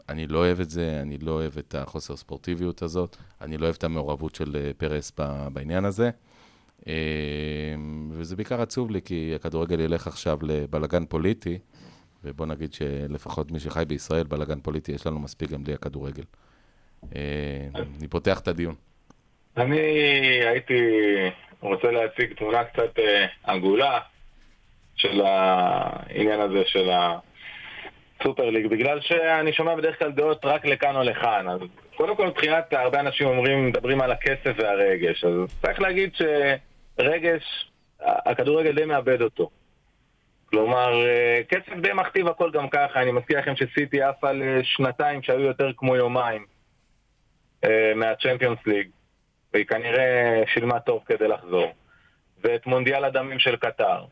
[0.08, 3.74] אני לא אוהב את זה, אני לא אוהב את החוסר ספורטיביות הזאת, אני לא אוהב
[3.78, 5.12] את המעורבות של פרס
[5.52, 6.10] בעניין הזה.
[6.88, 6.94] אה,
[8.10, 11.58] וזה בעיקר עצוב לי, כי הכדורגל ילך עכשיו לבלגן פוליטי,
[12.24, 16.22] ובוא נגיד שלפחות מי שחי בישראל, בלגן פוליטי יש לנו מספיק גם בלי הכדורגל.
[17.16, 17.20] אה,
[17.74, 18.74] אני פותח את הדיון.
[19.56, 19.78] אני
[20.44, 20.80] הייתי
[21.60, 24.00] רוצה להציג תמונה קצת אה, עגולה
[24.96, 31.02] של העניין הזה של הסופר ליג, בגלל שאני שומע בדרך כלל דעות רק לכאן או
[31.02, 31.48] לכאן.
[31.48, 31.60] אז
[31.96, 35.24] קודם כל, מבחינת הרבה אנשים אומרים, מדברים על הכסף והרגש.
[35.24, 35.32] אז
[35.62, 36.67] צריך להגיד שרגש,
[37.00, 39.50] ה- הכדורגל די מאבד אותו.
[40.50, 43.02] כלומר, אה, כסף די מכתיב הכל גם ככה.
[43.02, 46.46] אני מזכיר לכם שסיטי עף על שנתיים שהיו יותר כמו יומיים
[47.64, 48.88] אה, מהצ'מפיונס ליג.
[49.52, 51.72] והיא כנראה שילמה טוב כדי לחזור.
[52.44, 54.04] ואת מונדיאל הדמים של קטר.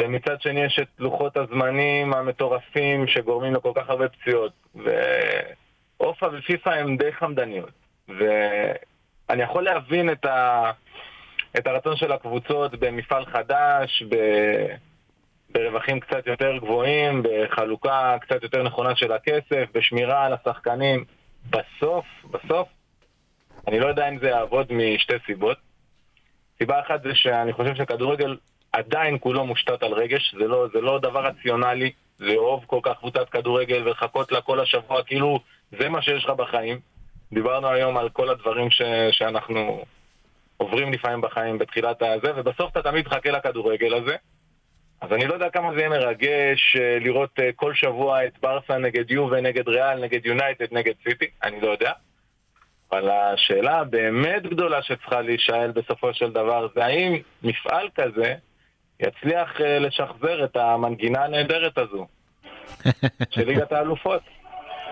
[0.00, 4.52] ומצד שני יש את לוחות הזמנים המטורפים שגורמים לכל כך הרבה פציעות.
[4.74, 7.70] ואופה ופיפ"א הם די חמדניות.
[8.08, 10.70] ואני יכול להבין את, ה...
[11.58, 14.16] את הרצון של הקבוצות במפעל חדש, ב...
[15.54, 21.04] ברווחים קצת יותר גבוהים, בחלוקה קצת יותר נכונה של הכסף, בשמירה על השחקנים.
[21.50, 22.68] בסוף, בסוף,
[23.68, 25.58] אני לא יודע אם זה יעבוד משתי סיבות.
[26.58, 28.36] סיבה אחת זה שאני חושב שכדורגל
[28.72, 33.28] עדיין כולו מושתת על רגש, זה לא, זה לא דבר רציונלי, לאהוב כל כך קבוצת
[33.28, 35.40] כדורגל ולחכות לה כל השבוע, כאילו
[35.78, 36.80] זה מה שיש לך בחיים.
[37.32, 39.84] דיברנו היום על כל הדברים ש, שאנחנו
[40.56, 44.16] עוברים לפעמים בחיים בתחילת הזה, ובסוף אתה תמיד מחכה לכדורגל הזה.
[45.00, 48.78] אז אני לא יודע כמה זה יהיה מרגש אה, לראות אה, כל שבוע את ברסה
[48.78, 51.92] נגד יובה, נגד ריאל, נגד יונייטד, נגד סיטי, אני לא יודע.
[52.92, 58.34] אבל השאלה הבאמת גדולה שצריכה להישאל בסופו של דבר זה האם מפעל כזה
[59.00, 62.06] יצליח אה, לשחזר את המנגינה הנהדרת הזו
[63.34, 64.22] של ליגת האלופות.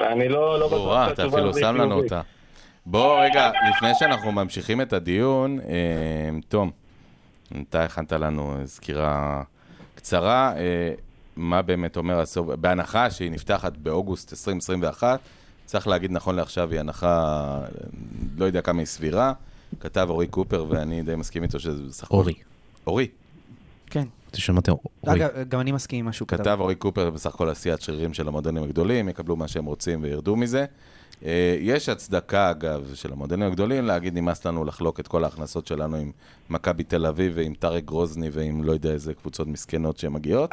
[0.00, 2.12] ואני לא, לא בטוח אתה שהתשובה אפילו לזה היא שם לנו חיובית.
[2.12, 2.39] אותה.
[2.86, 6.70] בוא רגע, לפני שאנחנו ממשיכים את הדיון, אה, תום,
[7.68, 9.42] אתה הכנת לנו סקירה
[9.94, 10.52] קצרה.
[10.56, 10.92] אה,
[11.36, 15.20] מה באמת אומר הסוף, בהנחה שהיא נפתחת באוגוסט 2021,
[15.66, 17.60] צריך להגיד נכון לעכשיו, היא הנחה,
[18.36, 19.32] לא יודע כמה היא סבירה.
[19.80, 22.16] כתב אורי קופר, ואני די מסכים איתו שזה בסך הכל...
[22.16, 22.34] אורי.
[22.86, 23.08] אורי.
[23.86, 24.04] כן.
[24.38, 24.84] שמעתי, אורי.
[25.06, 26.42] אגב, גם אני מסכים עם מה שהוא כתב.
[26.42, 30.36] כתב אורי קופר, בסך הכל עשיית שרירים של המועדונים הגדולים, יקבלו מה שהם רוצים וירדו
[30.36, 30.64] מזה.
[31.24, 35.96] אה, יש הצדקה, אגב, של המועדונים הגדולים להגיד, נמאס לנו לחלוק את כל ההכנסות שלנו
[35.96, 36.12] עם
[36.50, 40.50] מכבי תל אביב ועם טארק גרוזני ועם לא יודע איזה קבוצות מסכנות שמגיעות.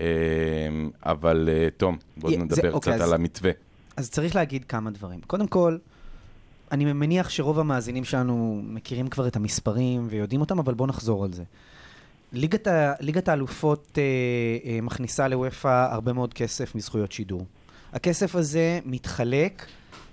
[0.00, 0.04] אה,
[1.02, 3.50] אבל אה, תום, בואו נדבר אוקיי, קצת אז- על המתווה.
[3.96, 5.20] אז צריך להגיד כמה דברים.
[5.26, 5.78] קודם כל,
[6.72, 11.32] אני מניח שרוב המאזינים שלנו מכירים כבר את המספרים ויודעים אותם, אבל בואו נחזור על
[11.32, 11.42] זה.
[12.32, 14.02] ליגת, ה, ליגת האלופות אה,
[14.70, 17.46] אה, מכניסה לוופא הרבה מאוד כסף מזכויות שידור.
[17.92, 19.66] הכסף הזה מתחלק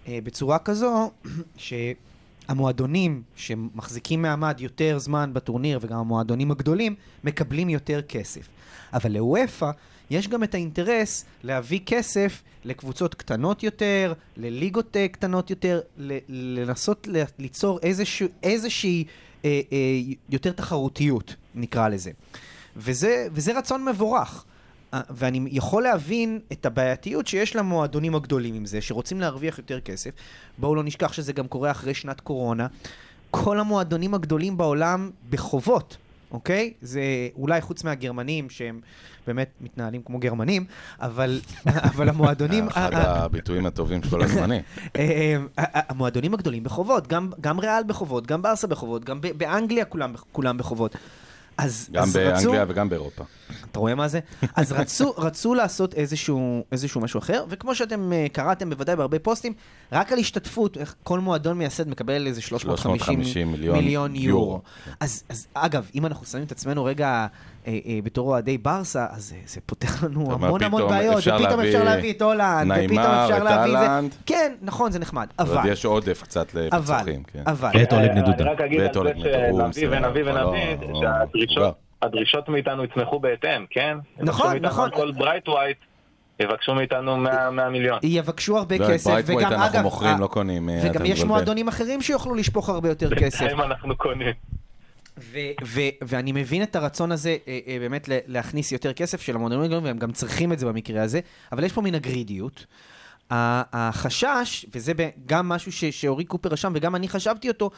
[0.08, 1.12] אה, בצורה כזו
[2.48, 8.48] שהמועדונים שמחזיקים מעמד יותר זמן בטורניר וגם המועדונים הגדולים מקבלים יותר כסף.
[8.94, 9.72] אבל לוופא
[10.10, 15.82] יש גם את האינטרס להביא כסף לקבוצות קטנות יותר, לליגות אה, קטנות יותר,
[16.30, 17.08] לנסות
[17.40, 19.04] ליצור איזשהו, איזושהי
[19.46, 19.78] אה, אה,
[20.30, 22.12] יותר תחרותיות, נקרא לזה.
[22.78, 24.46] וזה, וזה רצון מבורך.
[24.94, 30.12] אה, ואני יכול להבין את הבעייתיות שיש למועדונים הגדולים עם זה, שרוצים להרוויח יותר כסף.
[30.58, 32.68] בואו לא נשכח שזה גם קורה אחרי שנת קורונה.
[33.32, 35.98] כל המועדונים הגדולים בעולם בחובות,
[36.32, 36.74] אוקיי?
[36.82, 37.02] זה
[37.36, 38.80] אולי חוץ מהגרמנים, שהם
[39.28, 40.66] באמת מתנהלים כמו גרמנים,
[41.00, 41.40] אבל,
[41.94, 42.68] אבל המועדונים...
[42.68, 44.62] אחד ה- ה- הביטויים הטובים של כל הזמנים.
[44.96, 50.14] אה, אה, המועדונים הגדולים בחובות, גם, גם ריאל בחובות, גם ברסה בחובות, גם באנגליה כולם,
[50.32, 50.96] כולם בחובות.
[51.58, 53.24] אז, גם אז רצו, באנגליה וגם באירופה.
[53.74, 54.20] אתה רואה מה זה?
[54.56, 59.54] אז רצו, רצו לעשות איזשהו, איזשהו משהו אחר, וכמו שאתם uh, קראתם בוודאי בהרבה פוסטים,
[59.92, 64.46] רק על השתתפות, איך כל מועדון מייסד מקבל איזה 350 350 מיליון מיליון יורו.
[64.46, 64.62] יורו.
[65.00, 67.08] אז, אז אגב, אם אנחנו שמים את עצמנו רגע
[67.68, 71.60] אה, אה, בתור אוהדי ברסה, אז זה, זה פותח לנו המון המון בעיות, אפשר ופתאום
[71.60, 73.78] להביא אפשר להביא את הולנד, ופתאום אפשר את להביא זה.
[73.78, 74.16] אהלנד.
[74.26, 77.44] כן, נכון, זה נחמד, ועוד אבל, יש עודף קצת אבל, לפיצוחים, כן.
[77.48, 78.44] אבל, ואת אולג אה, נדודה.
[78.44, 82.50] אני רק אגיד ואת על אולג זה נדודה, שנביא ונביא לא- ונביא, לא- שהדרישות הדרישות
[82.50, 83.98] מאיתנו יצמחו בהתאם, כן?
[84.20, 84.90] נכון, נכון.
[84.94, 85.78] כל ברייט ווייט,
[86.40, 88.00] יבקשו מאיתנו 100 100 מיליון.
[88.04, 90.70] יבקשו הרבה לא, כסף, ברייטווייט וגם אנחנו אגב, מוכרים, אה, לא קונים.
[90.70, 91.24] אה, וגם יש.
[91.24, 93.40] מועדונים אחרים שיוכלו לשפוך הרבה יותר כסף.
[93.40, 94.34] בינתיים אנחנו קונים.
[95.20, 99.36] ו- ו- ואני מבין את הרצון הזה אה, אה, באמת ל- להכניס יותר כסף של
[99.36, 101.20] המועדונים הגדולים, והם גם צריכים את זה במקרה הזה,
[101.52, 102.66] אבל יש פה מן הגרידיות.
[103.32, 107.70] ה- החשש, וזה ב- גם משהו ש- שאורי קופר רשם, וגם אני חשבתי אותו,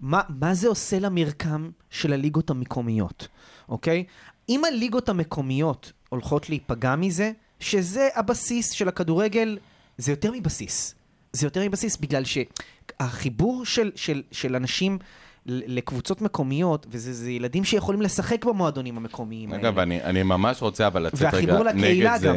[0.00, 3.28] מה, מה זה עושה למרקם של הליגות המקומיות,
[3.68, 4.04] אוקיי?
[4.48, 9.58] אם הליגות המקומיות הולכות להיפגע מזה, שזה הבסיס של הכדורגל,
[9.98, 10.94] זה יותר מבסיס.
[11.32, 14.98] זה יותר מבסיס, בגלל שהחיבור של, של, של אנשים
[15.46, 19.62] לקבוצות מקומיות, וזה זה ילדים שיכולים לשחק במועדונים המקומיים האלה.
[19.68, 22.34] אגב, אני, אני ממש רוצה אבל לצאת והחיבור רגע לקהילה נגד גם.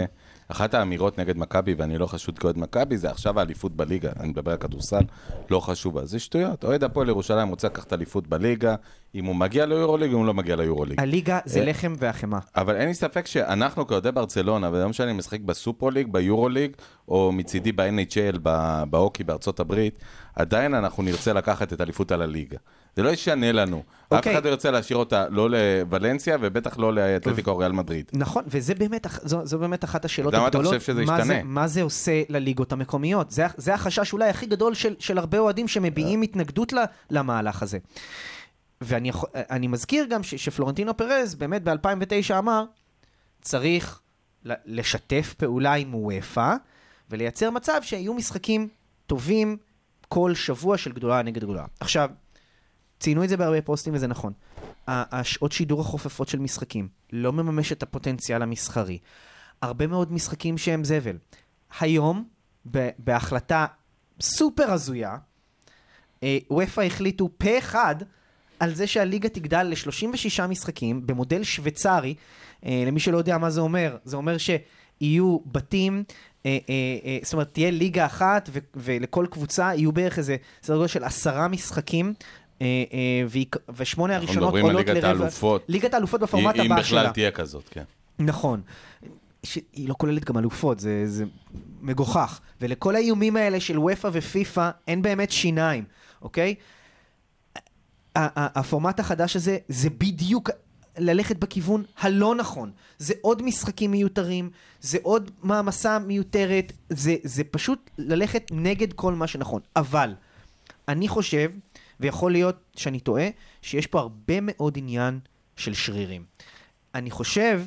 [0.49, 0.53] זה.
[0.53, 4.09] אחת האמירות נגד מכבי, ואני לא חשוד כאוהד מכבי, זה עכשיו האליפות בליגה.
[4.19, 5.01] אני מדבר על כדורסל,
[5.49, 6.05] לא חשובה.
[6.05, 6.63] זה שטויות.
[6.63, 8.75] אוהד הפועל ירושלים רוצה לקחת אליפות בליגה,
[9.15, 10.99] אם הוא מגיע ליורוליג, אם הוא לא מגיע ליורוליג.
[10.99, 12.39] הליגה זה אה, לחם והחמאה.
[12.55, 16.71] אבל אין לי ספק שאנחנו כאוהדי ברצלונה, ולא משנה אם משחק בסופרוליג, ביורוליג,
[17.07, 19.99] או מצידי ב-NHL, ב- בהוקי בארצות הברית,
[20.35, 22.57] עדיין אנחנו נרצה לקחת את אליפות על הליגה.
[22.95, 23.83] זה לא ישנה לנו.
[24.07, 24.33] אף אוקיי.
[24.33, 28.11] אחד לא ירצה להשאיר אותה לא לוולנסיה, ובטח לא לאתלטיקו או ריאל מדריד.
[28.13, 29.07] נכון, וזה באמת,
[29.59, 30.79] באמת אחת השאלות למה אתה הגדולות.
[30.79, 31.23] חושב שזה מה ישתנה?
[31.25, 33.31] זה, מה זה עושה לליגות המקומיות?
[33.31, 37.77] זה, זה החשש אולי הכי גדול של, של הרבה אוהדים שמביעים התנגדות ל- למהלך הזה.
[38.81, 42.63] ואני מזכיר גם ש, שפלורנטינו פרז באמת ב-2009 אמר,
[43.41, 43.99] צריך
[44.65, 46.55] לשתף פעולה עם וופא
[47.09, 48.67] ולייצר מצב שיהיו משחקים
[49.07, 49.57] טובים
[50.07, 51.65] כל שבוע של גדולה נגד גדולה.
[51.79, 52.09] עכשיו,
[52.99, 54.33] ציינו את זה בהרבה פוסטים וזה נכון.
[54.87, 58.97] השעות שידור החופפות של משחקים לא מממש את הפוטנציאל המסחרי.
[59.61, 61.17] הרבה מאוד משחקים שהם זבל.
[61.79, 62.23] היום,
[62.99, 63.65] בהחלטה
[64.21, 65.17] סופר הזויה,
[66.23, 67.95] אה, וופא החליטו פה אחד
[68.59, 72.15] על זה שהליגה תגדל ל-36 משחקים במודל שוויצרי.
[72.65, 76.03] אה, למי שלא יודע מה זה אומר, זה אומר שיהיו בתים,
[76.45, 76.57] אה,
[77.23, 82.13] זאת אומרת, תהיה ליגה אחת, ולכל קבוצה יהיו בערך איזה סדר גודל של עשרה משחקים.
[82.61, 83.23] אה, אה,
[83.75, 85.19] ושמונה אנחנו הראשונות מדברים על עולות ליגת לרבע...
[85.19, 85.65] האלופות.
[85.67, 87.11] ליגת האלופות בפורמט אם הבא בכלל שלה.
[87.13, 87.83] תהיה כזאת, כן.
[88.19, 88.61] נכון.
[89.43, 91.25] שהיא לא כוללת גם אלופות, זה, זה
[91.81, 92.39] מגוחך.
[92.61, 95.83] ולכל האיומים האלה של וופא ופיפא אין באמת שיניים,
[96.21, 96.55] אוקיי?
[98.15, 100.49] הפורמט החדש הזה זה בדיוק
[100.97, 102.71] ללכת בכיוון הלא נכון.
[102.97, 104.49] זה עוד משחקים מיותרים,
[104.81, 109.61] זה עוד מעמסה מיותרת, זה, זה פשוט ללכת נגד כל מה שנכון.
[109.75, 110.13] אבל
[110.87, 111.51] אני חושב,
[111.99, 113.27] ויכול להיות שאני טועה,
[113.61, 115.19] שיש פה הרבה מאוד עניין
[115.55, 116.25] של שרירים.
[116.95, 117.61] אני חושב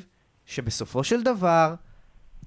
[0.45, 1.75] שבסופו של דבר,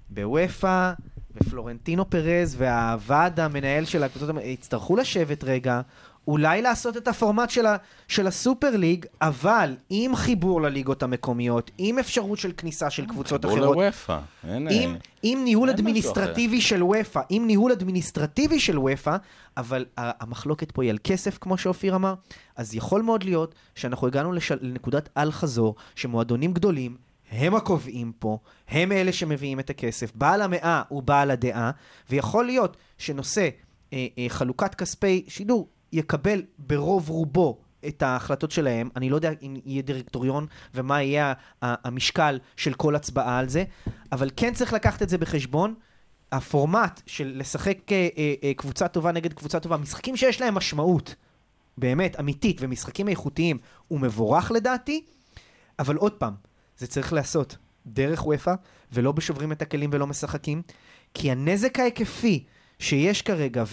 [0.08, 0.92] בוופא,
[1.34, 5.80] ופלורנטינו פרז והוועד המנהל של הקבוצות יצטרכו לשבת רגע,
[6.26, 7.76] אולי לעשות את הפורמט של, ה,
[8.08, 13.58] של הסופר ליג, אבל עם חיבור לליגות המקומיות, עם אפשרות של כניסה של קבוצות חיבור
[13.58, 14.18] אחרות, לוופא.
[14.48, 14.68] אין...
[14.70, 19.16] עם, עם ניהול אדמיניסטרטיבי של וופא, עם ניהול אדמיניסטרטיבי של וופא,
[19.56, 22.14] אבל המחלוקת פה היא על כסף, כמו שאופיר אמר,
[22.56, 24.52] אז יכול מאוד להיות שאנחנו הגענו לש...
[24.52, 26.96] לנקודת אל-חזור, שמועדונים גדולים,
[27.30, 31.70] הם הקובעים פה, הם אלה שמביאים את הכסף, בעל המאה הוא בעל הדעה,
[32.10, 33.48] ויכול להיות שנושא
[33.92, 37.58] אה, אה, חלוקת כספי שידור יקבל ברוב רובו
[37.88, 41.32] את ההחלטות שלהם, אני לא יודע אם יהיה דירקטוריון ומה יהיה
[41.62, 43.64] המשקל של כל הצבעה על זה,
[44.12, 45.74] אבל כן צריך לקחת את זה בחשבון.
[46.32, 51.14] הפורמט של לשחק אה, אה, אה, קבוצה טובה נגד קבוצה טובה, משחקים שיש להם משמעות,
[51.78, 53.58] באמת, אמיתית, ומשחקים איכותיים,
[53.88, 55.04] הוא מבורך לדעתי,
[55.78, 56.34] אבל עוד פעם,
[56.78, 57.56] זה צריך להיעשות
[57.86, 58.54] דרך וופא,
[58.92, 60.62] ולא בשוברים את הכלים ולא משחקים,
[61.14, 62.44] כי הנזק ההיקפי
[62.78, 63.64] שיש כרגע,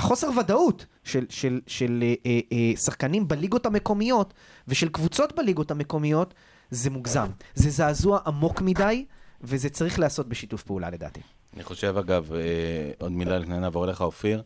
[0.00, 4.34] והחוסר ודאות של, של, של אה, אה, אה, שחקנים בליגות המקומיות,
[4.68, 6.34] ושל קבוצות בליגות המקומיות,
[6.70, 7.26] זה מוגזם.
[7.54, 9.04] זה זעזוע עמוק מדי,
[9.40, 11.20] וזה צריך להיעשות בשיתוף פעולה לדעתי.
[11.54, 12.40] אני חושב, אגב, אה,
[12.98, 14.42] עוד מילה לפני נעבור אליך, אופיר,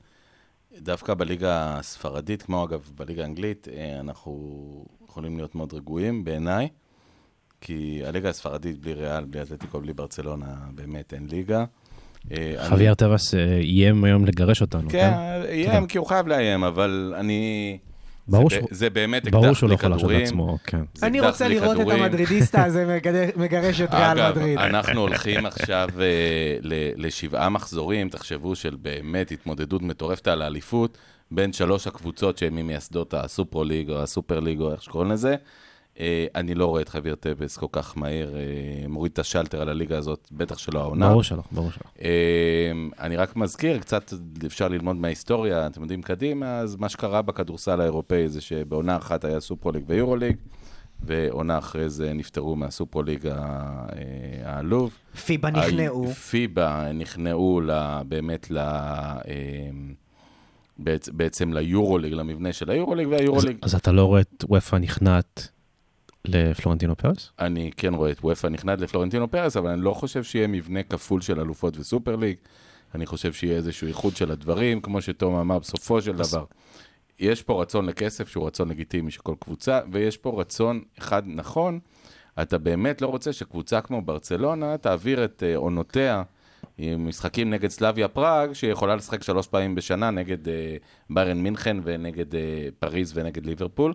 [0.78, 6.68] דווקא בליגה הספרדית, כמו אגב בליגה האנגלית, אה, אנחנו יכולים להיות מאוד רגועים בעיניי,
[7.61, 11.64] כי הליגה הספרדית בלי ריאל, בלי אתלטיקו, בלי ברצלונה, באמת אין ליגה.
[12.33, 15.43] אה, אני- חוויאר טבעס אה, איים היום לגרש אותנו, כן, כן?
[15.49, 17.79] איים, כי הוא חייב לאיים, אבל אני...
[18.29, 20.11] ברור זה, שהוא- ב- זה באמת ברור אקדח שהוא לא יכול להרשות.
[20.11, 20.81] לעצמו, כן.
[20.95, 21.87] זה אני אקדח רוצה לראות את.
[21.89, 22.99] המדרידיסטה הזה
[23.37, 24.59] מגרש את ריאל אגב, מדריד.
[24.59, 26.57] אנחנו הולכים עכשיו אה,
[26.97, 30.99] לשבעה מחזורים, תחשבו, של באמת התמודדות מטורפת על האליפות,
[31.31, 35.37] בין שלוש הקבוצות שהן ממייסדות הסופרו ליג או הסופר ליג או איך שקוראים לזה.
[36.01, 38.40] אה, אני לא רואה את חביר טבס כל כך מהר אה,
[38.88, 41.09] מוריד את השלטר על הליגה הזאת, בטח שלא העונה.
[41.09, 41.90] ברור שלא, ברור שלא.
[42.03, 44.12] אה, אני רק מזכיר, קצת
[44.47, 49.40] אפשר ללמוד מההיסטוריה, אתם יודעים קדימה, אז מה שקרה בכדורסל האירופאי זה שבעונה אחת היה
[49.40, 50.36] סופרוליג ויורוליג,
[51.03, 53.28] ועונה אחרי זה נפטרו מהסופרוליג
[54.45, 54.92] העלוב.
[55.26, 56.07] פיבה נכנעו.
[56.12, 57.61] פיבה נכנעו
[58.09, 58.59] באמת ל...
[60.78, 65.49] בעצ- בעצם ליורוליג, למבנה של היורוליג, אז- והיורוליג, אז אתה לא רואה את וופא נכנעת
[66.25, 67.31] לפלורנטינו פרס?
[67.39, 71.20] אני כן רואה את וופא נכנעת לפלורנטינו פרס, אבל אני לא חושב שיהיה מבנה כפול
[71.20, 72.37] של אלופות וסופר ליג.
[72.95, 76.45] אני חושב שיהיה איזשהו איחוד של הדברים, כמו שתום אמר, בסופו של דבר.
[77.18, 81.79] יש פה רצון לכסף שהוא רצון לגיטימי של כל קבוצה, ויש פה רצון אחד נכון.
[82.43, 86.22] אתה באמת לא רוצה שקבוצה כמו ברצלונה תעביר את אה, עונותיה
[86.79, 90.77] עם משחקים נגד סלאביה פראג, שיכולה לשחק שלוש פעמים בשנה נגד אה,
[91.11, 93.95] ביירן מינכן ונגד אה, פריז ונגד ליברפול.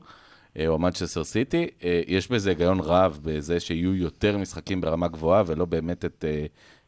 [0.59, 5.43] אה, או מנצ'סטר סיטי, אה, יש בזה היגיון רב בזה שיהיו יותר משחקים ברמה גבוהה
[5.45, 6.45] ולא באמת את אה,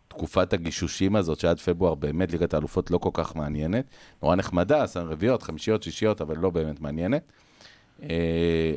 [0.07, 3.85] תקופת הגישושים הזאת שעד פברואר באמת ליגת האלופות לא כל כך מעניינת.
[4.23, 7.31] נורא נחמדה, שם רביעיות, חמישיות, שישיות, אבל לא באמת מעניינת.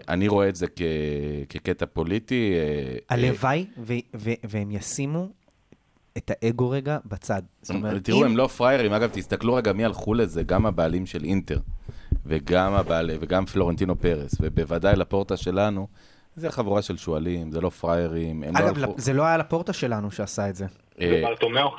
[0.08, 0.82] אני רואה את זה כ-
[1.48, 2.52] כקטע פוליטי.
[3.08, 5.28] הלוואי ו- ו- והם ישימו
[6.16, 7.42] את האגו רגע בצד.
[7.62, 8.92] זאת אומרת, תראו, אם- הם לא פראיירים.
[8.92, 11.58] אגב, תסתכלו רגע מי הלכו לזה, גם הבעלים של אינטר,
[12.26, 15.86] וגם, הבעל, וגם פלורנטינו פרס, ובוודאי לפורטה שלנו,
[16.36, 18.42] זה חבורה של שועלים, זה לא פראיירים.
[18.42, 20.66] לא אגב, הלכו- זה לא היה לפורטה שלנו שעשה את זה.
[21.00, 21.22] אה.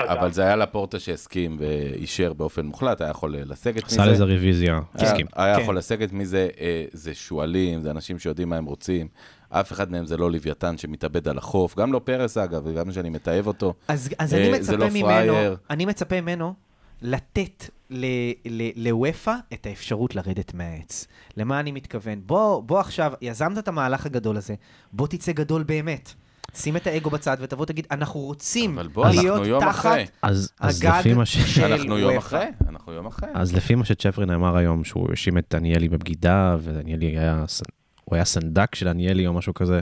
[0.07, 4.01] אבל זה היה לפורטה שהסכים ואישר באופן מוחלט, היה יכול לסגת מזה.
[4.01, 5.25] עשה לזה רוויזיה, היה- הסכים.
[5.35, 5.61] היה כן.
[5.61, 9.07] יכול לסגת מזה, אה, זה שועלים, זה אנשים שיודעים מה הם רוצים.
[9.49, 13.09] אף אחד מהם זה לא לוויתן שמתאבד על החוף, גם לא פרס אגב, וגם שאני
[13.09, 13.73] מתעב אותו.
[13.87, 15.33] אז, אז אה, אני מצפה לא ממנו.
[15.69, 16.53] אני מצפה ממנו
[17.01, 18.05] לתת ל-
[18.45, 21.07] ל- לוופא את האפשרות לרדת מהעץ.
[21.37, 22.21] למה אני מתכוון?
[22.25, 24.55] בוא, בוא עכשיו, יזמת את המהלך הגדול הזה,
[24.93, 26.13] בוא תצא גדול באמת.
[26.55, 30.05] שים את האגו בצד ותבוא תגיד, אנחנו רוצים בוא, להיות אנחנו תחת אחרי.
[30.21, 31.37] אז אז הגג לפי מה ש...
[31.37, 32.27] של אנחנו יום וופא.
[32.27, 33.29] אחרי, אנחנו יום אחרי.
[33.33, 37.61] אז לפי מה שצ'פרין אמר היום, שהוא האשים את דניאלי בבגידה, ודניאלי היה, ס-
[38.05, 39.79] הוא היה סנדק של דניאלי או משהו כזה,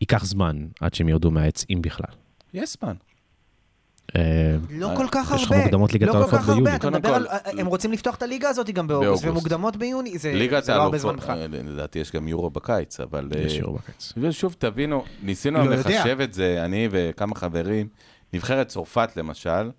[0.00, 2.14] ייקח זמן עד שהם ירדו מהעץ, אם בכלל.
[2.54, 2.94] יש זמן.
[4.16, 4.20] אה,
[4.70, 5.62] לא אה, כל כך יש לך הרבה.
[5.62, 6.60] מוקדמות ליגת לא כל האלופות כך הרבה.
[6.60, 6.76] ביוני.
[6.76, 7.26] אתה קודם מדבר על...
[7.28, 9.24] כל- הם רוצים לפתוח את הליגה הזאת גם באוגוסט.
[9.24, 10.32] ומוקדמות ביוני, זה
[10.68, 11.38] לא הרבה זמן בכלל.
[11.40, 13.28] אה, לדעתי יש גם יורו בקיץ, אבל...
[13.36, 14.12] אה, יש שיעור בקיץ.
[14.16, 15.74] ושוב, תבינו, ניסינו לא.
[15.74, 17.88] לחשב את זה, אני וכמה חברים.
[18.32, 19.70] נבחרת צרפת, למשל,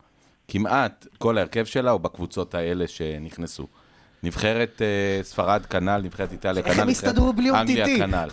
[0.47, 3.67] כמעט כל ההרכב שלה הוא בקבוצות האלה שנכנסו.
[4.23, 6.71] נבחרת אה, ספרד כנ"ל, נבחרת איטליה כנ"ל.
[6.71, 7.99] איך הם הסתדרו בלי אנגליה אומטיטי?
[7.99, 8.29] כנ"ל.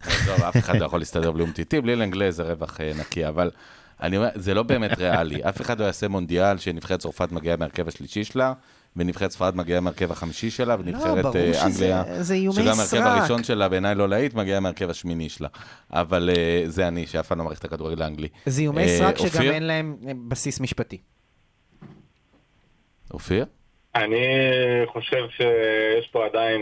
[0.00, 3.50] עזוב, אף אחד לא יכול להסתדר בלי אומטיטי, בלי לנגלה זה רווח אה, נקי, אבל
[4.02, 5.42] אני אומר, זה לא באמת ריאלי.
[5.48, 8.52] אף אחד לא יעשה מונדיאל שנבחרת צרפת מגיעה מהרכב השלישי שלה,
[8.96, 12.78] ונבחרת ספרד מגיעה מהרכב החמישי שלה, לא, ונבחרת שזה אנגליה, זה איומי שגם.
[12.78, 15.48] ההרכב הראשון שלה בעיניי לא להיט, מגיע מהרכב השמיני שלה.
[15.92, 18.28] אבל אה, זה אני, שאף פעם לא מעריך את הכדורגל האנגלי.
[18.46, 19.42] זה איומי אה, סרק שגם?
[19.42, 19.96] אין להם
[20.28, 20.98] בסיס משפטי.
[23.10, 23.44] אופיר?
[23.94, 24.16] אני
[24.86, 26.60] חושב שיש פה עדיין,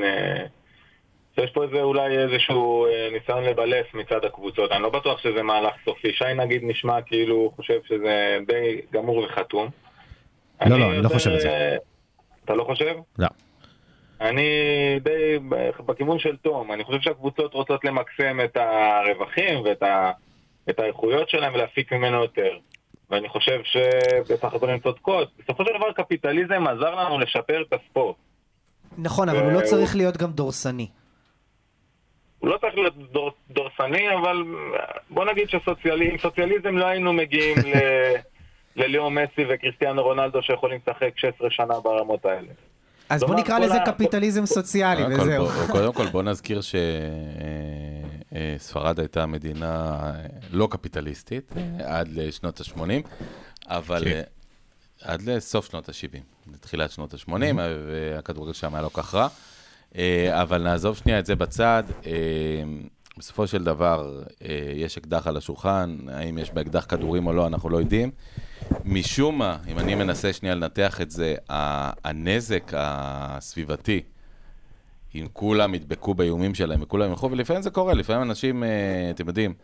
[1.39, 4.73] אה, שיש פה איזה אולי איזשהו אה, ניסיון לבלף מצד הקבוצות.
[4.73, 6.13] אני לא בטוח שזה מהלך סופי.
[6.13, 9.69] שי נגיד נשמע כאילו הוא חושב שזה די גמור וחתום.
[10.67, 11.49] לא, לא, אני לא חושב את זה.
[11.49, 11.77] אה,
[12.45, 12.95] אתה לא חושב?
[13.19, 13.29] לא.
[14.21, 14.51] אני
[15.01, 15.39] די
[15.87, 16.73] בכיוון של תום.
[16.73, 20.13] אני חושב שהקבוצות רוצות למקסם את הרווחים ואת ה...
[20.71, 22.59] את האיכויות שלהם ולהפיק ממנו יותר.
[23.11, 25.29] ואני חושב שבסך הכל הן צודקות.
[25.39, 28.17] בסופו של דבר קפיטליזם עזר לנו לשפר את הספורט.
[28.99, 30.89] נכון, אבל הוא לא צריך להיות גם דורסני.
[32.47, 34.37] הוא לא צריך להיות דור, דורסני, אבל
[35.11, 35.61] בוא נגיד שעם
[36.23, 37.77] סוציאליזם לא היינו מגיעים ל...
[38.77, 42.49] לליאו מסי וקריסטיאנו רונלדו שיכולים לשחק 16 שנה ברמות האלה.
[43.09, 45.47] אז בוא נקרא לזה ה- קפיטליזם סוציאלי, וזהו.
[45.47, 46.61] בוא- קודם כל, בוא נזכיר
[48.57, 50.13] שספרד הייתה מדינה אה,
[50.51, 51.63] לא קפיטליסטית אה,
[51.99, 52.81] עד לשנות ה-80,
[53.69, 54.11] אבל כן.
[54.11, 54.23] אה,
[55.13, 56.19] עד לסוף שנות ה-70,
[56.55, 57.33] לתחילת שנות ה-80,
[57.87, 59.29] והכדורגל שם היה לא כך רע.
[59.97, 61.83] אה, אבל נעזוב שנייה את זה בצד.
[62.07, 62.13] אה,
[63.19, 67.71] בסופו של דבר, אה, יש אקדח על השולחן, האם יש באקדח כדורים או לא, אנחנו
[67.71, 68.11] לא יודעים.
[68.85, 71.35] משום מה, אם אני מנסה שנייה לנתח את זה,
[72.05, 74.03] הנזק הסביבתי,
[75.15, 78.65] אם כולם ידבקו באיומים שלהם וכולם ילכו, ולפעמים זה קורה, לפעמים אנשים,
[79.11, 79.55] אתם יודעים,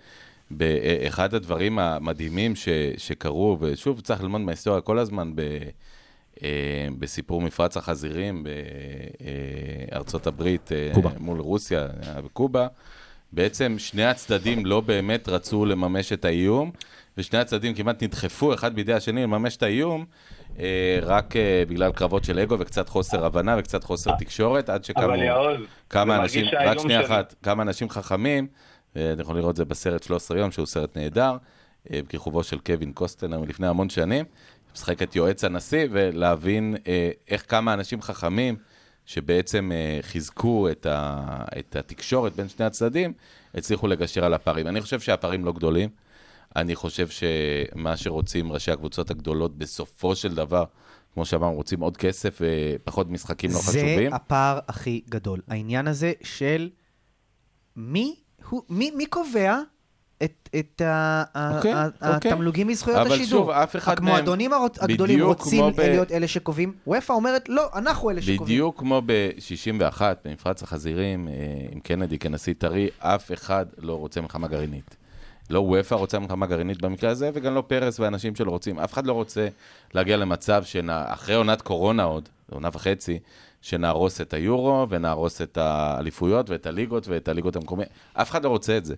[0.50, 5.42] באחד הדברים המדהימים ש, שקרו, ושוב, צריך ללמוד מההיסטוריה כל הזמן, ב,
[6.98, 8.44] בסיפור מפרץ החזירים
[9.90, 11.10] בארצות הברית, אה, קובה.
[11.18, 11.86] מול רוסיה
[12.24, 12.66] וקובה,
[13.32, 16.70] בעצם שני הצדדים לא באמת רצו לממש את האיום,
[17.18, 20.04] ושני הצדדים כמעט נדחפו אחד בידי השני לממש את האיום,
[20.58, 25.14] אה, רק אה, בגלל קרבות של אגו וקצת חוסר הבנה וקצת חוסר תקשורת, עד שקמו
[25.14, 25.56] יעוז,
[25.90, 28.46] כמה אנשים, רק שנייה של- אחת, כמה אנשים חכמים,
[28.96, 31.36] אה, אתם יכולים לראות את זה בסרט 13 יום, שהוא סרט נהדר,
[31.92, 34.24] אה, בכיכובו של קווין קוסטנר מלפני המון שנים,
[34.74, 38.56] משחק את יועץ הנשיא, ולהבין אה, איך כמה אנשים חכמים,
[39.06, 41.24] שבעצם אה, חיזקו את, ה,
[41.58, 43.12] את התקשורת בין שני הצדדים,
[43.54, 44.66] הצליחו לגשר על הפערים.
[44.66, 45.90] אני חושב שהפערים לא גדולים.
[46.56, 50.64] אני חושב שמה שרוצים ראשי הקבוצות הגדולות בסופו של דבר,
[51.14, 54.12] כמו שאמרנו, רוצים עוד כסף ופחות משחקים לא זה חשובים.
[54.12, 55.40] הפער הכי גדול.
[55.48, 56.70] העניין הזה של
[57.76, 58.16] מי,
[58.48, 59.58] הוא, מי, מי קובע
[60.24, 62.30] את, את ה, ה- אוקיי, ה- אוקיי.
[62.32, 63.40] התמלוגים מזכויות אבל השידור.
[63.40, 64.50] שוב, אף אחד מהם- המועדונים
[64.80, 68.42] הגדולים רוצים ב- להיות אלה שקובעים, וופא אומרת, לא, אנחנו אלה שקובעים.
[68.44, 71.32] בדיוק כמו ב-61, במפרץ החזירים, אה,
[71.72, 74.96] עם קנדי כנשיא טרי, אף אחד לא רוצה מלחמה גרעינית.
[75.50, 78.78] לא וופא רוצה מלחמה גרעינית במקרה הזה, וגם לא פרס והאנשים שלו רוצים.
[78.78, 79.48] אף אחד לא רוצה
[79.94, 83.18] להגיע למצב שאחרי עונת קורונה עוד, עונה וחצי,
[83.62, 87.88] שנהרוס את היורו, ונהרוס את האליפויות, ואת הליגות, ואת הליגות המקומיות.
[88.14, 88.94] אף אחד לא רוצה את זה.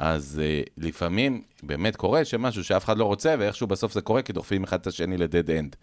[0.00, 4.32] אז uh, לפעמים באמת קורה שמשהו שאף אחד לא רוצה, ואיכשהו בסוף זה קורה, כי
[4.32, 5.76] דוחפים אחד את השני ל dead end.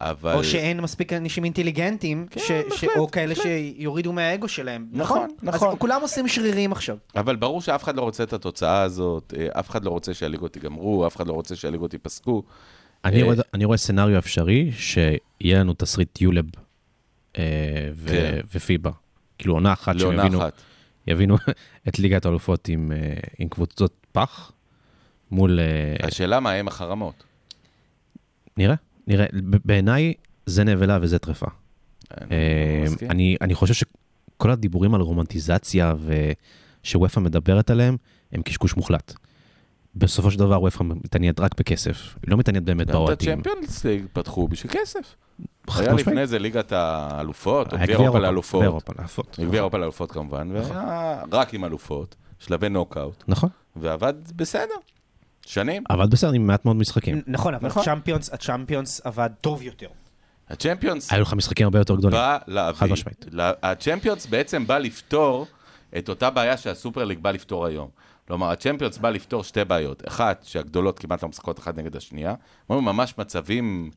[0.00, 0.34] אבל...
[0.34, 3.46] או שאין מספיק אנשים אינטליגנטים, כן, ש, ש, בהחלט, או כאלה בהחלט.
[3.76, 4.86] שיורידו מהאגו שלהם.
[4.92, 5.68] נכון, נכון.
[5.68, 6.96] אז כולם עושים שרירים עכשיו.
[7.16, 10.56] אבל ברור שאף אחד לא רוצה את התוצאה הזאת, אה, אף אחד לא רוצה שהליגות
[10.56, 12.42] ייגמרו, אף אחד לא רוצה שהליגות ייפסקו.
[13.04, 16.44] אני אה, רואה- אני רואה סצנריו אפשרי, שיהיה לנו תסריט יולב
[17.38, 17.42] אה,
[17.94, 18.40] ו- כן.
[18.54, 18.90] ופיבה.
[19.38, 20.52] כאילו עונה אחת שהם לעונה יבינו, אחת.
[21.06, 21.36] יבינו
[21.88, 24.52] את ליגת האלופות עם, אה, עם קבוצות פח,
[25.30, 25.60] מול...
[25.60, 27.24] אה, השאלה מה הם החרמות.
[28.56, 28.74] נראה,
[29.06, 29.26] נראה.
[29.64, 30.14] בעיניי
[30.46, 31.46] זה נבלה וזה טרפה.
[32.20, 33.10] אני אה, מסכים.
[33.10, 35.94] אני, אני חושב שכל הדיבורים על רומנטיזציה
[36.82, 37.96] שוופא מדברת עליהם,
[38.32, 39.14] הם קשקוש מוחלט.
[39.96, 43.40] בסופו של דבר וופא מתעניינת רק בכסף, היא לא מתעניינת באמת גם את באוהדים.
[43.40, 45.14] הצ'מפיונס ליג פתחו בשביל כסף.
[45.74, 45.92] היה.
[45.92, 48.60] לפני זה ליגת האלופות, או גביע אירופה לאלופות.
[48.60, 49.36] גביע אירופה לאלופות.
[49.40, 54.74] גביע אירופה לאלופות כמובן, והיה רק עם אלופות, שלבי נוקאוט, נכון, ועבד בסדר.
[55.46, 55.82] שנים.
[55.90, 57.22] אבל בסדר, עם מעט מאוד משחקים.
[57.26, 57.82] נכון, אבל נכון.
[57.82, 59.88] הצ'מפיונס, הצ'מפיונס עבד טוב יותר.
[60.48, 62.18] הצ'מפיונס היו לך משחקים הרבה יותר גדולים.
[62.18, 63.26] בא להביא, חד משמעית.
[63.62, 65.46] הצ'מפיונס בעצם בא לפתור
[65.98, 67.88] את אותה בעיה שהסופר ליג בא לפתור היום.
[68.28, 70.02] כלומר, הצ'מפיונס בא לפתור שתי בעיות.
[70.08, 72.34] אחת, שהגדולות כמעט לא משחקות אחת נגד השנייה.
[72.68, 73.90] היו ממש מצבים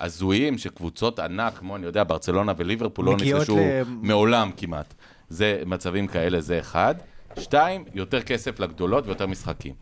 [0.00, 4.94] הזויים שקבוצות ענק, כמו אני יודע, ברצלונה וליברפול, לא נפגשו ל- מעולם כמעט.
[5.28, 6.94] זה מצבים כאלה, זה אחד.
[7.38, 9.74] שתיים, יותר כסף לגדולות ויותר משחקים.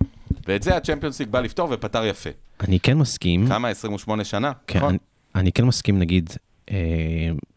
[0.49, 2.31] ואת זה הצ'מפיונס ליג בא לפתור ופתר יפה.
[2.61, 3.69] אני כן מסכים, כמה?
[3.69, 4.53] 28 שנה?
[4.67, 4.89] כן, נכון?
[4.91, 4.99] אני,
[5.35, 6.31] אני כן מסכים, נגיד,
[6.71, 6.77] אה,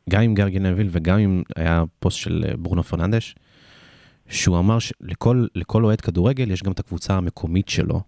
[0.09, 3.35] גם עם גרגי נביל וגם אם היה פוסט של אה, ברונו פרננדש,
[4.31, 8.01] שהוא אמר שלכל לכל אוהד כדורגל יש גם את הקבוצה המקומית שלו,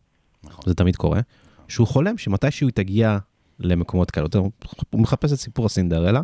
[0.43, 0.63] נכון.
[0.67, 1.19] זה תמיד קורה,
[1.67, 3.17] שהוא חולם שמתישהו היא תגיע
[3.59, 4.27] למקומות כאלה.
[4.89, 6.21] הוא מחפש את סיפור הסינדרלה,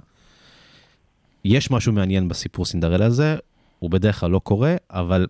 [1.45, 3.35] יש משהו מעניין בסיפור סינדרלה הזה,
[3.79, 5.27] הוא בדרך כלל לא קורה, אבל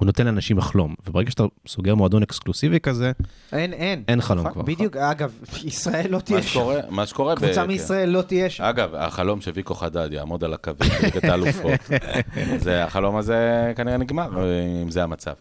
[0.00, 0.94] הוא נותן לאנשים לחלום.
[1.06, 3.12] וברגע שאתה סוגר מועדון אקסקלוסיבי כזה,
[3.52, 4.02] אין, אין.
[4.08, 4.62] אין חלום נכון, כבר.
[4.62, 5.32] בדיוק, אגב,
[5.64, 6.48] ישראל לא תהיה מה שם.
[6.48, 7.36] שקורה, מה שקורה...
[7.36, 7.66] קבוצה כן.
[7.66, 8.64] מישראל לא תהיה שם.
[8.64, 11.80] אגב, החלום שוויקו חדד יעמוד על הקווים בליגת האלופות,
[12.64, 14.30] זה, החלום הזה כנראה נגמר,
[14.82, 15.34] אם זה המצב.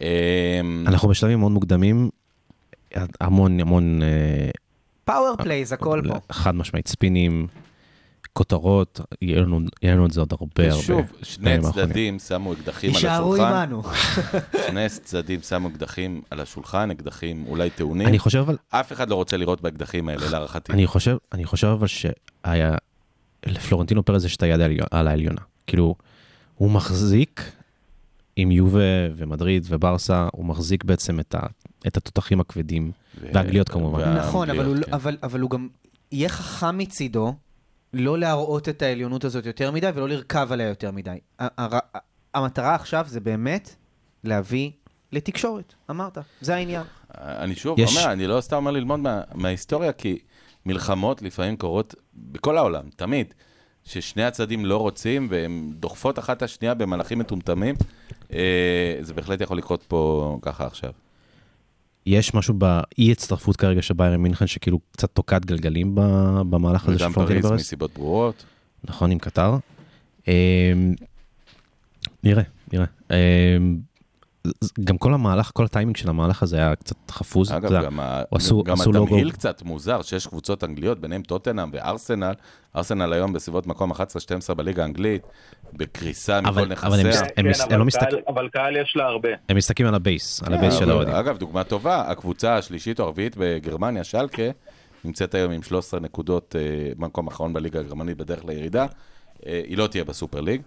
[0.00, 2.10] אמ, אנחנו בשלבים מאוד מוקדמים,
[3.20, 4.50] המון המון, אה,
[5.04, 6.14] power plays, הכל פה.
[6.32, 7.46] חד משמעית, ספינים,
[8.36, 10.82] כותרות, יהיה לנו יהיה לנו את זה עוד הרבה הרבה.
[10.82, 11.56] שוב, שני.
[11.74, 13.52] צדדים שמו אקדחים על יישארו השולחן.
[13.54, 13.82] עמנו.
[14.66, 18.06] שני צדדים שמו אקדחים על השולחן, אקדחים אולי טעונים.
[18.08, 20.72] אני חושב אבל, אף אחד לא רוצה לראות באקדחים האלה, להערכתי.
[20.72, 22.74] אני חושב, אני חושב אבל שהיה,
[23.46, 24.60] לפלורנטינו פרז יש את היד
[24.90, 25.40] על העליונה.
[25.66, 25.94] כאילו,
[26.54, 27.52] הוא מחזיק
[28.36, 28.80] עם יובה
[29.16, 31.40] ומדריד וברסה, הוא מחזיק בעצם את, ה,
[31.86, 34.16] את התותחים הכבדים, ו- והאנגליות כמובן.
[34.16, 34.92] נכון, אבל הוא לא- כן.
[34.94, 35.68] אבל- אבל הוא גם
[36.12, 37.34] יהיה חכם מצידו
[37.92, 41.18] לא להראות את העליונות הזאת יותר מדי ולא לרכב עליה יותר מדי.
[42.34, 43.74] המטרה עכשיו זה באמת
[44.24, 44.70] להביא
[45.12, 46.82] לתקשורת, אמרת, זה העניין.
[47.18, 50.18] אני שוב יש- אומר, אני לא סתם אומר ללמוד מה, מההיסטוריה, כי
[50.66, 53.34] מלחמות לפעמים קורות בכל העולם, תמיד,
[53.84, 57.74] ששני הצדדים לא רוצים והן דוחפות אחת את השנייה במהלכים מטומטמים.
[58.32, 60.90] אה, זה בהחלט יכול לקרות פה ככה עכשיו.
[62.06, 65.94] יש משהו באי הצטרפות כרגע של ביירן מינכן שכאילו קצת תוקעת גלגלים
[66.50, 67.60] במהלך הזה של וגם פלורנטינו פריז פרז.
[67.60, 68.44] מסיבות ברורות.
[68.84, 69.56] נכון, עם קטר.
[70.28, 70.32] אמ,
[72.24, 72.42] נראה,
[72.72, 72.86] נראה.
[74.84, 77.52] גם כל המהלך, כל הטיימינג של המהלך הזה היה קצת חפוז.
[77.52, 78.22] אגב, יודע, גם, ה...
[78.30, 79.04] עשו- גם עשו לוגו.
[79.06, 82.32] התמהיל קצת מוזר, שיש קבוצות אנגליות, ביניהם טוטנאם וארסנל.
[82.76, 83.96] ארסנל היום בסביבות מקום 11-12
[84.56, 85.22] בליגה האנגלית,
[85.72, 87.22] בקריסה אבל- מכל אבל הם נכסיה.
[87.24, 89.28] מס- הם מס- כן, הם לא אבל מסתכל- קהל- אבל קהל יש לה הרבה.
[89.48, 91.14] הם מסתכלים על ה base, על ה base של אבל, האוהדים.
[91.14, 94.42] אגב, דוגמה טובה, הקבוצה השלישית או הרביעית בגרמניה, שלקה,
[95.04, 96.60] נמצאת היום עם 13 נקודות אה,
[96.96, 98.86] במקום האחרון בליגה הגרמנית בדרך לירידה.
[99.46, 100.62] אה, היא לא תהיה בסופר ליג.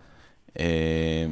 [0.60, 0.66] אה,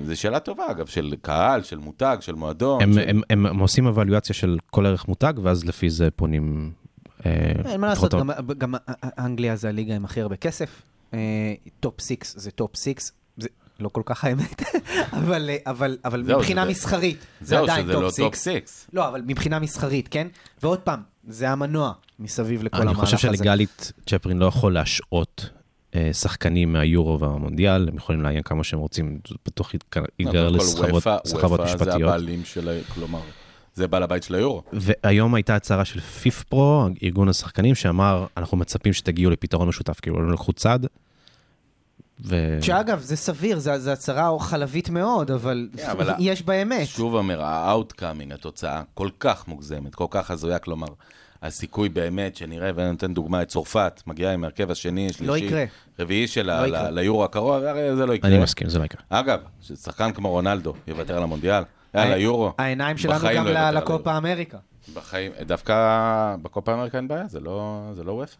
[0.06, 2.82] זו שאלה טובה, אגב, של קהל, של מותג, של מועדון.
[2.82, 3.00] הם- של...
[3.10, 6.72] הם- הם הם עושים אבולואציה של כל ערך מותג, ואז לפי זה פונים...
[7.26, 7.32] אה,
[7.66, 8.74] אין מה לעשות, גם- גם
[9.20, 10.82] אנגליה זה הליגה עם הכי הרבה כסף.
[11.14, 11.20] אה,
[11.80, 13.12] top six זה top six.
[13.38, 13.48] זה
[13.80, 14.62] לא כל כך האמת,
[15.20, 18.40] אבל, אבל, אבל זהו, מבחינה שזה- מסחרית, זה זהו, עדיין שזה לא top top six.
[18.44, 18.88] six.
[18.94, 20.28] לא, אבל מבחינה מסחרית, כן?
[20.64, 23.16] ועוד פעם, זה המנוע מסביב לכל אני המהלך הזה.
[23.18, 25.50] חושב שליגלית צ'פרין לא יכול להשעות
[26.14, 29.72] שחקנים מהיורו והמונדיאל, הם יכולים לעיין כמה שהם רוצים, זה בטוח
[30.20, 32.02] ייגרר לסחבות וופא זה משפטיות.
[32.02, 33.20] הבעלים של, כלומר,
[33.76, 34.64] זה בעל הבית של היורו.
[34.74, 40.22] והיום הייתה הצהרה של פיף פרו, ארגון השחקנים, שאמר, אנחנו מצפים שתגיעו לפתרון משותף, כאילו,
[40.22, 40.80] לא לקחו צד.
[42.26, 42.58] ו...
[42.62, 46.88] שאגב, זה סביר, זו הצהרה חלבית מאוד, אבל כן, אבל יש בה אמת.
[46.88, 50.88] שוב אומר, ה-outcoming, התוצאה, כל כך מוגזמת, כל כך הזויה, כלומר,
[51.42, 55.64] הסיכוי באמת שנראה, ואני נותן דוגמה את צרפת, מגיעה עם ההרכב השני, שלישי, לא יקרה.
[56.00, 58.32] רביעי שלה לא ליורו הקרוב, הרי זה לא יקרה.
[58.32, 59.02] אני מסכים, זה לא יקרה.
[59.10, 61.64] אגב, ששחקן כמו רונלדו יוותר על המונדיאל,
[61.94, 64.58] על היורו, העיניים שלנו גם לא לקופה אמריקה.
[64.94, 68.36] בחיים, דווקא בקופה אמריקה אין בעיה, זה לא זה לא וופא.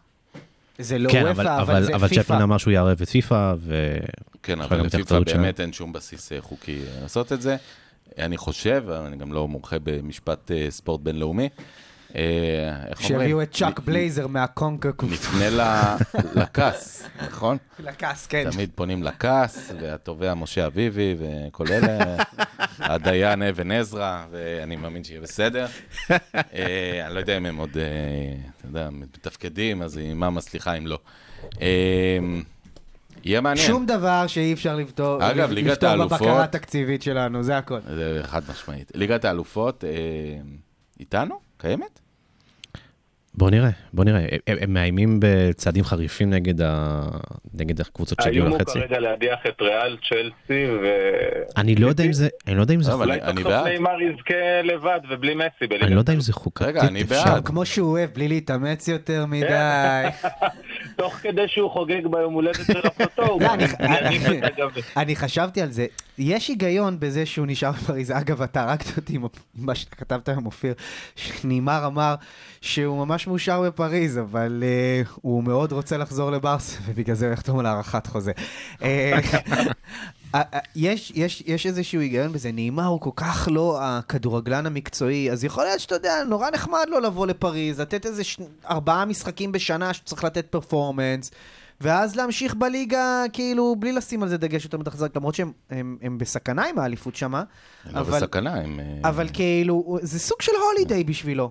[0.78, 2.42] זה לא כן, וופא, אבל, אבל אבל, זה אבל צ'פרין פיפ"א.
[2.42, 3.96] אמר שהוא יערב את פיפ"א, ו...
[4.42, 5.38] כן, אבל לפיפ"א האחריות שלה.
[5.38, 7.56] באמת אין שום בסיס אה, חוקי אה, לעשות את זה.
[8.18, 11.48] אני חושב, אני גם לא מומחה במשפט אה, ספורט בינלאומי,
[12.14, 12.20] איך
[13.00, 13.20] אומרים?
[13.20, 15.96] שיביאו את צ'אק בלייזר מהקונקה נפנה ל-
[16.40, 17.56] לכס, נכון?
[17.78, 18.50] לכס, כן.
[18.50, 22.16] תמיד פונים לכס, והתובע משה אביבי וכל אלה,
[22.78, 25.66] הדיין אבן עזרא, ואני מאמין שיהיה בסדר.
[26.34, 27.82] אה, אני לא יודע אם הם עוד, אה,
[28.58, 30.98] אתה יודע, מתפקדים, אז אימאמה סליחה אם לא.
[31.60, 32.18] אה,
[33.24, 33.66] יהיה מעניין.
[33.66, 37.78] שום דבר שאי אפשר לפתור אגב, ליגת לפתור האלופות- בבקרה התקציבית שלנו, זה הכל.
[37.94, 38.92] זה חד משמעית.
[38.94, 39.90] ליגת האלופות, אה,
[41.00, 41.47] איתנו?
[41.58, 42.00] קיימת?
[43.38, 44.20] בוא נראה, בוא נראה.
[44.46, 47.02] הם, הם מאיימים בצעדים חריפים נגד, ה...
[47.54, 48.80] נגד הקבוצות שהגיעו האיום הוא לחצי.
[48.80, 50.86] כרגע להדיח את ריאל, צ'לסי ו...
[51.56, 53.52] אני לא יודע אם זה, אני לא יודע אם זה, אבל אולי אני סוף סוף
[53.52, 53.66] בעד.
[53.68, 54.34] נאמר יזכה
[54.64, 55.74] לבד ובלי מסי.
[55.82, 56.64] אני לא יודע אם זה חוקתי.
[56.64, 57.24] רגע, אני אפשר.
[57.24, 57.46] בעד.
[57.46, 60.08] כמו שהוא אוהב, בלי להתאמץ יותר מדי.
[60.98, 63.48] תוך כדי שהוא חוגג ביום הולדת של אחותו, הוא לא,
[64.96, 65.86] אני- חשבתי על זה.
[66.18, 68.10] יש היגיון בזה שהוא נשאר בפריז.
[68.10, 69.22] אגב, אתה הרגת אותי עם
[69.54, 70.74] מה שכתבת היום, אופיר.
[71.16, 72.14] שנימר אמר
[72.60, 74.62] שהוא ממש מאושר בפריז, אבל
[75.06, 78.32] uh, הוא מאוד רוצה לחזור לברסה, ובגלל זה הוא יחתום על הארכת חוזה.
[78.82, 79.18] אה,
[80.34, 85.44] אה, יש, יש, יש איזשהו היגיון בזה, נעימה הוא כל כך לא הכדורגלן המקצועי, אז
[85.44, 88.40] יכול להיות שאתה יודע, נורא נחמד לו לבוא לפריז, לתת איזה ש...
[88.70, 91.30] ארבעה משחקים בשנה שצריך לתת פרפורמנס,
[91.80, 95.96] ואז להמשיך בליגה, כאילו, בלי לשים על זה דגש יותר מדי חזק, למרות שהם הם,
[96.02, 97.42] הם בסכנה עם האליפות שמה,
[97.84, 98.80] הם לא אבל, בסכנה, הם...
[99.04, 101.50] אבל כאילו, זה סוג של הולידיי בשבילו.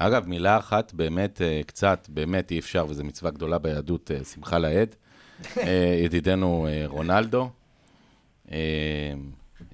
[0.00, 4.58] אגב, מילה אחת, באמת, אה, קצת, באמת אי אפשר, וזו מצווה גדולה ביהדות, אה, שמחה
[4.58, 4.94] לאיד.
[5.58, 7.50] אה, ידידנו רונלדו.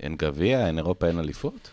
[0.03, 1.71] אין גביע, אין אירופה, אין אליפות.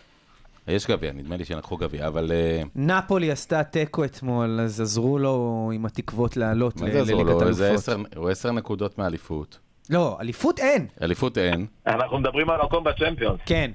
[0.68, 2.32] יש גביע, נדמה לי שהם לקחו גביע, אבל...
[2.76, 7.52] נפולי עשתה תיקו אתמול, אז עזרו לו עם התקוות לעלות מה זה עזרו לליגת לו?
[7.52, 8.16] זה אלופות.
[8.16, 9.58] הוא עשר נקודות מאליפות.
[9.90, 10.86] לא, אליפות אין.
[11.02, 11.66] אליפות אין.
[11.86, 13.40] אנחנו מדברים על מקום בצ'מפיונס.
[13.46, 13.70] כן.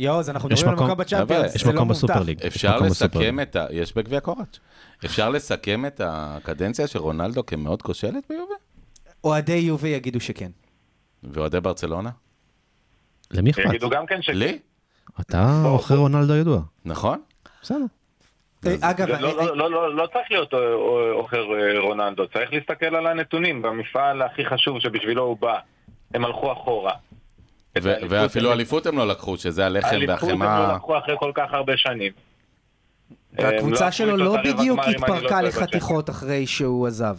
[0.00, 2.04] יואו, אנחנו יש מדברים על מקום- בצ'אמפיונס, זה לא מקום מובטח.
[2.04, 2.38] בסופר ליג.
[2.40, 3.28] יש אפשר מקום בסופר ליג.
[3.28, 3.66] לסכם את ה...
[3.70, 4.58] יש בגביע קוראץ'.
[5.04, 8.54] אפשר לסכם את הקדנציה של רונלדו כמאוד כושלת ביובה?
[9.24, 10.50] אוהדי יובי יגידו שכן.
[11.22, 12.10] ואוהדי ברצלונה?
[13.30, 13.64] למי אכפת?
[13.64, 14.36] יגידו גם כן שכן.
[14.38, 14.58] לי?
[15.20, 16.60] אתה עוכר רונלדו ידוע.
[16.84, 17.20] נכון?
[17.62, 17.84] בסדר.
[18.66, 20.64] אה, אגב, לא- לא- לא- לא- לא צריך להיות אה, אה,
[21.12, 25.58] עוכר אה, רונלדו, צריך להסתכל על הנתונים במפעל הכי חשוב שבשבילו הוא בא.
[26.14, 26.92] הם הלכו אחורה.
[27.78, 30.74] ואפילו אליפות הם לא לקחו, שזה הלחם האליפות הם לא והחמאה.
[30.74, 32.12] לקחו אחרי כל כך הרבה שנים.
[33.38, 37.16] לא והקבוצה לקחו שלו לא בדיוק לא התפרקה לחתיכות אחרי שהוא עזב.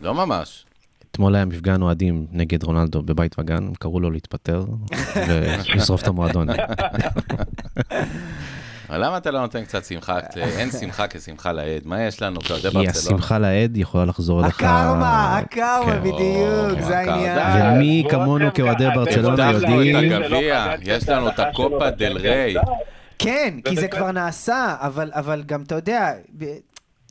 [0.00, 0.66] לא ממש.
[1.10, 4.64] אתמול היה מפגן אוהדים נגד רונלדו בבית וגן, הם קראו לו להתפטר
[5.28, 6.48] ולשרוף את המועדון.
[8.92, 10.18] אבל למה אתה לא נותן קצת שמחה?
[10.58, 11.86] אין שמחה כשמחה לאיד.
[11.86, 12.88] מה יש לנו כי?
[12.88, 14.54] השמחה לאיד יכולה לחזור לך...
[14.54, 16.00] הקרמה, הקרמה, כן.
[16.00, 16.98] בדיוק, זה.
[16.98, 17.76] העניין.
[17.76, 20.12] ומי כמונו כאוהדי ברצלונה יודעים...
[20.12, 22.54] את הגביע, יש לנו את הקופה דל ריי.
[23.18, 23.88] כן, כי זה.
[23.88, 26.56] כבר נעשה, אבל אבל גם, אתה יודע, ב-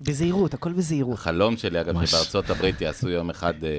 [0.02, 1.14] בזהירות, הכל בזהירות.
[1.14, 2.06] החלום שלי, אגב.
[2.06, 3.70] שבארצות הברית יעשו יום אחד אה,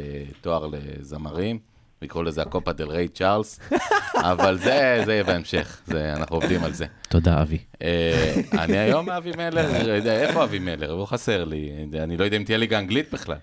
[0.41, 1.59] תואר לזמרים,
[2.03, 3.61] ויקראו לזה הקופה דל ריי צ'ארלס,
[4.33, 6.87] אבל זה זה יהיה בהמשך, זה- אנחנו עובדים על זה.
[7.09, 7.59] תודה, אבי.
[7.83, 10.91] אה, אני היום אבי מלר, יודע, איפה אבי מלר?
[10.93, 13.37] הוא חסר לי, אני לא יודע אם תהיה ליגה אנגלית בכלל.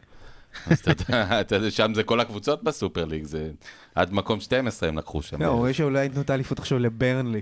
[0.67, 0.81] אז
[1.41, 3.49] אתה יודע, שם זה כל הקבוצות בסופר ליג, זה
[3.95, 5.41] עד מקום 12 הם לקחו שם.
[5.41, 7.41] לא, רואה שאולי ייתנו את האליפות עכשיו לברנלי.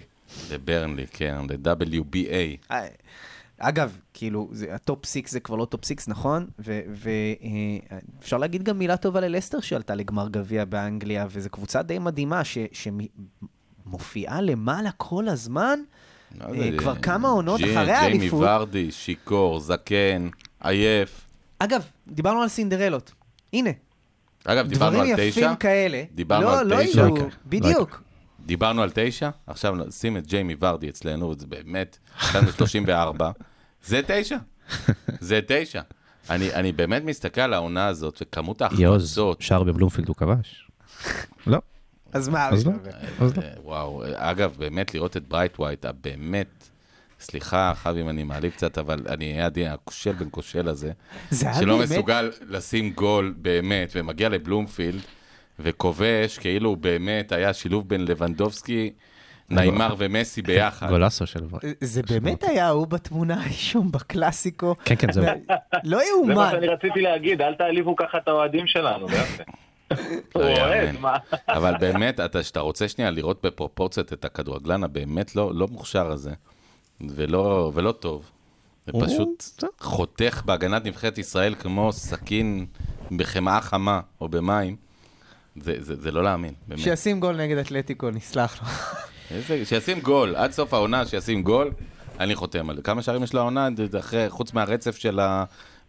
[0.52, 2.74] לברנלי, כן, ל-WBA.
[3.62, 6.48] אה, אגב, כאילו, זה- ה top six זה כבר לא top six, נכון?
[6.60, 12.42] ואפשר להגיד גם מילה טובה ללסטר שעלתה לגמר גביע באנגליה, וזו קבוצה די מדהימה
[13.86, 15.80] שמופיעה למעלה כל הזמן.
[16.40, 18.40] לא אה, יודע, כבר כמה עונות ג'י- אחרי האליפות.
[18.40, 20.30] ג'יימי ורדי, שיכור, זקן,
[20.60, 21.22] עייף.
[21.60, 23.12] אגב, דיברנו על סינדרלות.
[23.54, 23.70] הנה,
[24.44, 25.40] אגב, דיברנו דברים על תשע?
[25.40, 26.04] יפים כאלה.
[26.16, 27.00] דיברנו לא, על לא תשע?
[27.00, 28.02] יהיו, לא לא בדיוק.
[28.46, 31.98] דיברנו על תשע, עכשיו שים את ג'יימי ורדי אצלנו, זה באמת,
[32.36, 33.32] נתנו 34,
[33.88, 34.38] זה תשע,
[35.20, 35.82] זה תשע.
[36.30, 40.70] אני, אני באמת מסתכל על העונה הזאת, וכמות יוז, ההחמצות, שער בבלומפילד הוא כבש?
[41.48, 41.60] לא.
[42.14, 42.50] אז מה?
[42.50, 42.74] אז לא.
[43.20, 43.28] לא.
[43.42, 46.70] אה, וואו, אגב, באמת לראות את ברייתווייט, הבאמת,
[47.20, 50.92] סליחה, חבי, אם אני מעליב קצת, אבל אני אהיה עדין, הכושל בן כושל הזה,
[51.32, 51.92] שלא באמת...
[51.92, 55.02] מסוגל לשים גול באמת, ומגיע לבלומפילד,
[55.60, 58.94] וכובש, כאילו הוא באמת היה שילוב בין לוונדובסקי,
[59.50, 60.90] ניימר ומסי ביחד.
[60.90, 61.60] גולסו של ור.
[61.82, 64.76] זה באמת היה הוא בתמונה האישום בקלאסיקו.
[64.86, 65.26] כן, כן, זהו.
[65.84, 66.50] לא זה מה יאומן.
[66.52, 69.44] שאני רציתי להגיד, אל תעליבו ככה את האוהדים שלנו, זה יפה.
[70.34, 71.00] הוא לא אוהד.
[71.00, 71.18] מה?
[71.48, 76.32] אבל באמת, אתה, שאתה רוצה שנייה לראות בפרופורציות את הכדורגלן הבאמת לא, לא מוכשר הזה,
[77.02, 78.32] ולא, טוב,
[78.86, 79.68] זה הוא- פשוט בסדר.
[79.80, 82.66] חותך בהגנת נבחרת ישראל כמו סכין
[83.18, 84.76] בחמאה חמה או במים,
[85.62, 86.82] זה, זה, זה לא להאמין, באמת.
[86.82, 88.68] שישים גול נגד אתלטיקו, נסלח לו.
[89.64, 91.72] שישים גול, עד סוף העונה שישים גול,
[92.20, 92.82] אני חותם על זה.
[92.82, 93.70] כמה שערים יש לו העונה,
[94.00, 95.20] אחרי, חוץ מהרצף של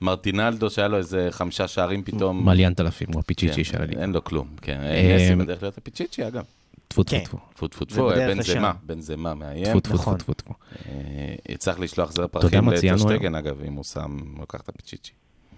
[0.01, 2.47] המרטינלדו, שהיה לו איזה חמישה שערים פתאום.
[2.47, 4.01] מליאנט אלפים, הוא הפיצ'יצ'י כן, של הליגה.
[4.01, 4.81] אין לו כלום, כן.
[4.81, 6.45] אה, מסי בדרך להיות הפיצ'יצ'י, אגב.
[6.89, 7.25] טפו טפו כן.
[7.25, 7.39] טפו.
[7.55, 8.73] טפו טפו זה טפו, בדרך בן זמה.
[8.83, 9.65] בן זמה מאיים.
[9.65, 10.19] טפו טפו נכון.
[10.19, 10.55] טפו טפו.
[10.89, 15.13] אה, צריך לשלוח זר פרחים לטרשטגן, אגב, אם הוא שם, הוא לקח את הפיצ'יצ'י.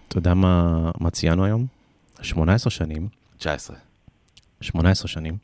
[0.09, 1.67] אתה יודע מה מה ציינו היום?
[2.23, 3.09] 18 שנים,
[3.39, 3.77] 19.
[4.61, 5.37] 18 שנים,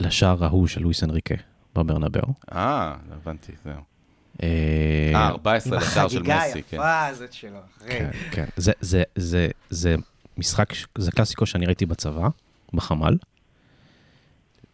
[0.00, 1.34] לשער ההוא של לואיס אנריקה
[1.74, 2.28] בברנבאו.
[2.52, 3.72] אה, הבנתי, זהו.
[4.42, 6.76] אה, אה, 14 עם לשער של החגיגה מסי, כן.
[6.76, 7.88] היפה הזאת שלו, אחי.
[7.88, 8.44] כן, כן.
[8.56, 9.94] זה- זה- זה- זה
[10.38, 12.28] משחק, זה קלאסיקו שאני ראיתי בצבא,
[12.74, 13.16] בחמ"ל.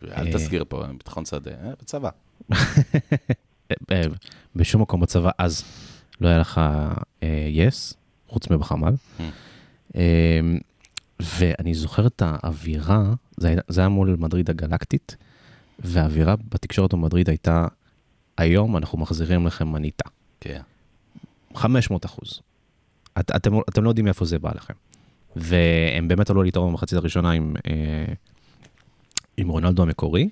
[0.05, 0.33] אל אה.
[0.33, 2.11] תסגיר פה, ביטחון שדה, אה, בצבא.
[3.93, 4.03] אה,
[4.57, 5.65] בשום מקום בצבא אז
[6.21, 6.61] לא היה לך
[7.23, 7.95] אה, יס,
[8.29, 8.95] חוץ מבחמ"ל.
[11.21, 15.17] אה, ואני זוכר את האווירה, זה היה, זה היה מול מדריד הגלקטית,
[15.79, 17.67] והאווירה בתקשורת במדריד הייתה,
[18.39, 20.09] היום אנחנו מחזירים לכם מניטה.
[20.41, 20.61] כן.
[21.55, 22.41] 500 אחוז.
[23.21, 24.75] את, אתם, אתם לא יודעים מאיפה זה בא לכם.
[25.37, 28.13] והם באמת עלו להתערב במחצית הראשונה עם, אה,
[29.37, 30.29] עם רונלדו המקורי,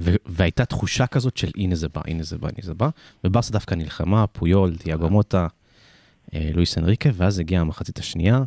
[0.00, 2.88] ו, והייתה תחושה כזאת של הנה זה בא, הנה זה בא, הנה זה בא,
[3.24, 5.46] וברסה דווקא נלחמה, פויול, דיאגו מוטה,
[6.34, 8.42] אה, לואיס אנריקה, ואז הגיעה המחצית השנייה,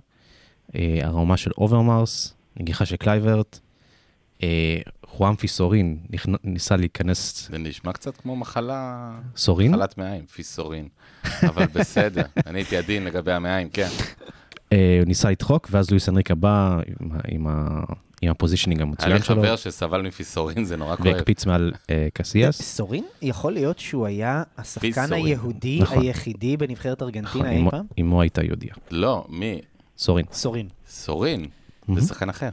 [0.75, 3.59] אה, הרמה של אוברמארס, נגיחה של קלייברט,
[4.43, 9.11] אה, חואמפי סורין נכנ- ניסה להיכנס, זה נשמע קצת כמו מחלה...
[9.37, 9.71] סורין?
[9.71, 10.87] מחלת מעיים, פיסורין.
[11.43, 13.87] אבל בסדר, אני הייתי עדין לגבי המעיים, כן.
[14.73, 17.83] אה, הוא ניסה לדחוק, ואז לואיס אנריקה בא עם ה- עם ה-
[18.23, 21.07] עם ה positioning היה המצוין לי שלו, חבר שסבל מפיסורין, זה נורא כואב.
[21.07, 22.61] והקפיץ מעל אה, קסיאס.
[22.61, 25.13] סורין, יכול להיות שהוא היה השחקן.
[25.13, 25.97] היהודי נכון.
[26.01, 27.85] היחידי בנבחרת נכון, ארגנטינה אי אמו- פעם?
[28.01, 28.73] אמו הייתה יהודיה.
[28.91, 29.61] לא, מי?
[30.01, 30.25] סורין.
[30.31, 30.69] סורין.
[30.87, 31.45] סורין.
[31.95, 32.49] זה שחקן אחר.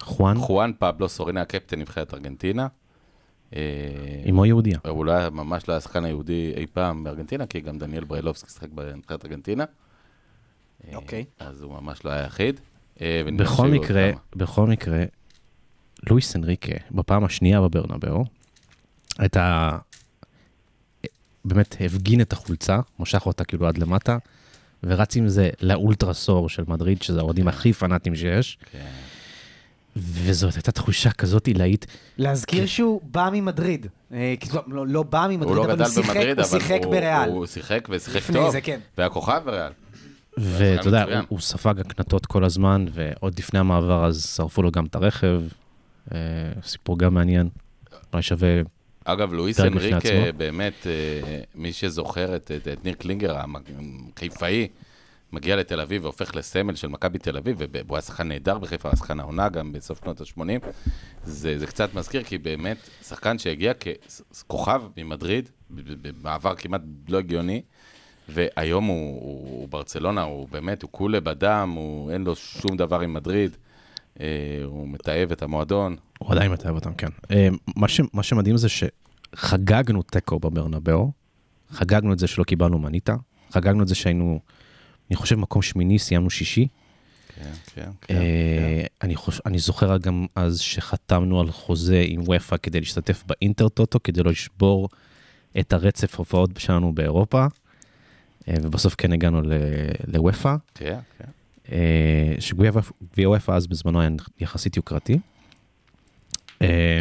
[0.00, 2.66] חואן, חואן פבלו סורין היה קפטן נבחרת ארגנטינה.
[3.54, 3.60] אה,
[4.30, 4.78] אמו יהודיה.
[4.88, 8.50] הוא לא היה, ממש לא היה השחקן היהודי אי פעם בארגנטינה, כי גם דניאל ברילובסקי
[8.50, 9.64] שיחק בנבחרת ארגנטינה.
[10.84, 11.24] אה, אוקיי.
[11.38, 12.60] אז הוא ממש לא היה יחיד.
[13.00, 14.10] אה, בכל מקרה.
[14.36, 15.04] בכל מקרה,
[16.10, 18.24] לואיס אנריקה, בפעם השנייה בברנבאו,
[19.18, 19.78] הייתה,
[21.44, 24.18] באמת הפגין את החולצה, משך אותה כאילו עד למטה,
[24.88, 28.78] ורץ עם זה לאולטרסור של מדריד, שזה האוהדים הכי פנאטים שיש, כן.
[29.96, 31.86] וזאת הייתה תחושה כזאת עילאית.
[32.18, 33.86] להזכיר שהוא בא ממדריד.
[34.12, 36.60] אה, כי זאת- לא- לא בא ממדריד, הוא לא אבל הוא שיחק- במדריד, הוא אבל
[36.60, 37.28] שיחק הוא- בריאל.
[37.28, 38.50] הוא שיחק ושיחק טוב.
[38.52, 38.80] זה, כן.
[38.98, 39.72] והיה כוכב בריאל.
[40.38, 44.94] ואתה יודע, הוא ספג הקנטות כל הזמן, ועוד לפני המעבר אז שרפו לו גם את
[44.94, 45.42] הרכב.
[46.14, 46.18] אה,
[46.64, 47.48] סיפור גם מעניין.
[48.12, 48.48] אולי שווה...
[49.08, 49.94] אגב, לואיס אנריק.
[50.36, 53.36] באמת, אה, מי שזוכר את, את, את ניר קלינגר,
[54.16, 54.68] החיפאי,
[55.32, 58.96] מגיע לתל אביב והופך לסמל של מכבי תל אביב, והוא היה שחקן נהדר בחיפה, היה
[58.96, 60.66] שחקן העונה גם בסוף שנות ה-80.
[61.24, 62.76] זה, זה קצת מזכיר, כי באמת,
[63.08, 67.62] שחקן שהגיע ככוכב ממדריד, במעבר כמעט לא הגיוני,
[68.28, 73.00] והיום הוא, הוא, הוא ברצלונה, הוא באמת, הוא כולה בדם, הוא, אין לו שום דבר
[73.00, 73.56] עם מדריד,
[74.64, 75.96] הוא מתעב את המועדון.
[76.18, 77.08] הוא עדיין מתאהב אותם, כן.
[77.30, 81.10] אה, מה, ש, מה שמדהים זה שחגגנו תיקו בברנבאו,
[81.70, 83.16] חגגנו את זה שלא קיבלנו מניטה,
[83.50, 84.40] חגגנו את זה שהיינו,
[85.10, 86.66] אני חושב, מקום שמיני, סיימנו שישי.
[87.36, 88.14] כן, כן, כן.
[88.16, 89.40] אה, אני, חוש...
[89.46, 94.30] אני זוכר גם אז שחתמנו על חוזה עם וופא כדי להשתתף באינטר טוטו, כדי לא
[94.30, 94.88] לשבור
[95.60, 97.46] את הרצף הופעות שלנו באירופה,
[98.48, 99.52] אה, ובסוף כן הגענו ל-
[100.06, 100.56] לוופא.
[100.74, 101.24] כן, כן.
[101.72, 102.70] אה, שגביע
[103.30, 104.10] וופא אז בזמנו היה
[104.40, 105.18] יחסית יוקרתי.
[106.62, 107.00] אה,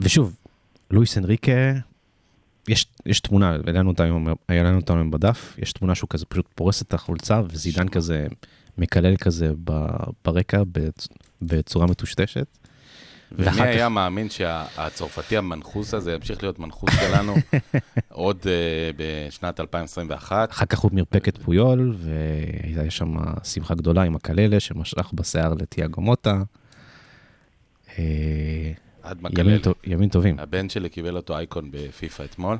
[0.00, 0.36] ושוב,
[0.90, 1.52] לואיס אנריקה,
[2.68, 6.46] יש, יש תמונה, העלינו אותה היום, העלינו אותה היום בדף, יש תמונה שהוא כזה פשוט
[6.54, 8.26] פורס את החולצה וזידן כזה
[8.78, 9.52] מקלל כזה
[10.24, 11.08] ברקע בצ-
[11.42, 12.46] בצורה מטושטשת.
[13.32, 17.34] ומי כך- היה מאמין שהצרפתי המנחוס הזה ימשיך להיות מנחוס שלנו
[18.08, 20.50] עוד אה, בשנת 2021?
[20.50, 23.14] אחר כך הוא מרפק את פויול, והייתה שם
[23.44, 26.42] שמחה גדולה עם מקללה שמשך בשיער לתיאגו מוטה.
[27.98, 28.04] אה,
[29.02, 29.58] עד ימים, מקלל.
[29.58, 30.38] טוב, ימים טובים.
[30.38, 32.56] הבן שלי קיבל אותו אייקון בפיפא אתמול.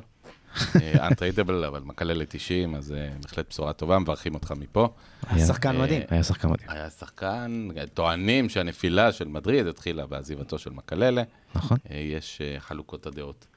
[0.99, 4.89] אנטריידבל, אבל מקלל ל-90, אז אה, בהחלט בשורה טובה, מברכים אותך מפה.
[5.27, 6.01] היה- שחקן אה, מדהים.
[6.09, 11.23] היה שחקן מדהים, היה שחקן, טוענים שהנפילה של מדריד התחילה בעזיבתו של מקללה.
[11.55, 11.77] נכון?
[11.91, 13.47] אה, יש אה, חלוקות הדעות.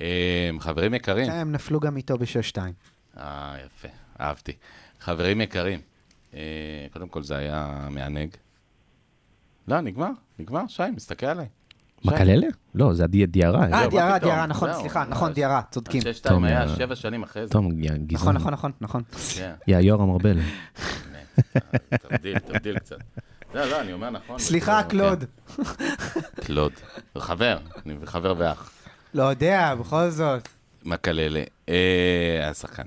[0.00, 2.58] אה, חברים יקרים, כן, הם נפלו גם איתו ב-6-2.
[3.18, 3.88] אה, יפה,
[4.20, 4.52] אהבתי.
[5.00, 5.80] חברים יקרים,
[6.34, 6.40] אה,
[6.92, 8.28] קודם כל זה היה מענג.
[9.68, 11.46] לא, נגמר, נגמר, שי, מסתכל עליי.
[12.04, 12.46] מקללה?
[12.74, 13.62] לא, זה הדי- דיארה.
[13.64, 14.18] אה, מה דיארה?
[14.18, 15.04] דיארה, נכון, זהו, סליחה.
[15.08, 16.00] נכון, דיארה, צודקים.
[16.00, 17.52] שש שתיים טוב, היה אה, שבע שנים אחרי זה.
[17.52, 18.06] תום, גזען.
[18.12, 19.02] נכון, נכון, נכון, נכון.
[19.36, 20.38] כן, יא יורם ארבל.
[22.08, 22.96] תבדיל, תבדיל קצת.
[23.54, 24.38] לא, לא, אני אומר נכון.
[24.38, 24.88] סליחה, כן.
[24.88, 25.24] קלוד.
[26.34, 26.72] קלוד.
[27.14, 28.70] זה חבר, אני חבר ואח.
[29.14, 30.48] לא יודע, בכל זאת.
[30.84, 31.42] מקללה.
[31.68, 31.74] אה,
[32.42, 32.82] היה שחקן.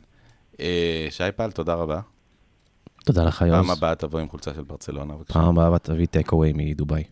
[0.59, 1.99] אה, שי פל, תודה רבה.
[3.05, 3.51] תודה לך, יוז.
[3.51, 5.33] פעם הבאה תבוא עם חולצה של ברצלונה, בבקשה.
[5.33, 7.03] פעם הבאה תביא טייק אווי מדובאי.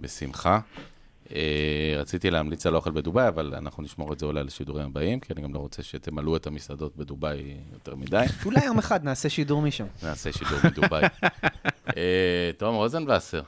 [0.00, 0.60] בשמחה.
[1.34, 5.32] אה, רציתי להמליץ על אוכל בדובאי, אבל אנחנו נשמור את זה אולי לשידורים הבאים, כי
[5.32, 8.24] אני גם לא רוצה שתמלאו את המסעדות בדובאי יותר מדי.
[8.46, 9.86] אולי יום אחד נעשה שידור משם.
[10.02, 11.02] נעשה שידור מדובאי.
[11.96, 13.42] אה, תום רוזנבסר,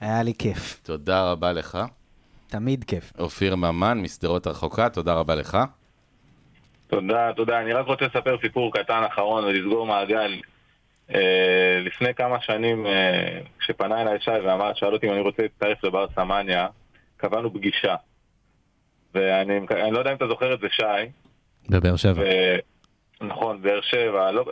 [0.00, 0.80] היה לי כיף.
[0.82, 1.78] תודה רבה לך.
[2.48, 3.12] תמיד כיף.
[3.18, 5.58] אופיר ממן, משדרות הרחוקה, תודה רבה לך.
[6.88, 7.60] תודה, תודה.
[7.60, 10.40] אני רק רוצה לספר סיפור קטן אחרון ולסגור מעגל.
[11.14, 15.84] אה, לפני כמה שנים, אה, כשפנה אליי שי ואמר, שאל אותי אם אני רוצה להצטרף
[15.84, 16.66] לבר סמניה,
[17.18, 17.94] קבענו פגישה.
[19.14, 20.82] ואני אני לא יודע אם אתה זוכר את זה, שי.
[21.68, 22.22] בבאר שבע.
[22.22, 22.26] ו...
[23.20, 24.30] נכון, באר שבע.
[24.30, 24.44] לא...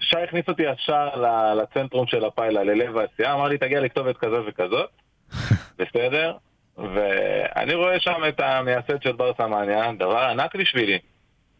[0.00, 1.08] שי הכניס אותי ישר
[1.54, 4.90] לצנטרום של הפיילה, ללב העשייה, אמר לי, תגיע לכתובת כזאת וכזאת,
[5.78, 6.36] בסדר?
[6.78, 10.98] ואני רואה שם את המייסד של בר סמניה, דבר ענק בשבילי.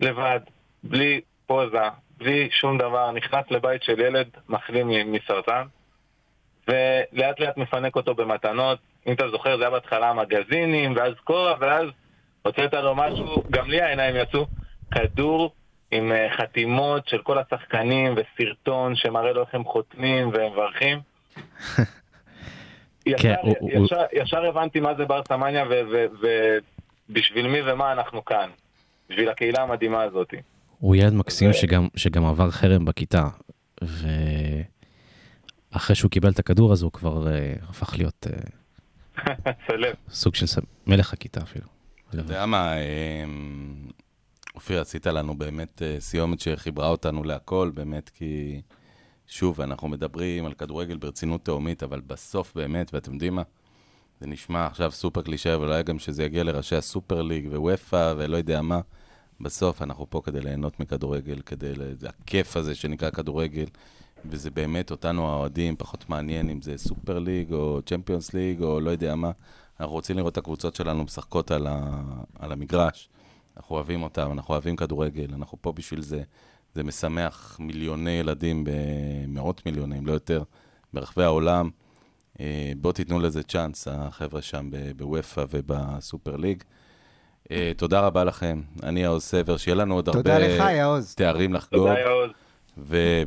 [0.01, 0.41] לבד,
[0.83, 5.63] בלי פוזה, בלי שום דבר, נכנס לבית של ילד מחלים מסרטן,
[6.69, 8.79] ולאט לאט מפנק אותו במתנות.
[9.07, 11.87] אם אתה זוכר, זה היה בהתחלה מגזינים, ואז כובע, ואז
[12.43, 14.47] הוצאת לו משהו, גם לי העיניים יצאו,
[14.95, 15.53] כדור
[15.91, 20.99] עם אה, חתימות של כל השחקנים וסרטון שמראה לו איך הם חותמים והם מברכים.
[23.07, 25.65] ישר, כן, הוא- ישר, ישר הבנתי מה זה בר סמניה
[27.09, 28.51] ובשביל מי ומה אנחנו כאן.
[29.11, 30.35] בשביל הקהילה המדהימה הזאת.
[30.79, 33.23] הוא ילד מקסים ו- שגם, שגם עבר חרם בכיתה.
[35.73, 39.33] ואחרי שהוא קיבל את הכדור הזה, הוא כבר אה, הפך להיות אה,
[39.67, 39.95] סלב.
[40.11, 41.67] סוג של ס- מלך הכיתה אפילו.
[42.11, 43.89] אתה יודע מה, אמ,
[44.55, 48.61] אופיר, עשית לנו באמת אה, סיומת שחיברה אותנו להכל, באמת, כי
[49.27, 53.43] שוב, אנחנו מדברים על כדורגל ברצינות תהומית, אבל בסוף באמת, ואתם יודעים מה?
[54.21, 58.37] זה נשמע עכשיו סופר קלישאה, אבל אולי גם שזה יגיע לראשי הסופר ליג וופא ולא
[58.37, 58.81] יודע מה.
[59.41, 61.73] בסוף אנחנו פה כדי ליהנות מכדורגל, כדי,
[62.09, 63.65] הכיף הזה שנקרא כדורגל,
[64.25, 68.91] וזה באמת אותנו האוהדים, פחות מעניין אם זה סופר ליג או צ'מפיונס ליג או לא
[68.91, 69.31] יודע מה.
[69.81, 72.03] אנחנו רוצים לראות את הקבוצות שלנו משחקות על, ה,
[72.39, 73.09] על המגרש.
[73.57, 76.23] אנחנו אוהבים אותם, אנחנו אוהבים כדורגל, אנחנו פה בשביל זה.
[76.75, 80.43] זה משמח מיליוני ילדים, במאות מיליוני, אם לא יותר,
[80.95, 81.71] ברחבי העולם.
[82.41, 86.63] אה, בואו תיתנו לזה צ'אנס, החבר'ה שם בוופא ובסופר ליג.
[87.51, 91.15] אה, תודה רבה לכם, אני העוז סבר, שיהיה לנו עוד תודה הרבה לך, יעוז.
[91.15, 92.31] תארים לחגוג, תודה יעוז.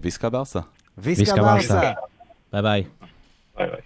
[0.01, 0.59] וויסקה ברסה.
[0.97, 1.95] Visca, Visca
[2.51, 2.87] Bye bye.
[3.55, 3.83] Bye bye.